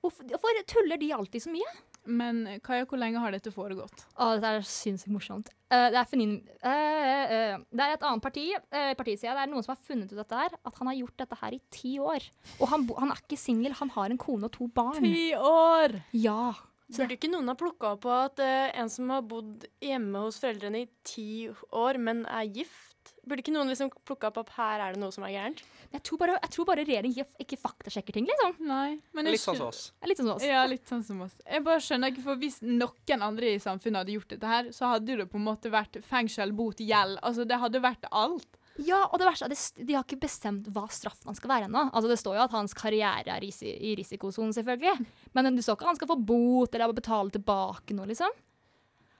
Hvorfor, 0.01 0.27
hvorfor 0.29 0.57
tuller 0.69 0.99
de 1.01 1.11
alltid 1.15 1.41
så 1.45 1.49
mye? 1.53 1.69
Men 2.07 2.43
Kaja, 2.63 2.85
hvor 2.87 2.99
lenge 3.01 3.19
har 3.19 3.33
dette 3.35 3.51
foregått? 3.51 4.05
Å, 4.15 4.27
dette 4.37 4.51
er 4.59 4.65
sinnssykt 4.67 5.11
morsomt. 5.11 5.49
Uh, 5.67 5.89
det 5.91 5.97
er 5.99 6.07
Fenin 6.07 6.35
uh, 6.63 6.69
uh, 6.69 7.57
Det 7.67 7.83
er 7.83 7.95
et 7.97 8.05
annet 8.07 8.23
parti, 8.23 8.45
uh, 8.55 8.93
partisida. 8.95 9.33
Det 9.35 9.41
er 9.43 9.51
noen 9.51 9.65
som 9.65 9.73
har 9.73 9.81
funnet 9.89 10.13
ut 10.13 10.21
dette 10.21 10.39
her. 10.39 10.55
At 10.63 10.77
han 10.79 10.87
har 10.91 10.95
gjort 11.01 11.17
dette 11.25 11.39
her 11.41 11.57
i 11.57 11.59
ti 11.73 11.97
år. 11.99 12.23
Og 12.61 12.69
han, 12.71 12.85
bo- 12.87 12.95
han 13.01 13.11
er 13.11 13.19
ikke 13.25 13.39
singel, 13.41 13.75
han 13.81 13.91
har 13.97 14.13
en 14.13 14.21
kone 14.21 14.47
og 14.47 14.53
to 14.55 14.69
barn. 14.71 15.01
Ti 15.03 15.25
år! 15.35 15.97
Ja. 16.15 16.53
Så 16.87 17.03
Burde 17.03 17.17
ikke 17.17 17.31
noen 17.31 17.51
ha 17.51 17.55
plukka 17.59 17.93
opp 17.95 18.05
på 18.05 18.11
at 18.15 18.39
uh, 18.39 18.69
en 18.79 18.91
som 18.91 19.09
har 19.11 19.25
bodd 19.27 19.65
hjemme 19.83 20.21
hos 20.23 20.39
foreldrene 20.39 20.85
i 20.85 20.91
ti 21.07 21.47
år, 21.75 21.99
men 21.99 22.23
er 22.31 22.47
gift 22.47 22.83
Burde 23.27 23.43
ikke 23.43 23.53
noen 23.55 23.71
liksom 23.71 23.89
plukka 24.07 24.29
opp 24.29 24.41
at 24.41 24.53
her 24.57 24.81
er 24.83 24.95
det 24.95 25.01
noe 25.01 25.13
som 25.15 25.23
er 25.27 25.33
gærent? 25.35 25.63
jeg 25.93 26.03
tror 26.03 26.19
bare, 26.19 26.35
jeg 26.41 26.51
tror 26.53 26.67
bare 26.67 26.83
regjeringen 26.83 27.23
ikke, 27.23 27.43
ikke 27.45 27.59
faktasjekker 27.61 28.17
ting, 28.17 28.27
liksom. 28.27 28.57
Nei. 28.67 28.97
Men 29.15 29.29
jeg 29.29 29.37
Litt 29.37 29.43
sånn 29.43 29.59
som 29.59 29.69
oss. 29.69 29.81
Litt 30.03 30.19
sånn 30.19 30.27
som 30.27 30.35
oss. 30.35 30.45
Ja, 30.47 30.63
litt 30.67 30.91
sånn 30.91 31.03
som 31.07 31.21
oss. 31.23 31.37
Jeg 31.45 31.63
bare 31.63 31.83
skjønner 31.83 32.11
ikke, 32.11 32.25
for 32.25 32.41
Hvis 32.41 32.59
noen 32.65 33.23
andre 33.29 33.53
i 33.55 33.61
samfunnet 33.63 34.03
hadde 34.03 34.15
gjort 34.17 34.33
dette 34.35 34.51
her, 34.51 34.71
så 34.75 34.91
hadde 34.93 35.17
det 35.21 35.29
på 35.31 35.39
en 35.39 35.47
måte 35.47 35.71
vært 35.73 35.99
fengsel, 36.05 36.51
bot, 36.57 36.83
gjeld. 36.83 37.21
Altså, 37.23 37.47
det 37.47 37.59
hadde 37.61 37.83
vært 37.83 38.09
alt. 38.11 38.59
Ja, 38.85 38.99
og 39.07 39.17
det 39.17 39.25
verste 39.25 39.47
er 39.47 39.53
at 39.53 39.79
de 39.87 39.95
har 39.95 40.05
ikke 40.05 40.19
bestemt 40.21 40.67
hva 40.73 40.85
straffen 40.93 41.31
han 41.31 41.37
skal 41.37 41.49
være 41.49 41.69
ennå. 41.69 41.87
Altså, 41.89 42.09
det 42.11 42.19
står 42.21 42.37
jo 42.37 42.43
at 42.43 42.53
hans 42.53 42.75
karriere 42.77 43.37
er 43.37 43.45
i 43.47 43.95
risikosonen, 43.97 44.53
selvfølgelig. 44.53 45.07
Men 45.33 45.49
du 45.55 45.63
står 45.65 45.79
ikke 45.79 45.87
at 45.87 45.93
han 45.93 45.99
skal 45.99 46.11
få 46.11 46.19
bot 46.29 46.75
eller 46.75 46.93
betale 46.97 47.33
tilbake 47.33 47.97
noe, 47.97 48.09
liksom. 48.11 48.35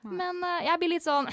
Men 0.08 0.44
uh, 0.46 0.62
jeg 0.64 0.80
blir 0.80 0.94
litt 0.94 1.06
sånn 1.08 1.28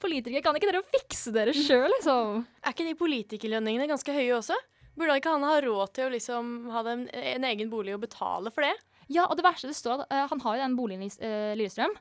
Politikere, 0.00 0.40
kan 0.40 0.56
ikke 0.56 0.70
dere 0.70 0.80
fikse 0.88 1.30
dere 1.34 1.52
sjøl, 1.52 1.90
liksom? 1.92 2.38
Er 2.64 2.72
ikke 2.72 2.86
de 2.86 2.96
politikerlønningene 2.96 3.88
ganske 3.90 4.14
høye 4.16 4.32
også? 4.38 4.56
Burde 4.96 5.18
ikke 5.20 5.34
han 5.34 5.44
ha 5.44 5.58
råd 5.60 5.92
til 5.96 6.06
å 6.06 6.12
liksom 6.14 6.54
ha 6.72 6.82
en, 6.88 7.02
en 7.12 7.44
egen 7.50 7.68
bolig 7.72 7.92
og 7.92 8.06
betale 8.06 8.52
for 8.54 8.64
det? 8.64 8.72
Ja, 9.12 9.26
og 9.26 9.36
det 9.36 9.44
verste 9.44 9.68
det 9.68 9.76
står 9.76 10.06
at 10.06 10.14
uh, 10.14 10.24
han 10.32 10.40
har 10.40 10.56
jo 10.56 10.64
den 10.64 10.78
boligen 10.78 11.04
i 11.04 11.10
uh, 11.20 11.52
Lillestrøm, 11.52 11.92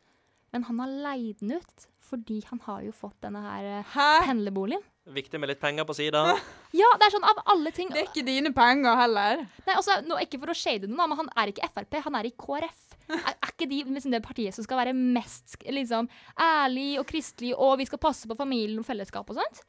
men 0.55 0.65
han 0.69 0.79
har 0.79 0.95
leid 1.09 1.43
den 1.43 1.57
ut 1.59 1.88
fordi 2.09 2.39
han 2.49 2.61
har 2.65 2.81
jo 2.85 2.93
fått 2.95 3.17
denne 3.23 3.41
her 3.43 3.67
uh, 3.79 3.91
Hæ? 3.93 4.07
pendlerboligen. 4.27 4.83
Viktig 5.09 5.39
med 5.41 5.49
litt 5.49 5.61
penger 5.61 5.87
på 5.89 5.95
sida. 5.97 6.25
Ja, 6.79 6.85
det 7.01 7.07
er 7.07 7.13
sånn 7.15 7.25
av 7.25 7.39
alle 7.49 7.71
ting 7.73 7.87
Det 7.89 8.03
er 8.03 8.09
ikke 8.11 8.21
dine 8.27 8.51
penger 8.53 8.93
heller. 8.99 9.39
Nei, 9.65 9.73
altså, 9.73 9.95
nå, 10.05 10.19
Ikke 10.21 10.37
for 10.37 10.53
å 10.53 10.57
shade 10.57 10.85
noen, 10.85 11.09
men 11.09 11.17
han 11.23 11.31
er 11.41 11.49
ikke 11.49 11.69
Frp, 11.73 11.97
han 12.05 12.17
er 12.19 12.29
i 12.29 12.33
KrF. 12.37 12.83
Er, 13.09 13.31
er 13.31 13.49
ikke 13.55 13.65
de 13.71 13.79
liksom, 13.87 14.13
det 14.13 14.21
partiet 14.21 14.53
som 14.53 14.65
skal 14.67 14.83
være 14.83 14.93
mest 14.93 15.57
liksom, 15.65 16.09
ærlig 16.45 16.91
og 17.01 17.07
kristelig, 17.09 17.55
og 17.57 17.79
vi 17.81 17.87
skal 17.89 18.01
passe 18.03 18.29
på 18.29 18.37
familien 18.37 18.83
og 18.83 18.85
fellesskap 18.85 19.33
og 19.33 19.41
sånt? 19.41 19.63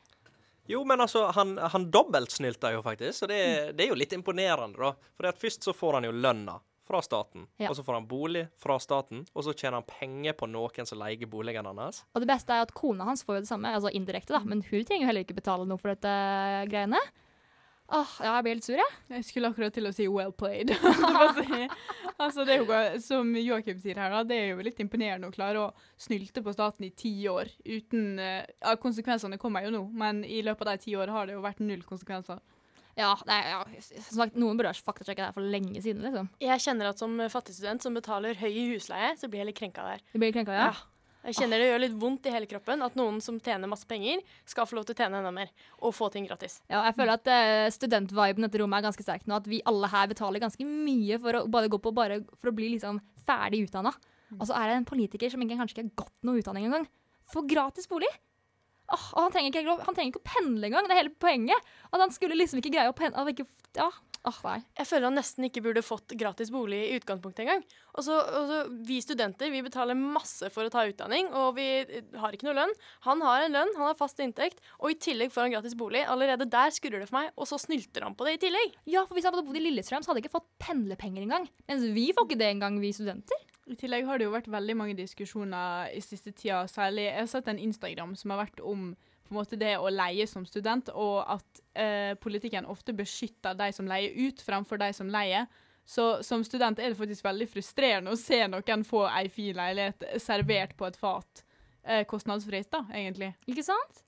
Jo, 0.68 0.84
men 0.84 1.00
altså, 1.00 1.24
han, 1.34 1.56
han 1.72 1.88
dobbeltsnylta 1.90 2.74
jo 2.76 2.82
faktisk, 2.84 3.22
så 3.22 3.30
det, 3.30 3.40
det 3.78 3.86
er 3.86 3.94
jo 3.94 3.98
litt 3.98 4.12
imponerende, 4.14 4.76
da. 4.76 4.92
For 5.16 5.40
først 5.40 5.66
så 5.66 5.74
får 5.74 5.98
han 5.98 6.10
jo 6.10 6.12
lønna 6.14 6.60
fra 6.90 7.00
staten, 7.06 7.46
Ja. 7.62 7.70
og 7.70 7.76
så 7.78 7.84
får 7.86 8.00
han 8.00 8.08
bolig 8.10 8.48
fra 8.58 8.78
staten, 8.82 9.22
og 9.30 9.46
så 9.46 9.54
tjener 9.54 9.78
han 9.78 9.86
penger 9.86 10.34
på 10.34 10.50
noen 10.50 10.86
som 10.88 10.98
leier 10.98 11.30
boligen 11.30 11.68
hans. 11.70 12.02
Og 12.14 12.24
det 12.24 12.30
beste 12.32 12.50
er 12.56 12.66
at 12.66 12.74
kona 12.74 13.06
hans 13.06 13.22
får 13.22 13.38
jo 13.38 13.46
det 13.46 13.52
samme, 13.52 13.70
altså 13.78 13.92
indirekte, 13.94 14.34
da, 14.34 14.42
men 14.42 14.64
hun 14.66 14.84
trenger 14.84 15.04
jo 15.06 15.10
heller 15.12 15.24
ikke 15.26 15.38
betale 15.38 15.66
noe 15.70 15.78
for 15.78 15.94
dette 15.94 16.14
greiene. 16.70 16.98
Åh, 17.90 18.10
ja, 18.22 18.36
jeg 18.36 18.44
blir 18.46 18.54
litt 18.54 18.66
sur, 18.68 18.76
jeg. 18.78 18.98
Jeg 19.10 19.24
skulle 19.26 19.48
akkurat 19.50 19.74
til 19.74 19.88
å 19.88 19.90
si 19.92 20.04
'well 20.06 20.30
played'. 20.30 20.70
Det 20.70 22.26
altså, 22.26 22.44
det 22.44 22.54
er 22.54 22.62
jo, 22.62 23.00
som 23.02 23.34
Joakim 23.34 23.80
sier 23.82 23.98
her, 23.98 24.14
det 24.24 24.36
er 24.36 24.48
jo 24.52 24.62
litt 24.62 24.78
imponerende 24.78 25.26
å 25.26 25.34
klare 25.34 25.58
å 25.58 25.72
snylte 25.98 26.42
på 26.44 26.52
staten 26.52 26.84
i 26.86 26.90
ti 26.90 27.26
år 27.26 27.48
uten 27.64 28.18
eh, 28.20 28.44
ja, 28.60 28.76
Konsekvensene 28.76 29.38
kommer 29.38 29.64
jo 29.64 29.72
nå, 29.74 29.82
men 29.90 30.22
i 30.24 30.42
løpet 30.42 30.68
av 30.68 30.76
de 30.76 30.84
ti 30.84 30.94
årene 30.94 31.16
har 31.16 31.26
det 31.26 31.34
jo 31.34 31.42
vært 31.42 31.64
null 31.64 31.82
konsekvenser. 31.82 32.38
Ja, 33.00 33.14
er, 33.26 33.50
ja, 33.54 33.82
som 34.06 34.22
sagt, 34.22 34.38
Noen 34.38 34.60
burde 34.60 34.72
ha 34.72 34.86
faktasjekka 34.90 35.30
det 35.30 35.34
for 35.36 35.52
lenge 35.56 35.80
siden. 35.80 36.04
liksom. 36.06 36.30
Jeg 36.44 36.62
kjenner 36.66 36.92
at 36.92 37.00
som 37.00 37.16
fattigstudent 37.32 37.84
som 37.84 37.96
betaler 37.96 38.38
høy 38.40 38.50
i 38.50 38.70
husleie, 38.74 39.14
så 39.18 39.30
blir 39.30 39.44
jeg 39.44 39.52
litt 39.52 39.60
krenka 39.60 39.86
der. 39.86 40.04
Du 40.12 40.20
blir 40.20 40.34
krenka, 40.36 40.56
ja? 40.56 40.72
Jeg 41.20 41.36
kjenner 41.36 41.60
det 41.60 41.66
gjør 41.68 41.82
litt 41.82 41.96
vondt 42.00 42.26
i 42.30 42.32
hele 42.32 42.48
kroppen 42.48 42.80
at 42.84 42.94
noen 42.96 43.18
som 43.20 43.36
tjener 43.44 43.68
masse 43.68 43.84
penger, 43.88 44.22
skal 44.48 44.64
få 44.68 44.78
lov 44.78 44.86
til 44.88 44.96
å 44.96 45.00
tjene 45.02 45.18
enda 45.20 45.32
mer 45.34 45.50
og 45.76 45.92
få 45.92 46.08
ting 46.12 46.24
gratis. 46.24 46.62
Ja, 46.70 46.80
jeg 46.86 46.96
føler 46.96 47.18
at 47.18 47.28
uh, 47.28 47.66
studentviben 47.74 48.40
i 48.40 48.46
dette 48.46 48.62
rommet 48.62 48.80
er 48.80 48.86
ganske 48.88 49.04
sterk 49.04 49.26
nå. 49.28 49.36
At 49.36 49.50
vi 49.50 49.60
alle 49.68 49.90
her 49.92 50.08
betaler 50.08 50.40
ganske 50.40 50.64
mye 50.64 51.20
for 51.20 51.42
å 51.42 51.44
bare 51.52 51.68
gå 51.72 51.80
på 51.82 51.92
bare 51.96 52.22
for 52.38 52.52
å 52.52 52.56
bli 52.56 52.72
liksom 52.76 53.02
ferdig 53.28 53.66
utdanna. 53.66 53.92
Og 54.38 54.46
så 54.48 54.56
er 54.56 54.70
det 54.70 54.80
en 54.80 54.88
politiker 54.88 55.32
som 55.32 55.44
ikke, 55.44 55.58
kanskje 55.60 55.76
ikke 55.76 55.86
har 55.88 55.94
gått 56.06 56.16
noe 56.24 56.40
utdanning 56.40 56.70
engang. 56.70 56.88
Får 57.30 57.48
gratis 57.50 57.90
bolig! 57.90 58.10
Og 58.90 59.22
han 59.22 59.34
trenger, 59.34 59.54
ikke, 59.54 59.76
han 59.86 59.96
trenger 59.96 60.12
ikke 60.12 60.22
å 60.22 60.30
pendle 60.32 60.66
engang. 60.66 60.88
Det 60.88 60.96
er 60.96 61.02
hele 61.04 61.18
poenget. 61.22 61.68
At 61.90 62.02
han 62.02 62.14
skulle 62.14 62.38
liksom 62.38 62.58
ikke 62.62 62.72
greie 62.74 62.90
å 62.90 62.96
pendle. 62.96 63.46
Ja, 63.78 63.90
nei. 64.44 64.58
Jeg 64.76 64.88
føler 64.88 65.06
han 65.08 65.16
nesten 65.16 65.46
ikke 65.46 65.62
burde 65.64 65.82
fått 65.84 66.12
gratis 66.20 66.50
bolig 66.52 66.80
i 66.86 66.96
utgangspunktet 66.98 67.44
engang. 67.44 67.62
Og 67.96 68.04
så, 68.04 68.18
og 68.20 68.50
så 68.50 68.58
Vi 68.86 69.00
studenter 69.02 69.50
vi 69.50 69.62
betaler 69.64 69.96
masse 69.98 70.50
for 70.52 70.66
å 70.66 70.72
ta 70.72 70.84
utdanning, 70.88 71.30
og 71.32 71.56
vi 71.56 71.68
har 72.20 72.36
ikke 72.36 72.48
noe 72.48 72.56
lønn. 72.58 72.74
Han 73.08 73.24
har 73.24 73.46
en 73.46 73.56
lønn, 73.56 73.74
han 73.78 73.88
har 73.88 73.98
fast 73.98 74.20
inntekt, 74.20 74.60
og 74.78 74.92
i 74.92 74.98
tillegg 75.00 75.32
får 75.32 75.46
han 75.46 75.54
gratis 75.56 75.76
bolig. 75.78 76.04
Allerede 76.04 76.48
der 76.50 76.74
skurrer 76.74 77.00
det 77.02 77.10
for 77.10 77.20
meg, 77.20 77.32
og 77.36 77.48
så 77.48 77.58
snylter 77.60 78.06
han 78.06 78.16
på 78.18 78.28
det 78.28 78.36
i 78.36 78.42
tillegg. 78.46 78.76
Ja, 78.90 79.06
for 79.06 79.16
Hvis 79.16 79.28
han 79.28 79.34
hadde 79.34 79.46
bodd 79.48 79.60
i 79.60 79.64
Lillestrøm, 79.64 80.04
så 80.04 80.12
hadde 80.12 80.20
han 80.20 80.24
ikke 80.24 80.36
fått 80.36 80.50
pendlepenger 80.62 81.24
engang. 81.24 81.48
Mens 81.70 81.88
vi 81.96 82.10
får 82.16 82.28
ikke 82.28 82.40
det 82.40 82.52
engang, 82.54 82.80
vi 82.82 82.92
studenter. 82.96 83.46
I 83.70 83.76
tillegg 83.78 84.06
har 84.08 84.18
det 84.18 84.26
jo 84.26 84.34
vært 84.34 84.50
veldig 84.50 84.74
mange 84.76 84.96
diskusjoner 84.98 85.92
i 85.94 86.00
siste 86.02 86.32
tida, 86.34 86.64
særlig 86.70 87.06
Jeg 87.06 87.20
har 87.20 87.30
sett 87.30 87.50
en 87.52 87.60
Instagram 87.60 88.16
som 88.18 88.34
har 88.34 88.44
vært 88.44 88.62
om 88.66 88.90
på 89.30 89.36
en 89.36 89.38
måte 89.38 89.58
det 89.58 89.76
å 89.78 89.90
leie 89.94 90.26
som 90.26 90.42
student, 90.42 90.88
og 90.90 91.20
at 91.30 91.60
eh, 91.78 92.16
politikken 92.18 92.66
ofte 92.66 92.90
beskytter 92.98 93.54
de 93.54 93.68
som 93.72 93.86
leier 93.86 94.16
ut, 94.26 94.42
fremfor 94.42 94.80
de 94.82 94.90
som 94.96 95.10
leier. 95.10 95.46
Så 95.86 96.22
som 96.26 96.42
student 96.44 96.82
er 96.82 96.90
det 96.90 96.98
faktisk 96.98 97.24
veldig 97.24 97.46
frustrerende 97.50 98.10
å 98.10 98.18
se 98.18 98.42
noen 98.50 98.82
få 98.86 99.04
ei 99.06 99.30
fin 99.30 99.54
leilighet 99.54 100.04
servert 100.22 100.74
på 100.78 100.90
et 100.90 100.98
fat. 100.98 101.44
Eh, 101.86 102.02
kostnadsfritt, 102.10 102.72
da, 102.74 102.82
egentlig. 102.90 103.30
Ikke 103.46 103.64
sant? 103.70 104.02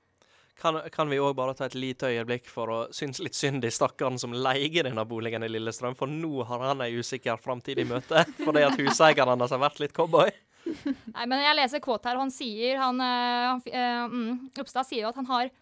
Kan, 0.58 0.80
kan 0.92 1.08
vi 1.08 1.22
òg 1.22 1.36
bare 1.38 1.54
ta 1.54 1.70
et 1.70 1.78
lite 1.78 2.10
øyeblikk 2.10 2.50
for 2.50 2.70
å 2.70 2.80
synes 2.94 3.22
litt 3.22 3.38
synd 3.38 3.64
i 3.64 3.70
stakkaren 3.72 4.18
som 4.20 4.34
leier 4.34 4.90
denne 4.90 5.06
boligen 5.08 5.46
i 5.46 5.54
Lillestrøm, 5.54 5.94
for 5.98 6.10
nå 6.10 6.42
har 6.50 6.66
han 6.66 6.82
ei 6.82 6.98
usikker 6.98 7.38
framtid 7.40 7.78
i 7.78 7.86
møte 7.88 8.26
fordi 8.42 8.66
at 8.66 8.78
huseieren 8.78 9.38
hans 9.38 9.54
har 9.54 9.62
vært 9.62 9.80
litt 9.82 9.94
cowboy. 9.96 10.34
Nei, 11.16 11.26
men 11.26 11.42
jeg 11.42 11.58
leser 11.58 11.82
quote 11.82 12.08
her, 12.08 12.18
og 12.18 12.26
han 12.26 12.34
sier 12.34 12.78
han, 12.80 13.02
eh, 13.02 13.48
han 13.50 13.62
eh, 13.66 14.12
mm, 14.12 14.32
Ropstad 14.58 14.88
sier 14.88 15.04
jo 15.04 15.12
at 15.12 15.20
han 15.20 15.30
har 15.30 15.52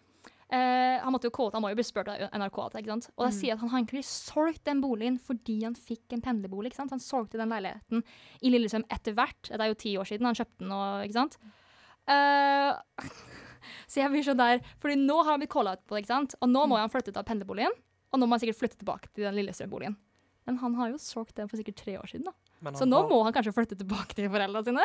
Uh, 0.51 0.99
Han 0.99 1.13
måtte 1.15 1.29
jo 1.29 1.31
quote, 1.31 1.55
han 1.55 1.63
må 1.63 1.69
jo 1.71 1.77
bli 1.79 1.83
spurt 1.87 2.09
av 2.11 2.25
NRK, 2.35 2.57
ikke 2.75 2.89
sant? 2.91 3.05
og 3.13 3.23
da 3.23 3.29
sier 3.31 3.53
at 3.55 3.61
han 3.61 3.69
har 3.71 3.79
egentlig 3.79 4.01
solgt 4.03 4.65
den 4.67 4.81
boligen 4.83 5.15
fordi 5.23 5.61
han 5.61 5.77
fikk 5.79 6.11
en 6.11 6.23
pendlerbolig. 6.25 6.73
ikke 6.73 6.81
sant? 6.81 6.91
Han 6.91 6.99
solgte 6.99 7.39
den 7.39 7.53
leiligheten 7.53 8.03
i 8.43 8.51
Lillesøm 8.51 8.83
etter 8.91 9.15
hvert. 9.15 9.47
Det 9.47 9.55
er 9.55 9.71
jo 9.71 9.79
ti 9.79 9.93
år 10.01 10.09
siden 10.09 10.27
han 10.27 10.35
kjøpte 10.35 10.59
den. 10.59 10.73
Og, 10.75 11.05
ikke 11.05 11.15
sant? 11.15 11.39
Uh, 12.03 13.07
så 13.93 14.01
jeg 14.01 14.11
blir 14.11 14.25
sånn 14.27 14.41
der 14.41 14.59
Fordi 14.81 14.97
nå 14.99 15.21
har 15.21 15.29
han 15.31 15.39
blitt 15.39 15.53
calla 15.53 15.77
ut 15.77 15.85
på 15.87 15.95
det, 15.95 16.03
ikke 16.03 16.15
sant? 16.17 16.35
og 16.41 16.51
nå 16.51 16.67
må 16.67 16.81
han 16.81 16.91
flytte 16.91 17.15
ut 17.15 17.21
av 17.23 17.29
pendlerboligen. 17.31 17.79
Og 18.11 18.19
nå 18.19 18.27
må 18.27 18.35
han 18.35 18.43
sikkert 18.43 18.59
flytte 18.59 18.81
tilbake 18.81 19.07
til 19.15 19.29
den 19.29 19.39
Lillestrøm-boligen. 19.39 19.95
Men 20.49 20.59
han 20.59 20.75
har 20.75 20.91
jo 20.91 20.99
solgt 20.99 21.37
den 21.39 21.47
for 21.47 21.63
sikkert 21.63 21.79
tre 21.79 21.95
år 21.95 22.11
siden. 22.11 22.27
da. 22.27 22.35
Men 22.61 22.75
Så 22.77 22.85
nå 22.85 22.99
har, 23.01 23.09
må 23.09 23.23
han 23.25 23.33
kanskje 23.35 23.53
flytte 23.55 23.77
tilbake 23.79 24.13
til 24.17 24.29
foreldrene 24.29 24.63
sine. 24.67 24.83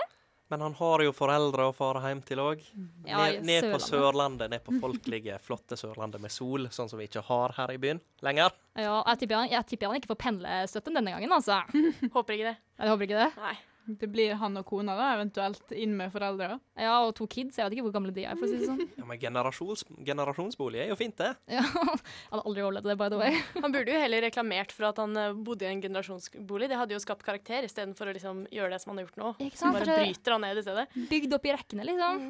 men 0.49 0.61
han 0.63 0.75
har 0.79 1.03
jo 1.03 1.11
foreldre 1.13 1.65
å 1.69 1.73
fare 1.75 2.01
hjem 2.07 2.21
til 2.25 2.39
òg. 2.39 2.61
Ja, 3.05 3.25
ned, 3.27 3.45
ned 3.49 3.67
på 3.73 3.81
Sørlandet. 3.83 4.49
Ned 4.53 4.63
på 4.65 4.77
folkelige, 4.85 5.39
flotte 5.43 5.77
Sørlandet 5.77 6.23
med 6.23 6.31
sol, 6.31 6.69
sånn 6.71 6.89
som 6.89 7.01
vi 7.03 7.09
ikke 7.11 7.25
har 7.27 7.53
her 7.59 7.73
i 7.75 7.79
byen 7.83 8.01
lenger. 8.23 8.55
Ja, 8.79 9.01
jeg 9.11 9.19
tipper, 9.25 9.41
han, 9.43 9.51
jeg 9.51 9.67
tipper 9.67 9.91
han 9.91 9.99
ikke 10.01 10.13
får 10.15 10.21
pendlestøtte 10.23 10.95
denne 10.95 11.17
gangen, 11.17 11.33
altså. 11.35 11.61
Håper 12.17 12.39
ikke 12.39 12.53
det. 12.53 12.57
Jeg 12.79 12.93
håper 12.95 13.09
ikke 13.11 13.25
det. 13.25 13.31
Nei. 13.43 13.57
Det 13.87 14.09
blir 14.11 14.35
han 14.41 14.59
og 14.59 14.67
kona, 14.67 14.97
da, 14.99 15.13
eventuelt 15.17 15.73
inn 15.77 15.93
med 15.99 16.11
foreldre. 16.15 16.59
Ja, 16.75 16.97
og 17.07 17.15
to 17.19 17.27
kids. 17.31 17.59
Jeg 17.59 17.69
vet 17.69 17.77
ikke 17.77 17.87
hvor 17.87 17.95
gamle 17.95 18.15
de 18.17 18.25
er, 18.27 18.35
for 18.39 18.47
å 18.47 18.51
si 18.51 18.59
det 18.61 18.69
sånn. 18.71 18.83
Ja, 18.99 19.07
Men 19.07 19.21
generasjons, 19.23 19.85
generasjonsbolig 20.07 20.83
er 20.85 20.91
jo 20.91 20.97
fint, 20.99 21.17
det. 21.21 21.33
Ja, 21.53 21.63
Han 21.77 21.93
hadde 21.95 22.43
aldri 22.43 22.65
overlevd 22.67 22.91
det, 22.91 22.97
by 23.01 23.11
the 23.13 23.21
way. 23.21 23.37
Han 23.63 23.75
burde 23.75 23.95
jo 23.95 24.01
heller 24.03 24.27
reklamert 24.27 24.75
for 24.75 24.89
at 24.91 24.99
han 25.03 25.15
eh, 25.21 25.37
bodde 25.47 25.69
i 25.69 25.71
en 25.71 25.85
generasjonsbolig. 25.85 26.71
Det 26.73 26.81
hadde 26.81 26.97
jo 26.99 27.03
skapt 27.05 27.27
karakter, 27.27 27.69
istedenfor 27.69 28.11
å 28.11 28.17
liksom 28.17 28.43
gjøre 28.51 28.75
det 28.75 28.83
som 28.83 28.93
han 28.93 29.01
har 29.03 29.07
gjort 29.09 29.23
nå. 29.23 29.31
Ikke 29.47 29.61
sant? 29.61 29.79
Bare 29.79 30.01
bryter 30.03 30.37
han 30.37 30.45
ned 30.47 30.59
i 30.59 30.67
stedet. 30.67 30.89
bygd 31.13 31.39
opp 31.39 31.47
i 31.47 31.55
rekkene, 31.57 31.87
liksom. 31.87 32.27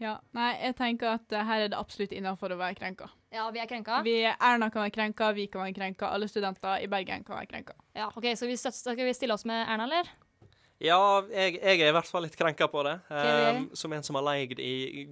Ja. 0.00 0.14
Nei, 0.32 0.54
jeg 0.64 0.76
tenker 0.78 1.10
at 1.18 1.32
eh, 1.36 1.44
her 1.44 1.66
er 1.66 1.72
det 1.72 1.76
absolutt 1.78 2.14
innafor 2.16 2.54
å 2.54 2.56
være 2.60 2.78
krenka. 2.78 3.10
Ja, 3.34 3.44
vi 3.52 3.60
er 3.60 3.68
krenka. 3.68 4.00
Vi, 4.06 4.14
Erna 4.32 4.70
kan 4.72 4.86
være 4.86 4.94
krenka, 4.94 5.28
vi 5.36 5.44
kan 5.52 5.62
være 5.66 5.76
krenka, 5.76 6.08
alle 6.08 6.28
studenter 6.30 6.80
i 6.80 6.88
Bergen 6.90 7.22
kan 7.26 7.36
være 7.36 7.50
krenka. 7.52 7.76
Ja, 7.96 8.08
ok, 8.16 8.30
Så 8.38 8.48
vi 8.48 8.56
skal 8.56 8.96
vi 8.96 9.12
stille 9.14 9.36
oss 9.36 9.44
med 9.48 9.60
Erna, 9.68 9.84
eller? 9.84 10.08
Ja, 10.80 10.98
jeg, 11.28 11.58
jeg 11.60 11.80
er 11.84 11.90
i 11.90 11.96
hvert 11.96 12.08
fall 12.08 12.24
litt 12.24 12.36
krenka 12.40 12.68
på 12.72 12.84
det. 12.86 12.94
Um, 13.12 13.66
som 13.76 13.92
en 13.92 14.04
som 14.06 14.16
har 14.16 14.24
leid 14.30 14.58
i 14.64 15.08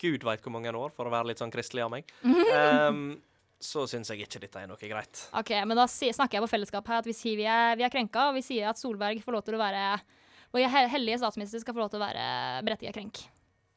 gud 0.00 0.24
veit 0.24 0.40
hvor 0.40 0.54
mange 0.54 0.72
år, 0.72 0.92
for 0.96 1.04
å 1.08 1.12
være 1.12 1.28
litt 1.30 1.42
sånn 1.42 1.52
kristelig 1.52 1.84
av 1.86 1.92
meg. 1.92 2.08
Um, 2.50 3.18
så 3.60 3.82
syns 3.84 4.08
jeg 4.08 4.24
ikke 4.24 4.40
dette 4.40 4.56
er 4.62 4.68
noe 4.70 4.80
greit. 4.80 5.20
Ok, 5.36 5.50
men 5.68 5.76
da 5.76 5.84
snakker 5.86 6.38
jeg 6.38 6.44
på 6.46 6.48
fellesskap 6.48 6.86
her 6.88 7.02
at 7.02 7.08
vi 7.08 7.12
sier 7.12 7.36
vi 7.36 7.44
er, 7.44 7.74
vi 7.76 7.84
er 7.84 7.92
krenka, 7.92 8.30
og 8.30 8.38
vi 8.38 8.42
sier 8.46 8.70
at 8.70 8.80
Solberg 8.80 9.20
får 9.20 9.36
lov 9.36 9.44
til 9.46 9.58
å 9.58 9.60
være 9.60 9.82
Vår 10.50 10.64
hellige 10.90 11.20
statsminister 11.20 11.60
skal 11.62 11.76
få 11.76 11.84
lov 11.84 11.92
til 11.92 12.00
å 12.00 12.06
være 12.08 12.24
berettiget 12.66 12.96
krenk. 12.96 13.20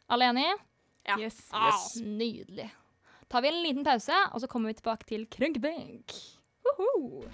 Alle 0.09 0.31
enige? 0.31 0.55
Ja. 1.05 1.19
Yes. 1.21 1.37
Ah, 1.51 1.67
Yes. 1.67 1.99
nydelig. 2.01 2.71
Tar 3.29 3.43
vi 3.45 3.51
en 3.51 3.61
liten 3.61 3.85
pause, 3.85 4.23
og 4.33 4.41
så 4.41 4.47
kommer 4.49 4.71
vi 4.71 4.79
tilbake 4.79 5.05
til 5.05 5.27
Krenkbenk. 5.29 6.15
Woho! 6.65 7.27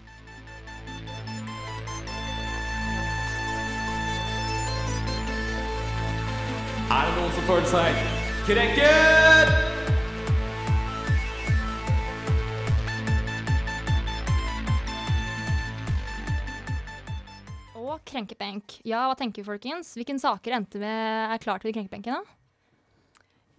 Noen 6.90 7.34
som 7.36 7.46
føler 7.46 7.68
seg 7.70 7.98
krenket? 8.48 9.52
Og 17.78 18.02
krenkebenk. 18.10 18.80
Ja, 18.88 19.06
hva 19.06 19.16
tenker 19.18 19.44
vi, 19.44 19.48
folkens? 19.52 19.94
Hvilke 19.98 20.18
saker 20.18 20.58
endte 20.58 20.82
med 20.82 21.36
er 21.36 21.42
klare 21.44 21.62
til 21.62 21.76
krenkebenken? 21.78 22.18
da? 22.18 22.36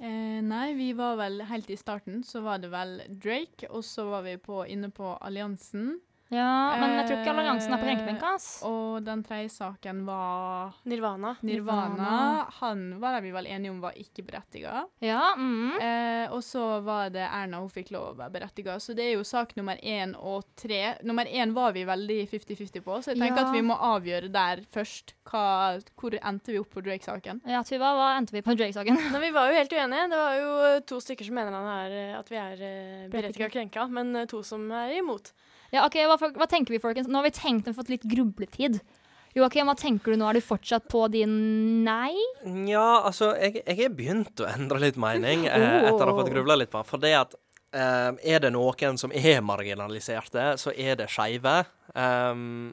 Eh, 0.01 0.41
nei, 0.43 0.73
vi 0.75 0.91
var 0.97 1.19
vel 1.21 1.43
helt 1.47 1.71
i 1.71 1.79
starten, 1.79 2.25
så 2.25 2.41
var 2.43 2.59
det 2.59 2.73
vel 2.73 3.03
Drake, 3.21 3.69
og 3.69 3.85
så 3.85 4.09
var 4.09 4.25
vi 4.27 4.39
på, 4.41 4.65
inne 4.67 4.91
på 4.91 5.13
Alliansen. 5.21 6.01
Ja, 6.31 6.77
men 6.79 6.93
jeg 6.95 7.07
tror 7.09 7.17
ikke 7.21 7.33
alliansen 7.35 7.73
er 7.75 7.81
på 7.81 7.87
Eh, 7.87 7.91
krenkebenka. 7.91 8.29
ass. 8.37 8.63
Og 8.63 9.03
den 9.03 9.23
tredje 9.27 9.51
saken 9.51 10.05
var 10.07 10.75
Nirvana. 10.87 11.33
Nirvana. 11.43 11.89
Nirvana. 11.91 12.47
Han 12.61 12.85
var 13.01 13.17
det 13.17 13.23
vi 13.25 13.33
vel 13.35 13.47
enige 13.51 13.71
om 13.73 13.81
var 13.83 13.93
ikke 13.99 14.23
berettiga. 14.29 14.85
Ja, 15.03 15.35
mm. 15.37 15.81
Eh, 15.81 16.31
og 16.33 16.43
så 16.47 16.81
var 16.87 17.11
det 17.11 17.27
Erna, 17.27 17.59
hun 17.59 17.69
fikk 17.69 17.91
lov 17.91 18.13
å 18.13 18.17
være 18.21 18.31
berettiga. 18.39 18.77
Så 18.79 18.95
det 18.95 19.09
er 19.09 19.17
jo 19.19 19.25
sak 19.27 19.57
nummer 19.59 19.77
én 19.83 20.15
og 20.17 20.45
tre. 20.55 20.97
Nummer 21.03 21.25
én 21.27 21.53
var 21.53 21.73
vi 21.75 21.83
veldig 21.85 22.21
50-50 22.31 22.81
på, 22.87 23.01
så 23.03 23.11
jeg 23.11 23.19
tenker 23.19 23.43
Ja. 23.43 23.49
at 23.49 23.55
vi 23.55 23.63
må 23.67 23.75
avgjøre 23.77 24.31
der 24.31 24.63
først. 24.71 25.15
Hva, 25.31 25.81
hvor 25.99 26.15
endte 26.23 26.53
vi 26.55 26.59
opp 26.59 26.71
på 26.75 26.83
Drake-saken? 26.83 27.41
ja, 27.47 27.63
Tuva, 27.63 27.91
hva 27.95 28.09
endte 28.19 28.33
vi 28.33 28.43
på 28.43 28.55
Drake-saken? 28.57 28.97
Vi 29.21 29.31
var 29.31 29.51
jo 29.51 29.55
helt 29.59 29.71
uenige. 29.73 30.09
Det 30.11 30.19
var 30.19 30.35
jo 30.39 30.81
to 30.87 30.97
stykker 31.01 31.27
som 31.27 31.35
mener 31.35 31.53
han 31.53 31.67
er, 31.87 31.91
eh, 31.91 32.19
at 32.19 32.29
vi 32.31 32.37
er 32.37 32.63
uh, 32.63 33.09
berettiga 33.11 33.49
krenka, 33.51 33.85
men 33.91 34.15
eh, 34.17 34.25
to 34.27 34.43
som 34.43 34.65
er 34.73 34.95
imot. 34.99 35.33
Ja, 35.71 35.85
ok, 35.87 36.01
hva, 36.11 36.17
hva 36.19 36.49
tenker 36.51 36.75
vi, 36.75 36.83
folkens? 36.83 37.09
Nå 37.11 37.21
har 37.21 37.29
vi 37.29 37.37
tenkt 37.37 37.69
og 37.71 37.77
fått 37.79 37.93
litt 37.93 38.07
grubletid. 38.11 38.81
Joakim, 39.37 39.69
hva 39.71 39.77
tenker 39.79 40.11
du 40.11 40.19
nå? 40.19 40.27
Er 40.27 40.41
du 40.41 40.43
fortsatt 40.43 40.89
på 40.91 41.05
din 41.13 41.35
nei? 41.87 42.17
Ja, 42.67 43.05
altså, 43.07 43.31
jeg, 43.39 43.63
er 43.63 43.95
begynt 43.95 44.43
å 44.43 44.49
endre 44.51 44.81
litt 44.83 44.99
mening 44.99 45.47
eh, 45.47 45.87
etter 45.87 46.03
å 46.03 46.11
ha 46.11 46.19
fått 46.19 46.33
grubla 46.33 46.59
litt 46.59 46.73
på. 46.73 46.83
For 46.89 47.03
det 47.03 47.13
at 47.15 47.37
eh, 47.71 48.11
er 48.35 48.43
det 48.43 48.51
noen 48.57 48.99
som 48.99 49.15
er 49.15 49.39
marginaliserte, 49.47 50.57
så 50.59 50.75
er 50.75 50.99
det 50.99 51.11
skeive. 51.15 51.61
Um, 51.95 52.73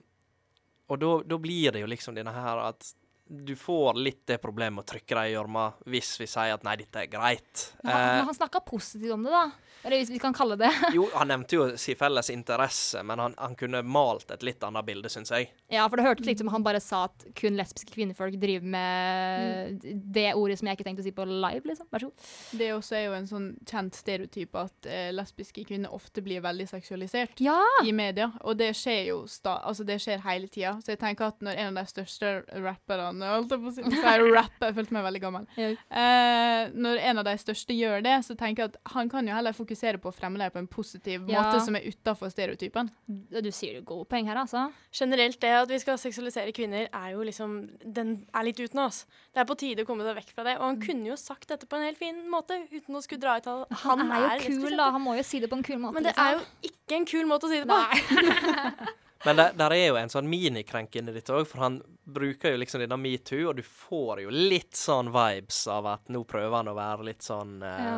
og 0.89 1.03
da 1.27 1.37
blir 1.41 1.75
det 1.75 1.83
jo 1.83 1.91
liksom 1.91 2.17
denne 2.17 2.33
her 2.33 2.63
at 2.71 2.89
du 3.29 3.55
får 3.59 3.99
litt 3.99 4.23
det 4.29 4.37
problemet 4.43 4.77
med 4.77 4.85
å 4.85 4.89
trykke 4.93 5.15
deg 5.19 5.29
i 5.31 5.35
gjørma 5.35 5.67
hvis 5.91 6.13
vi 6.21 6.27
sier 6.29 6.55
at 6.55 6.63
nei, 6.67 6.75
dette 6.79 7.03
er 7.05 7.09
greit. 7.11 7.69
Men 7.83 7.93
han, 7.93 8.01
Eh, 8.07 8.17
men 8.17 8.25
han 8.31 8.35
snakka 8.37 8.59
positivt 8.65 9.13
om 9.15 9.23
det, 9.27 9.31
da. 9.33 9.45
Eller 9.85 10.01
hvis 10.01 10.09
vi 10.09 10.19
kan 10.19 10.33
kalle 10.33 10.55
det. 10.59 10.71
jo, 10.95 11.05
han 11.13 11.29
nevnte 11.29 11.55
jo 11.55 11.65
sin 11.79 11.95
felles 11.95 12.31
interesse, 12.33 13.03
men 13.05 13.19
han, 13.21 13.35
han 13.37 13.53
kunne 13.55 13.83
malt 13.85 14.31
et 14.33 14.43
litt 14.43 14.63
annet 14.65 14.85
bilde, 14.87 15.09
syns 15.13 15.29
jeg. 15.31 15.51
Ja, 15.71 15.85
for 15.87 15.99
det 15.99 16.07
hørtes 16.07 16.25
litt 16.27 16.41
som 16.41 16.49
han 16.51 16.65
bare 16.65 16.81
sa 16.83 17.03
at 17.07 17.27
kun 17.37 17.55
lesbiske 17.59 17.93
kvinnefolk 17.93 18.35
driver 18.41 18.65
med 18.73 19.85
det 20.17 20.31
ordet 20.35 20.57
som 20.59 20.67
jeg 20.67 20.79
ikke 20.79 20.87
tenkte 20.87 21.05
å 21.05 21.07
si 21.07 21.13
på 21.15 21.27
live, 21.29 21.61
liksom. 21.69 21.87
Vær 21.93 22.03
så 22.03 22.09
god. 22.09 22.25
Det 22.59 22.71
også 22.73 22.97
er 22.97 23.05
jo 23.05 23.15
en 23.19 23.29
sånn 23.29 23.47
kjent 23.69 23.99
stereotyp 24.01 24.57
at 24.63 24.89
eh, 24.89 25.09
lesbiske 25.15 25.63
kvinner 25.69 25.93
ofte 25.95 26.23
blir 26.25 26.41
veldig 26.45 26.67
seksualisert 26.73 27.41
Ja! 27.45 27.59
i 27.85 27.93
media, 27.95 28.31
og 28.41 28.57
det 28.59 28.71
skjer 28.77 29.11
jo 29.11 29.19
sta 29.29 29.59
altså 29.67 29.85
det 29.87 29.99
skjer 30.03 30.23
hele 30.25 30.49
tida. 30.51 30.75
Så 30.83 30.93
jeg 30.95 31.01
tenker 31.01 31.29
at 31.29 31.43
når 31.45 31.61
en 31.61 31.77
av 31.77 31.83
de 31.85 31.93
største 31.93 32.33
rapperne 32.65 33.11
holdt 33.25 33.51
jeg 33.51 33.59
på 33.63 33.67
å 33.67 33.73
si, 33.73 33.81
Så 33.83 34.03
jeg 34.03 34.33
rappe, 34.35 34.61
jeg 34.69 34.75
følte 34.75 34.93
meg 34.93 35.03
veldig 35.07 35.21
gammel. 35.21 35.47
Ja. 35.57 35.69
Eh, 35.89 36.69
når 36.73 37.01
en 37.09 37.17
av 37.17 37.25
de 37.25 37.33
største 37.41 37.73
gjør 37.77 38.03
det, 38.03 38.15
så 38.25 38.35
tenker 38.37 38.63
jeg 38.63 38.73
at 38.75 38.93
han 38.93 39.09
kan 39.09 39.27
jo 39.27 39.33
heller 39.33 39.53
fokusere 39.57 39.97
på 40.03 40.11
å 40.11 40.15
fremme 40.15 40.37
det 40.37 40.51
på 40.53 40.59
en 40.59 40.67
positiv 40.67 41.27
Ja. 41.29 41.41
måte 41.43 41.61
som 41.65 41.75
er 41.75 41.81
utafor 41.87 42.29
stereotypen. 42.29 42.91
Du 43.07 43.51
sier 43.51 43.75
jo 43.79 43.81
gode 43.81 44.05
poeng 44.09 44.27
her, 44.27 44.35
altså. 44.37 44.71
Generelt 44.93 45.39
det 45.39 45.49
at 45.63 45.67
vi 45.69 45.79
skal 45.79 45.97
seksualisere 45.97 46.53
kvinner, 46.53 46.87
er 46.93 47.11
jo 47.13 47.23
liksom 47.23 47.69
Den 47.87 48.27
er 48.35 48.43
litt 48.43 48.59
uten 48.59 48.79
oss. 48.79 49.05
Det 49.33 49.41
er 49.41 49.45
på 49.45 49.57
tide 49.57 49.83
å 49.83 49.85
komme 49.87 50.03
seg 50.03 50.15
vekk 50.15 50.33
fra 50.35 50.43
det. 50.43 50.57
Og 50.57 50.63
han 50.67 50.79
kunne 50.81 51.07
jo 51.07 51.15
sagt 51.15 51.47
dette 51.47 51.65
på 51.65 51.75
en 51.77 51.83
helt 51.83 51.97
fin 51.97 52.29
måte, 52.29 52.53
uten 52.71 52.95
å 52.95 53.01
skulle 53.01 53.21
dra 53.21 53.37
ut 53.37 53.47
av 53.47 53.65
Han, 53.83 54.11
er 54.11 54.39
jo 54.39 54.59
kul, 54.61 54.75
da. 54.77 54.91
Han 54.91 55.01
må 55.01 55.15
jo 55.17 55.23
si 55.23 55.39
det 55.39 55.49
på 55.49 55.57
en 55.57 55.63
kul 55.63 55.77
måte. 55.79 55.93
Men 55.95 56.03
det 56.03 56.13
er 56.17 56.33
jo 56.37 56.41
ikke 56.69 56.95
en 56.97 57.05
kul 57.05 57.25
måte 57.25 57.47
å 57.47 57.49
si 57.49 57.61
det 57.63 57.67
på. 57.67 57.77
Nei. 57.77 58.87
Men 59.25 59.35
der, 59.39 59.53
der 59.57 59.73
er 59.73 59.87
jo 59.87 59.95
en 59.97 60.11
sånn 60.13 60.27
minikrenk 60.29 60.93
inni 60.99 61.13
dette 61.15 61.33
òg, 61.33 61.47
for 61.49 61.63
han 61.63 61.79
bruker 62.05 62.53
jo 62.53 62.59
liksom 62.61 62.83
denne 62.83 62.97
metoo, 63.01 63.47
og 63.49 63.57
du 63.57 63.63
får 63.65 64.21
jo 64.25 64.29
litt 64.33 64.77
sånn 64.77 65.09
vibes 65.15 65.63
av 65.73 65.87
at 65.89 66.11
nå 66.13 66.21
prøver 66.29 66.53
han 66.59 66.69
å 66.69 66.75
være 66.77 67.07
litt 67.09 67.25
sånn 67.25 67.57
uh, 67.63 67.81
Ja. 67.81 67.97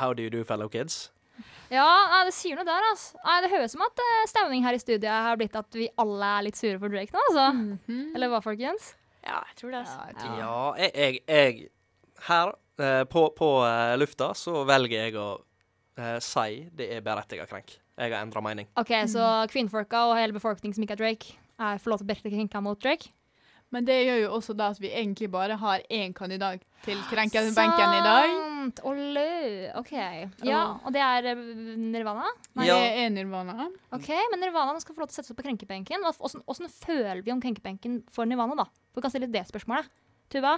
How 0.00 0.12
do 0.14 0.22
you 0.26 0.30
do, 0.32 0.42
fellow 0.44 0.68
kids? 0.72 1.10
Ja, 1.72 1.86
nei, 2.10 2.24
det 2.26 2.34
sier 2.36 2.58
noe 2.58 2.66
der, 2.66 2.82
altså. 2.90 3.16
Nei, 3.24 3.36
det 3.44 3.50
høres 3.54 3.72
som 3.76 3.84
at 3.86 4.02
uh, 4.02 4.24
stemning 4.28 4.64
her 4.66 4.74
i 4.76 4.80
studiet 4.82 5.06
har 5.28 5.38
blitt 5.40 5.54
at 5.56 5.78
vi 5.78 5.86
alle 6.02 6.32
er 6.40 6.48
litt 6.48 6.58
sure 6.58 6.80
for 6.82 6.92
Drake 6.92 7.14
nå, 7.14 7.22
altså. 7.30 7.46
Eller 8.18 8.32
hva, 8.32 8.42
folkens? 8.44 8.90
Ja, 9.22 9.38
jeg 9.52 9.56
tror 9.60 9.70
det. 9.76 9.84
Altså. 9.84 10.00
Ja, 10.00 10.08
jeg 10.10 10.18
tror- 10.18 10.40
Ja, 10.40 10.58
jeg, 10.82 10.90
jeg, 10.96 11.22
jeg 11.28 11.70
Her, 12.26 12.52
eh, 12.82 13.04
på, 13.08 13.22
på 13.38 13.48
lufta, 14.02 14.32
så 14.36 14.64
velger 14.68 15.06
jeg 15.06 15.16
å 15.20 15.28
si 16.24 16.64
det 16.76 16.86
er 16.96 17.02
berettiga 17.04 17.44
krenk. 17.48 17.74
Jeg 18.00 18.14
har 18.14 18.24
endra 18.24 18.40
mening. 18.44 18.68
OK, 18.80 18.92
så 19.12 19.24
kvinnfolka 19.52 20.06
og 20.08 20.16
hele 20.16 20.32
befolkningen 20.36 20.76
som 20.76 20.84
ikke 20.86 20.96
er 20.96 21.02
Drake, 21.04 21.34
er 21.60 21.80
får 21.82 21.92
lov 21.92 22.00
til 22.00 22.06
å 22.06 22.10
berette 22.10 22.32
krenka 22.32 22.62
mot 22.64 22.80
Drake? 22.80 23.10
Men 23.70 23.84
det 23.86 24.00
gjør 24.02 24.16
jo 24.24 24.30
også 24.34 24.54
da 24.58 24.72
at 24.72 24.80
vi 24.82 24.88
egentlig 24.90 25.28
bare 25.30 25.54
har 25.60 25.82
én 25.94 26.10
kandidat 26.16 26.64
til 26.82 26.98
krenkebenken 27.06 27.92
i 27.94 28.00
dag. 28.02 28.32
Sant! 28.32 28.80
Olø. 28.84 29.26
OK. 29.78 29.92
Ja, 30.44 30.62
og 30.82 30.90
det 30.92 31.00
er 31.04 31.28
eh, 31.32 31.44
Nirvana? 31.78 32.26
Nei, 32.58 32.66
Ja. 32.66 32.74
det 32.82 33.04
er 33.04 33.12
Nirvana. 33.14 33.68
OK, 33.94 34.08
men 34.32 34.42
Nirvana 34.42 34.74
skal 34.82 34.96
få 34.96 35.04
lov 35.04 35.12
til 35.12 35.14
å 35.14 35.20
sette 35.20 35.30
seg 35.30 35.38
på 35.38 35.46
krenkebenken. 35.46 36.02
Hvordan, 36.18 36.68
føler 36.82 37.22
vi 37.22 37.32
om 37.32 37.40
krenkebenken 37.40 38.00
for 38.10 38.26
Nirvana, 38.26 38.58
da? 38.64 38.66
For 38.90 39.00
Vi 39.00 39.06
kan 39.06 39.14
stille 39.14 39.30
det 39.30 39.46
spørsmålet. 39.48 39.86
Tuva? 40.34 40.56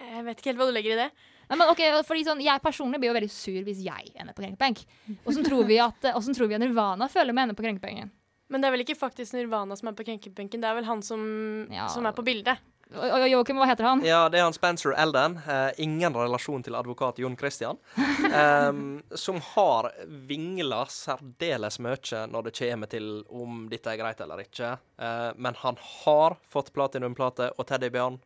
Jeg 0.00 0.24
vet 0.26 0.40
ikke 0.40 0.50
helt 0.54 0.62
hva 0.62 0.70
du 0.70 0.74
legger 0.74 0.96
i 0.96 1.00
det. 1.04 1.10
Nei, 1.48 1.58
men 1.60 1.70
ok, 1.70 1.82
fordi 2.08 2.24
sånn, 2.26 2.42
Jeg 2.44 2.62
personlig 2.64 3.00
blir 3.00 3.10
jo 3.12 3.16
veldig 3.18 3.30
sur 3.30 3.62
hvis 3.66 3.82
jeg 3.84 4.12
ender 4.16 4.36
på 4.36 4.44
krenkebenk. 4.44 4.84
Åssen 5.28 5.46
tror 5.46 5.64
vi 5.68 5.78
at 5.82 6.00
tror 6.00 6.48
vi 6.48 6.54
at 6.54 6.62
Nirvana 6.64 7.08
føler 7.08 7.32
med 7.32 7.42
å 7.42 7.48
ende 7.48 7.58
på 7.58 7.66
krenkebenken? 7.66 8.12
Men 8.48 8.60
det 8.60 8.68
er 8.68 8.76
vel 8.76 8.84
ikke 8.84 8.98
faktisk 8.98 9.34
Nirvana 9.34 9.76
som 9.76 9.88
er 9.88 9.96
på 9.96 10.04
krenkebenken, 10.06 10.60
det 10.60 10.68
er 10.68 10.78
vel 10.78 10.84
han 10.88 11.02
som, 11.02 11.66
Ja. 11.72 11.88
som 11.88 12.06
er 12.06 12.12
på 12.12 12.24
bildet. 12.24 12.58
Og 12.94 13.24
Joakim, 13.26 13.56
hva 13.58 13.66
heter 13.66 13.86
han? 13.88 14.02
Ja, 14.04 14.28
det 14.28 14.38
er 14.38 14.44
han 14.44 14.52
Spencer 14.54 14.92
Elden. 14.92 15.38
Eh, 15.48 15.72
ingen 15.82 16.14
relasjon 16.14 16.62
til 16.62 16.76
advokat 16.76 17.18
Jon 17.18 17.36
Christian. 17.36 17.78
Eh, 17.96 18.72
som 19.24 19.40
har 19.54 19.90
vingla 20.06 20.84
særdeles 20.92 21.80
mye 21.82 22.26
når 22.30 22.44
det 22.50 22.54
kommer 22.60 22.92
til 22.92 23.08
om 23.32 23.64
dette 23.72 23.90
er 23.90 23.98
greit 23.98 24.20
eller 24.20 24.44
ikke. 24.44 24.76
Eh, 25.00 25.30
men 25.36 25.58
han 25.64 25.80
har 26.04 26.36
fått 26.46 26.72
platinumplate 26.76 27.50
og 27.58 27.66
teddybjørn. 27.66 28.20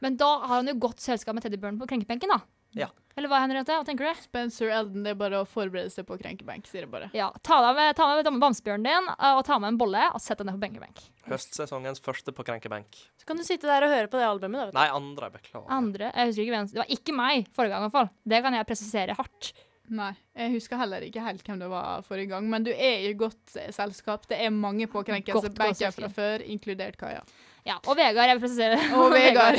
Men 0.00 0.16
da 0.16 0.38
har 0.38 0.60
han 0.60 0.70
jo 0.70 0.78
godt 0.86 1.02
selskap 1.02 1.34
med 1.36 1.44
teddybjørn 1.44 1.80
på 1.80 1.88
krenkebenken, 1.90 2.32
da. 2.32 2.40
Ja. 2.76 2.90
Eller 3.16 3.30
hva, 3.32 3.38
Henriette? 3.40 3.72
Hva 3.72 3.84
tenker 3.88 4.04
du? 4.04 4.18
Spencer 4.20 4.68
Elden, 4.76 5.00
det 5.06 5.14
er 5.14 5.18
bare 5.18 5.38
å 5.40 5.46
forberede 5.48 5.88
seg 5.88 6.04
på 6.04 6.18
krenkebenk, 6.20 6.66
sier 6.68 6.84
jeg 6.84 6.90
bare. 6.92 7.06
Ja, 7.16 7.30
Ta 7.48 7.62
deg 7.64 7.78
med, 7.78 7.94
ta 7.96 8.08
med 8.12 8.28
bamsebjørnen 8.42 8.84
din 8.84 9.08
eh, 9.14 9.38
og 9.38 9.40
ta 9.48 9.56
med 9.62 9.72
en 9.72 9.78
bolle 9.80 10.02
og 10.12 10.20
sett 10.20 10.42
deg 10.42 10.50
ned 10.50 10.58
på 10.58 10.64
benkebenk. 10.66 11.00
Høstsesongens 11.30 12.02
første 12.04 12.34
på 12.36 12.44
krenkebenk. 12.44 12.98
Så 13.16 13.24
kan 13.28 13.40
du 13.40 13.44
sitte 13.46 13.70
der 13.70 13.86
og 13.86 13.94
høre 13.94 14.10
på 14.12 14.20
det 14.20 14.26
albumet, 14.28 14.58
da. 14.60 14.66
vet 14.68 14.76
du. 14.76 14.80
Nei, 14.82 14.88
andre. 15.00 15.30
Beklager. 15.32 15.70
Andre 15.72 16.10
Jeg 16.12 16.28
husker 16.28 16.44
ikke 16.44 16.54
hvem 16.58 16.68
Det 16.74 16.82
var 16.82 16.92
ikke 16.98 17.16
meg 17.16 17.48
forrige 17.56 17.72
gang, 17.72 17.80
i 17.80 17.88
hvert 17.88 17.96
fall. 17.96 18.12
Det 18.34 18.42
kan 18.44 18.58
jeg 18.60 18.68
presisere 18.68 19.16
hardt. 19.16 19.50
Nei, 19.86 20.12
jeg 20.34 20.50
husker 20.56 20.80
heller 20.80 21.04
ikke 21.06 21.22
helt 21.22 21.44
hvem 21.46 21.60
det 21.60 21.68
var 21.70 22.02
forrige 22.06 22.32
gang, 22.32 22.46
men 22.50 22.64
du 22.66 22.72
er 22.72 23.04
i 23.06 23.12
godt 23.18 23.54
eh, 23.60 23.68
selskap. 23.74 24.24
Det 24.26 24.38
er 24.42 24.50
mange 24.50 24.88
påkrenkelser 24.90 25.52
selskap. 25.52 25.94
fra 25.94 26.08
før, 26.10 26.42
inkludert 26.42 26.98
Kaja. 26.98 27.22
Ja, 27.66 27.76
Og 27.86 27.96
Vegard, 27.98 28.28
jeg 28.28 28.36
vil 28.36 28.42
presisere. 28.44 28.78
Og 28.94 29.10
Vegard. 29.16 29.58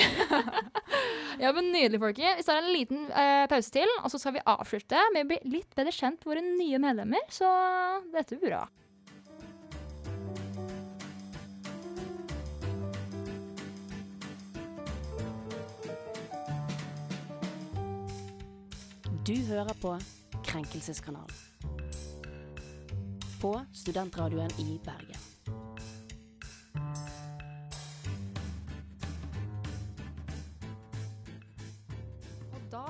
ja, 1.44 1.52
men 1.52 1.72
Nydelig, 1.72 2.00
folket. 2.00 2.40
Vi 2.40 2.48
tar 2.48 2.62
en 2.62 2.72
liten 2.72 3.06
uh, 3.12 3.46
pause 3.52 3.72
til, 3.72 3.92
og 4.02 4.12
så 4.12 4.20
skal 4.20 4.38
vi 4.38 4.44
avslutte 4.48 5.02
med 5.16 5.28
å 5.28 5.32
bli 5.32 5.40
litt 5.58 5.76
bedre 5.76 5.96
kjent 5.96 6.28
våre 6.28 6.44
nye 6.44 6.80
medlemmer. 6.80 7.24
Så 7.32 7.48
dette 8.16 8.40
blir 8.40 8.52
bra. 8.52 8.66
Du 19.28 19.36
hører 19.50 19.76
på 19.82 19.92
Krenkelseskanalen. 20.48 21.36
På 23.42 23.66
studentradioen 23.74 24.52
i 24.60 24.80
Bergen. 24.86 25.27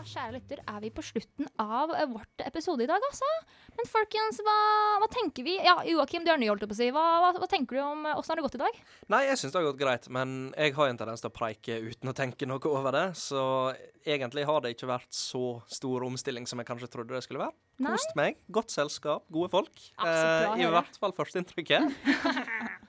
Kjære 0.08 0.36
lytter, 0.38 0.62
er 0.72 0.80
vi 0.84 0.92
på 0.94 1.04
slutten 1.06 1.50
av 1.62 1.94
eh, 1.96 2.08
vårt 2.10 2.44
episode 2.46 2.86
i 2.86 2.90
dag, 2.90 3.04
altså. 3.10 3.30
Men 3.78 3.90
folkens, 3.92 4.40
hva, 4.46 4.56
hva 5.04 5.10
tenker 5.14 5.46
vi? 5.46 5.58
Ja, 5.66 5.78
Joakim, 5.88 6.26
du 6.26 6.32
er 6.34 6.42
ny, 6.42 6.50
holdt 6.52 6.66
jeg 6.66 6.72
på 6.72 6.78
å 6.78 6.80
si. 6.80 6.90
Hva, 6.96 7.06
hva, 7.24 7.34
hva 7.38 7.50
tenker 7.52 7.80
du 7.80 7.84
om 7.84 8.08
eh, 8.08 8.18
åssen 8.18 8.34
har 8.34 8.42
det 8.42 8.48
gått 8.48 8.58
i 8.60 8.64
dag? 8.64 8.82
Nei, 9.14 9.24
jeg 9.30 9.42
syns 9.42 9.54
det 9.54 9.62
har 9.62 9.70
gått 9.70 9.82
greit, 9.84 10.10
men 10.14 10.38
jeg 10.56 10.78
har 10.80 10.92
en 10.92 11.02
tendens 11.04 11.24
til 11.24 11.32
å 11.32 11.38
preike 11.38 11.80
uten 11.84 12.14
å 12.14 12.18
tenke 12.18 12.50
noe 12.50 12.74
over 12.74 12.96
det. 12.96 13.08
Så 13.20 13.42
egentlig 14.08 14.48
har 14.48 14.64
det 14.64 14.76
ikke 14.76 14.90
vært 14.90 15.12
så 15.14 15.60
stor 15.72 16.08
omstilling 16.08 16.48
som 16.50 16.64
jeg 16.64 16.72
kanskje 16.72 16.92
trodde 16.94 17.16
det 17.18 17.26
skulle 17.28 17.46
være. 17.48 17.58
Kost 17.78 18.16
meg. 18.18 18.40
Godt 18.50 18.74
selskap, 18.74 19.24
gode 19.34 19.52
folk. 19.54 19.82
Ja, 20.00 20.06
bra 20.08 20.54
eh, 20.56 20.64
I 20.64 20.70
hvert 20.74 20.98
fall 20.98 21.14
førsteinntrykket. 21.14 21.94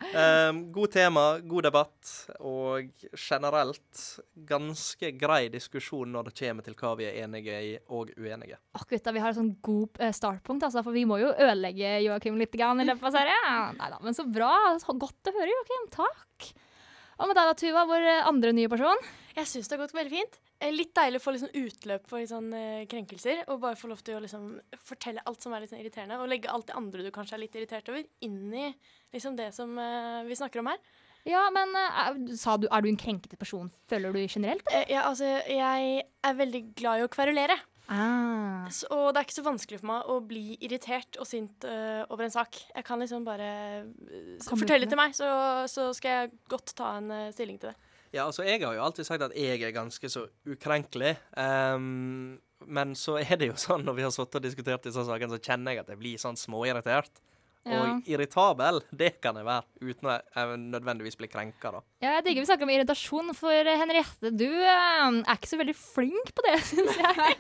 Um, 0.09 0.62
god 0.76 0.95
tema, 0.95 1.24
god 1.45 1.68
debatt, 1.68 2.12
og 2.41 2.89
generelt 3.12 4.05
ganske 4.49 5.11
grei 5.20 5.51
diskusjon 5.53 6.14
når 6.14 6.30
det 6.30 6.34
kommer 6.41 6.64
til 6.64 6.78
hva 6.80 6.95
vi 7.01 7.09
er 7.11 7.20
enige 7.26 7.61
i 7.66 7.74
og 7.93 8.14
uenige. 8.16 8.57
Akkurat 8.78 8.97
gutta, 8.97 9.14
vi 9.18 9.24
har 9.24 9.34
et 9.34 9.41
sånn 9.41 9.53
god 9.68 10.01
eh, 10.01 10.14
startpunkt, 10.16 10.64
altså, 10.70 10.84
for 10.86 10.97
vi 10.97 11.05
må 11.09 11.20
jo 11.20 11.34
ødelegge 11.34 11.99
Joakim 12.07 12.41
litt 12.41 12.57
grann 12.57 12.80
i 12.80 12.89
løpet 12.89 13.11
av 13.11 13.18
serien. 13.20 13.76
Nei 13.82 13.93
da, 13.93 14.01
men 14.01 14.16
så 14.16 14.24
bra. 14.24 14.55
Så 14.80 14.97
godt 14.97 15.28
å 15.28 15.36
høre, 15.36 15.53
Joakim. 15.53 15.89
Takk. 16.01 16.53
Og 17.18 17.28
med 17.28 17.36
deg 17.36 17.51
da, 17.51 17.57
Tuva, 17.61 17.84
vår 17.91 18.12
andre 18.30 18.57
nye 18.57 18.72
person. 18.72 19.09
Jeg 19.36 19.51
syns 19.51 19.68
det 19.68 19.76
har 19.76 19.84
gått 19.84 19.99
veldig 19.99 20.16
fint. 20.16 20.41
Eh, 20.59 20.72
Litt 20.74 20.90
deilig 20.96 21.20
å 21.20 21.22
få 21.22 21.34
liksom 21.34 21.52
utløp 21.54 22.09
for 22.11 22.24
sånn 22.26 22.48
eh, 22.56 22.84
krenkelser. 22.90 23.44
Og 23.52 23.61
bare 23.62 23.78
få 23.78 23.90
lov 23.90 24.02
til 24.06 24.18
å 24.18 24.22
liksom 24.24 24.50
fortelle 24.86 25.22
alt 25.28 25.44
som 25.44 25.54
er 25.54 25.62
litt 25.64 25.72
sånn 25.72 25.82
irriterende. 25.82 26.18
Og 26.18 26.30
legge 26.30 26.50
alt 26.52 26.68
det 26.70 26.78
andre 26.78 27.06
du 27.06 27.12
kanskje 27.14 27.38
er 27.38 27.44
litt 27.44 27.59
irritert 27.59 27.90
over, 27.92 28.06
inn 28.26 28.40
i 28.50 28.66
liksom 29.14 29.38
det 29.38 29.52
som 29.56 29.76
eh, 29.78 30.24
vi 30.28 30.38
snakker 30.38 30.62
om 30.64 30.72
her. 30.72 30.82
Ja, 31.28 31.44
men 31.52 31.74
sa 32.40 32.54
du, 32.56 32.68
er 32.72 32.82
du 32.82 32.88
en 32.88 32.96
krenkete 32.96 33.36
person, 33.36 33.66
føler 33.90 34.14
du 34.14 34.22
generelt? 34.22 34.64
Ja, 34.88 35.02
altså, 35.11 35.26
jeg 35.50 36.06
er 36.24 36.38
veldig 36.38 36.61
glad 36.78 37.02
i 37.02 37.04
å 37.04 37.11
kverulere. 37.12 37.56
Ah. 37.92 38.64
Så, 38.72 38.88
og 38.94 39.11
det 39.12 39.20
er 39.20 39.26
ikke 39.26 39.36
så 39.36 39.44
vanskelig 39.44 39.80
for 39.82 39.90
meg 39.90 40.09
å 40.09 40.16
bli 40.24 40.56
irritert 40.64 41.18
og 41.20 41.28
sint 41.28 41.66
over 41.68 42.24
en 42.24 42.32
sak. 42.32 42.56
Jeg 42.70 42.86
kan 42.86 43.02
liksom 43.02 43.26
bare 43.28 43.50
fortelle 44.46 44.86
med 44.86 44.94
til 44.94 45.00
meg, 45.02 45.18
så, 45.18 45.28
så 45.68 45.90
skal 45.98 46.14
jeg 46.14 46.32
godt 46.48 46.72
ta 46.78 46.94
en 46.96 47.12
stilling 47.34 47.61
til 47.61 47.74
det. 47.74 47.88
Ja, 48.14 48.24
altså 48.24 48.44
jeg 48.46 48.62
har 48.64 48.76
jo 48.76 48.84
alltid 48.84 49.06
sagt 49.09 49.24
at 49.26 49.34
jeg 49.36 49.61
er 49.62 49.74
ganske 49.74 50.11
så 50.11 50.26
ukrenkelig. 50.48 51.14
Um, 51.36 52.38
men 52.66 52.94
så 52.98 53.18
er 53.20 53.36
det 53.40 53.50
jo 53.50 53.59
sånn 53.61 53.84
når 53.86 53.98
vi 53.98 54.06
har 54.06 54.14
sittet 54.14 54.40
og 54.40 54.46
diskutert 54.46 54.86
disse 54.86 55.04
sakene, 55.06 55.34
så 55.36 55.42
kjenner 55.42 55.76
jeg 55.76 55.84
at 55.84 55.92
jeg 55.92 56.00
blir 56.00 56.22
sånn 56.22 56.38
småirritert. 56.38 57.22
Ja. 57.69 57.83
Og 57.85 58.09
irritabel, 58.09 58.81
det 59.03 59.12
kan 59.25 59.39
jeg 59.39 59.49
være, 59.49 59.66
uten 59.85 60.11
å 60.11 60.16
eh, 60.16 60.55
nødvendigvis 60.62 61.19
bli 61.21 61.31
krenka, 61.31 61.73
da. 61.75 61.85
ja, 62.05 62.16
jeg 62.19 62.27
digger 62.29 62.45
vi 62.45 62.51
snakker 62.51 62.69
om 62.69 62.75
irritasjon, 62.75 63.35
for 63.37 63.73
Henriette, 63.83 64.33
du 64.33 64.49
eh, 64.49 65.07
er 65.21 65.37
ikke 65.37 65.53
så 65.53 65.61
veldig 65.61 65.77
flink 65.79 66.35
på 66.35 66.47
det, 66.49 66.59
syns 66.73 66.99
jeg. 66.99 67.39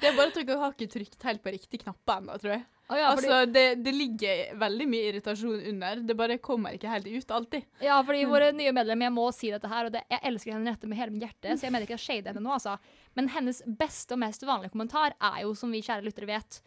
Det 0.00 0.10
er 0.10 0.18
bare 0.18 0.32
at 0.32 0.40
dere 0.40 0.60
har 0.64 0.76
ikke 0.76 0.92
trykt 0.96 1.28
helt 1.28 1.44
på 1.44 1.56
riktig 1.56 1.82
knapp 1.84 2.16
ennå, 2.16 2.38
tror 2.40 2.56
jeg. 2.56 2.66
Oh, 2.90 2.98
ja, 2.98 3.10
fordi, 3.14 3.28
altså, 3.28 3.52
det, 3.52 3.64
det 3.84 3.92
ligger 3.94 4.40
veldig 4.58 4.86
mye 4.90 5.10
irritasjon 5.12 5.60
under. 5.70 6.00
Det 6.02 6.14
bare 6.18 6.40
kommer 6.42 6.74
ikke 6.74 6.90
helt 6.90 7.06
ut 7.06 7.30
alltid. 7.36 7.68
ja, 7.86 8.00
fordi 8.02 8.24
våre 8.26 8.48
nye 8.56 8.72
medlemmer, 8.74 9.06
jeg 9.06 9.14
må 9.14 9.26
si 9.34 9.52
dette 9.54 9.70
her, 9.70 9.86
og 9.86 9.94
det, 9.94 10.02
jeg 10.10 10.24
elsker 10.26 10.56
Henriette 10.56 10.90
med 10.90 10.98
hele 10.98 11.14
mitt 11.14 11.22
hjerte, 11.28 11.54
så 11.54 11.68
jeg 11.68 11.74
mener 11.76 11.86
ikke 11.86 12.00
å 12.00 12.02
shade 12.02 12.32
henne 12.32 12.42
nå, 12.42 12.50
altså. 12.56 12.74
Men 13.14 13.30
hennes 13.36 13.62
beste 13.78 14.16
og 14.16 14.22
mest 14.24 14.42
vanlige 14.42 14.74
kommentar 14.74 15.14
er 15.14 15.44
jo, 15.44 15.54
som 15.54 15.70
vi 15.70 15.84
kjære 15.86 16.02
lyttere 16.08 16.32
vet, 16.32 16.58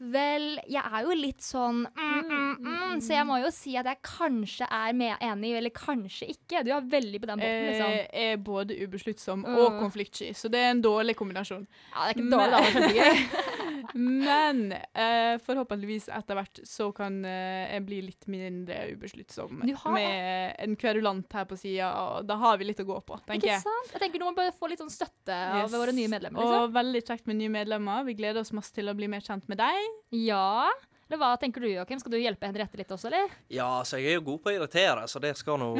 Vel, 0.00 0.46
jeg 0.64 0.80
er 0.80 1.02
jo 1.04 1.12
litt 1.12 1.42
sånn 1.44 1.82
mm, 1.84 2.20
mm, 2.24 2.52
mm, 2.64 3.00
Så 3.04 3.12
jeg 3.12 3.26
må 3.28 3.36
jo 3.42 3.50
si 3.52 3.74
at 3.76 3.84
jeg 3.90 3.98
kanskje 4.06 4.64
er 4.72 4.94
med 4.96 5.20
enig, 5.20 5.50
eller 5.58 5.74
kanskje 5.76 6.30
ikke. 6.32 6.62
Du 6.64 6.70
er 6.72 6.86
veldig 6.88 7.20
på 7.20 7.28
den 7.28 7.42
båten, 7.42 7.66
liksom. 7.68 7.90
Jeg 7.92 8.30
er 8.32 8.40
både 8.46 8.78
ubesluttsom 8.80 9.44
Mm. 9.44 9.56
og 9.60 9.76
konfliktsky, 9.80 10.30
så 10.36 10.48
det 10.52 10.58
er 10.60 10.70
en 10.72 10.80
dårlig 10.84 11.14
kombinasjon. 11.16 11.66
Ja, 11.92 12.08
det 12.08 12.16
er 12.16 12.16
ikke 12.16 12.30
dårlig, 12.32 12.94
da. 12.96 13.56
Men 13.94 14.72
eh, 14.72 15.38
forhåpentligvis 15.44 16.08
etter 16.14 16.38
hvert 16.38 16.60
så 16.68 16.90
kan 16.96 17.20
eh, 17.24 17.72
jeg 17.74 17.84
bli 17.86 18.00
litt 18.08 18.26
mindre 18.30 18.76
ubesluttsom 18.94 19.62
har- 19.82 19.94
med 19.94 20.54
en 20.58 20.76
kverulant 20.76 21.32
her 21.32 21.44
på 21.50 21.58
sida, 21.58 21.90
og 21.94 22.26
da 22.26 22.36
har 22.36 22.58
vi 22.60 22.64
litt 22.70 22.80
å 22.80 22.86
gå 22.88 22.98
på, 23.04 23.18
tenker 23.26 23.48
jeg. 23.48 23.58
Ikke 23.60 23.68
sant? 23.68 23.92
Jeg 23.94 24.00
tenker 24.04 24.18
Du 24.18 24.24
må 24.28 24.34
bare 24.36 24.52
få 24.52 24.68
litt 24.70 24.80
sånn 24.82 24.92
støtte 24.92 25.34
av 25.34 25.70
våre 25.70 25.92
nye 25.96 26.08
medlemmer. 26.08 26.40
liksom. 26.40 26.62
Og 26.68 26.72
veldig 26.76 27.02
kjekt 27.06 27.26
med 27.26 27.36
nye 27.40 27.48
medlemmer. 27.48 28.04
Vi 28.04 28.14
gleder 28.14 28.40
oss 28.40 28.52
masse 28.52 28.72
til 28.72 28.86
å 28.90 28.94
bli 28.96 29.08
mer 29.08 29.20
kjent 29.20 29.48
med 29.48 29.58
deg. 29.58 29.90
Ja. 30.12 30.68
Eller 31.10 31.18
hva 31.18 31.32
tenker 31.42 31.64
du, 31.64 31.66
Joakim? 31.66 31.98
Skal 31.98 32.12
du 32.14 32.20
hjelpe 32.20 32.46
Henriette 32.46 32.78
litt 32.78 32.92
også, 32.94 33.08
eller? 33.08 33.32
Ja, 33.50 33.80
så 33.82 33.98
jeg 33.98 34.12
er 34.12 34.20
jo 34.20 34.26
god 34.28 34.44
på 34.44 34.52
å 34.52 34.54
irritere, 34.54 35.08
så 35.10 35.18
det 35.18 35.32
skal 35.40 35.58
nå 35.58 35.72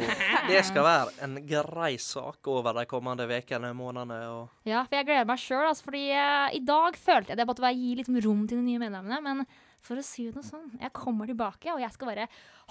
Det 0.50 0.62
skal 0.66 0.82
være 0.82 1.12
en 1.22 1.36
grei 1.46 1.92
sak 2.02 2.50
over 2.50 2.74
de 2.80 2.82
kommende 2.90 3.28
ukene, 3.30 3.70
månedene 3.78 4.18
og 4.26 4.66
Ja, 4.66 4.82
for 4.88 4.98
jeg 4.98 5.06
gleder 5.06 5.28
meg 5.30 5.38
sjøl, 5.38 5.68
altså, 5.68 5.86
fordi 5.86 6.02
uh, 6.10 6.48
i 6.50 6.58
dag 6.66 6.98
følte 6.98 7.30
jeg 7.30 7.38
at 7.38 7.44
jeg 7.44 7.50
måtte 7.52 7.62
å 7.62 7.70
gi 7.70 7.92
litt 8.00 8.10
rom 8.26 8.42
til 8.50 8.58
de 8.58 8.64
nye 8.72 8.82
medlemmene. 8.82 9.20
Men 9.22 9.46
for 9.86 10.02
å 10.02 10.04
si 10.04 10.26
det 10.34 10.42
sånn, 10.48 10.66
jeg 10.82 10.90
kommer 10.98 11.30
tilbake, 11.30 11.70
og 11.76 11.78
jeg 11.84 11.94
skal 11.94 12.10
være 12.10 12.26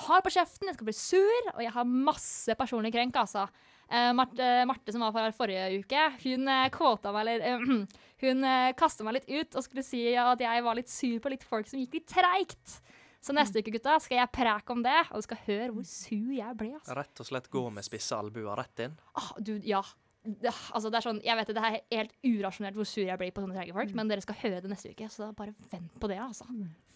hard 0.10 0.28
på 0.28 0.36
kjeften, 0.36 0.68
jeg 0.68 0.76
skal 0.82 0.91
bli 0.91 0.97
sur, 0.99 1.49
og 1.55 1.64
jeg 1.64 1.76
har 1.80 1.95
masse 2.12 2.60
personlig 2.60 2.91
krenk, 2.97 3.24
altså. 3.24 3.47
Uh, 3.88 4.12
Marte, 4.20 4.51
Marte, 4.68 4.91
som 4.91 5.07
var 5.07 5.16
her 5.16 5.39
forrige 5.39 5.80
uke, 5.80 6.05
hun 6.28 6.51
kvota 6.76 7.16
meg, 7.16 7.24
eller 7.24 7.47
eh, 7.55 8.03
Hun 8.24 8.43
uh, 8.43 8.72
kasta 8.80 9.05
meg 9.07 9.20
litt 9.20 9.30
ut 9.32 9.59
og 9.59 9.65
skulle 9.65 9.86
si 9.86 10.03
at 10.20 10.41
jeg 10.43 10.65
var 10.65 10.80
litt 10.80 10.91
sur 10.91 11.20
på 11.24 11.32
litt 11.32 11.45
folk 11.47 11.70
som 11.70 11.80
gikk 11.82 11.99
litt 11.99 12.09
treigt. 12.11 12.80
Så 13.20 13.36
neste 13.36 13.59
uke, 13.59 13.74
gutta, 13.76 13.97
skal 13.99 14.22
jeg 14.22 14.32
preke 14.32 14.72
om 14.72 14.84
det, 14.84 14.99
og 15.11 15.20
du 15.20 15.26
skal 15.28 15.41
høre 15.43 15.72
hvor 15.76 15.88
sur 15.88 16.30
jeg 16.32 16.55
ble. 16.59 16.72
altså. 16.78 16.95
rett 16.95 17.20
og 17.20 17.28
slett 17.28 17.49
gå 17.51 17.63
med 17.76 17.84
spisse 17.84 18.15
albuer 18.15 18.55
rett 18.59 18.86
inn. 18.86 18.95
Ah, 19.20 19.34
du, 19.43 19.57
ja. 19.67 19.82
Det, 20.24 20.51
altså, 20.51 20.91
det 20.91 20.99
er 20.99 21.05
sånn, 21.05 21.20
jeg 21.24 21.39
vet 21.39 21.49
det, 21.49 21.55
det 21.55 21.65
er 21.67 21.76
helt 21.95 22.15
urasjonelt 22.28 22.80
hvor 22.80 22.88
sur 22.88 23.03
jeg 23.03 23.20
blir 23.20 23.32
på 23.36 23.43
sånne 23.43 23.55
treige 23.55 23.76
folk, 23.76 23.91
men 23.95 24.11
dere 24.11 24.24
skal 24.24 24.39
høre 24.39 24.61
det 24.63 24.72
neste 24.72 24.93
uke, 24.93 25.07
så 25.11 25.32
bare 25.36 25.55
vent 25.72 25.99
på 25.99 26.11
det, 26.11 26.20
altså. 26.24 26.47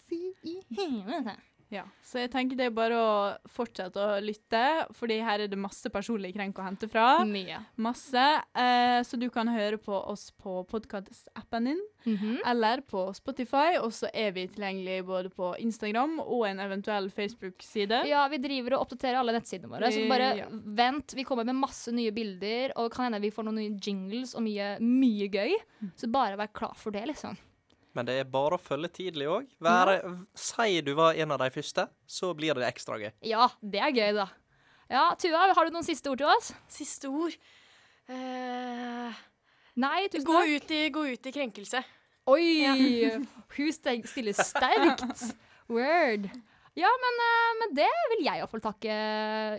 Fy 0.08 0.20
i 0.48 0.58
helvete. 0.76 1.36
Ja, 1.74 1.82
Så 2.04 2.20
jeg 2.22 2.30
tenker 2.30 2.56
det 2.56 2.66
er 2.68 2.74
bare 2.76 2.94
å 2.94 3.12
fortsette 3.50 3.98
å 3.98 4.20
lytte, 4.22 4.60
fordi 4.94 5.16
her 5.26 5.40
er 5.42 5.48
det 5.50 5.58
masse 5.58 5.90
personlig 5.90 6.30
krenk 6.36 6.54
å 6.60 6.62
hente 6.66 6.86
fra. 6.88 7.24
Mye. 7.26 7.56
Masse. 7.82 8.26
Eh, 8.54 9.00
så 9.02 9.18
du 9.18 9.26
kan 9.34 9.48
høre 9.50 9.78
på 9.82 9.90
oss 10.06 10.28
på 10.40 10.60
podkast-appen 10.70 11.64
din, 11.72 11.80
Mhm. 12.06 12.36
eller 12.46 12.82
på 12.82 13.08
Spotify. 13.16 13.78
Og 13.82 13.90
så 13.90 14.08
er 14.14 14.30
vi 14.32 14.46
tilgjengelige 14.46 15.04
både 15.04 15.30
på 15.34 15.54
Instagram 15.58 16.20
og 16.20 16.46
en 16.46 16.60
eventuell 16.60 17.10
Facebook-side. 17.10 18.04
Ja, 18.06 18.28
vi 18.28 18.38
driver 18.38 18.74
og 18.78 18.86
oppdaterer 18.86 19.18
alle 19.18 19.32
nettsidene 19.32 19.68
våre, 19.72 19.90
så 19.90 20.08
bare 20.08 20.36
Ja. 20.36 20.46
vent. 20.50 21.14
Vi 21.14 21.24
kommer 21.24 21.44
med 21.44 21.56
masse 21.56 21.88
nye 21.92 22.12
bilder, 22.12 22.72
og 22.76 22.92
kan 22.92 23.06
hende 23.12 23.20
vi 23.20 23.30
får 23.30 23.44
noen 23.44 23.56
nye 23.56 23.78
jingles 23.80 24.34
og 24.36 24.42
mye, 24.42 24.78
mye 24.80 25.28
gøy. 25.28 25.54
Så 25.96 26.10
bare 26.12 26.36
vær 26.36 26.52
klar 26.52 26.76
for 26.76 26.90
det, 26.92 27.06
liksom. 27.08 27.36
Men 27.94 28.06
det 28.08 28.16
er 28.18 28.24
bare 28.26 28.56
å 28.56 28.62
følge 28.62 28.88
tidlig 28.90 29.28
òg. 29.30 29.50
Si 30.34 30.80
du 30.82 30.92
var 30.98 31.14
en 31.14 31.30
av 31.34 31.38
de 31.44 31.50
første, 31.54 31.84
så 32.10 32.32
blir 32.34 32.56
det 32.58 32.66
ekstra 32.66 32.98
gøy. 32.98 33.12
Ja, 33.22 33.48
det 33.62 33.78
er 33.86 33.92
gøy, 33.94 34.12
da. 34.16 34.28
Ja, 34.90 35.04
Tuva, 35.18 35.44
har 35.54 35.64
du 35.68 35.72
noen 35.74 35.86
siste 35.86 36.10
ord 36.10 36.18
til 36.20 36.28
oss? 36.28 36.50
Siste 36.68 37.08
ord 37.08 37.32
eh, 38.12 39.20
Nei, 39.80 40.00
tusen 40.12 40.26
gå, 40.28 40.34
takk. 40.36 40.50
ut 40.66 40.74
i, 40.76 40.80
gå 40.94 41.04
ut 41.14 41.28
i 41.30 41.32
krenkelse. 41.34 41.80
Oi! 42.30 42.44
Hun 43.56 43.70
steg- 43.74 44.06
stiller 44.10 44.36
sterkt. 44.36 45.24
Word. 45.70 46.28
Ja, 46.76 46.90
men 47.00 47.22
eh, 47.28 47.54
med 47.62 47.74
det 47.78 47.88
vil 48.12 48.24
jeg 48.26 48.40
iallfall 48.42 48.62
takke 48.64 48.94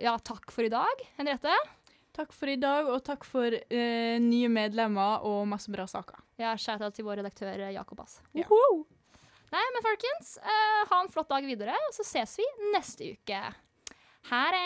Ja, 0.04 0.18
takk 0.20 0.52
for 0.54 0.68
i 0.68 0.72
dag, 0.74 1.04
Henriette. 1.20 1.56
Takk 2.16 2.32
for 2.36 2.48
i 2.52 2.56
dag, 2.60 2.88
og 2.92 3.02
takk 3.04 3.26
for 3.28 3.52
eh, 3.52 4.16
nye 4.24 4.48
medlemmer 4.52 5.24
og 5.28 5.42
masse 5.52 5.72
bra 5.74 5.88
saker. 5.90 6.22
Ja, 6.36 6.52
Shout-out 6.60 6.96
til 6.96 7.06
vår 7.08 7.22
redaktør 7.22 7.54
eh, 7.56 7.72
Jakob 7.78 8.02
Ass. 8.04 8.20
Ja. 8.36 8.48
Nei, 9.56 9.64
men 9.72 9.84
folkens, 9.86 10.36
uh, 10.44 10.82
ha 10.90 10.98
en 11.00 11.12
flott 11.14 11.30
dag 11.32 11.46
videre, 11.48 11.78
og 11.88 11.96
så 11.96 12.04
ses 12.04 12.36
vi 12.42 12.48
neste 12.74 13.14
uke. 13.16 13.40
Ha 14.32 14.42
det! 14.52 14.66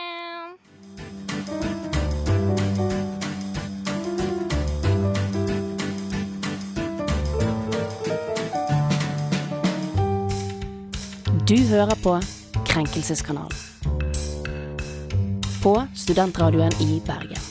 Du 11.50 11.58
hører 11.70 11.96
på 12.02 12.18
Krenkelseskanalen. 12.70 13.68
På 15.62 15.76
studentradioen 15.98 16.74
i 16.82 17.02
Bergen. 17.06 17.49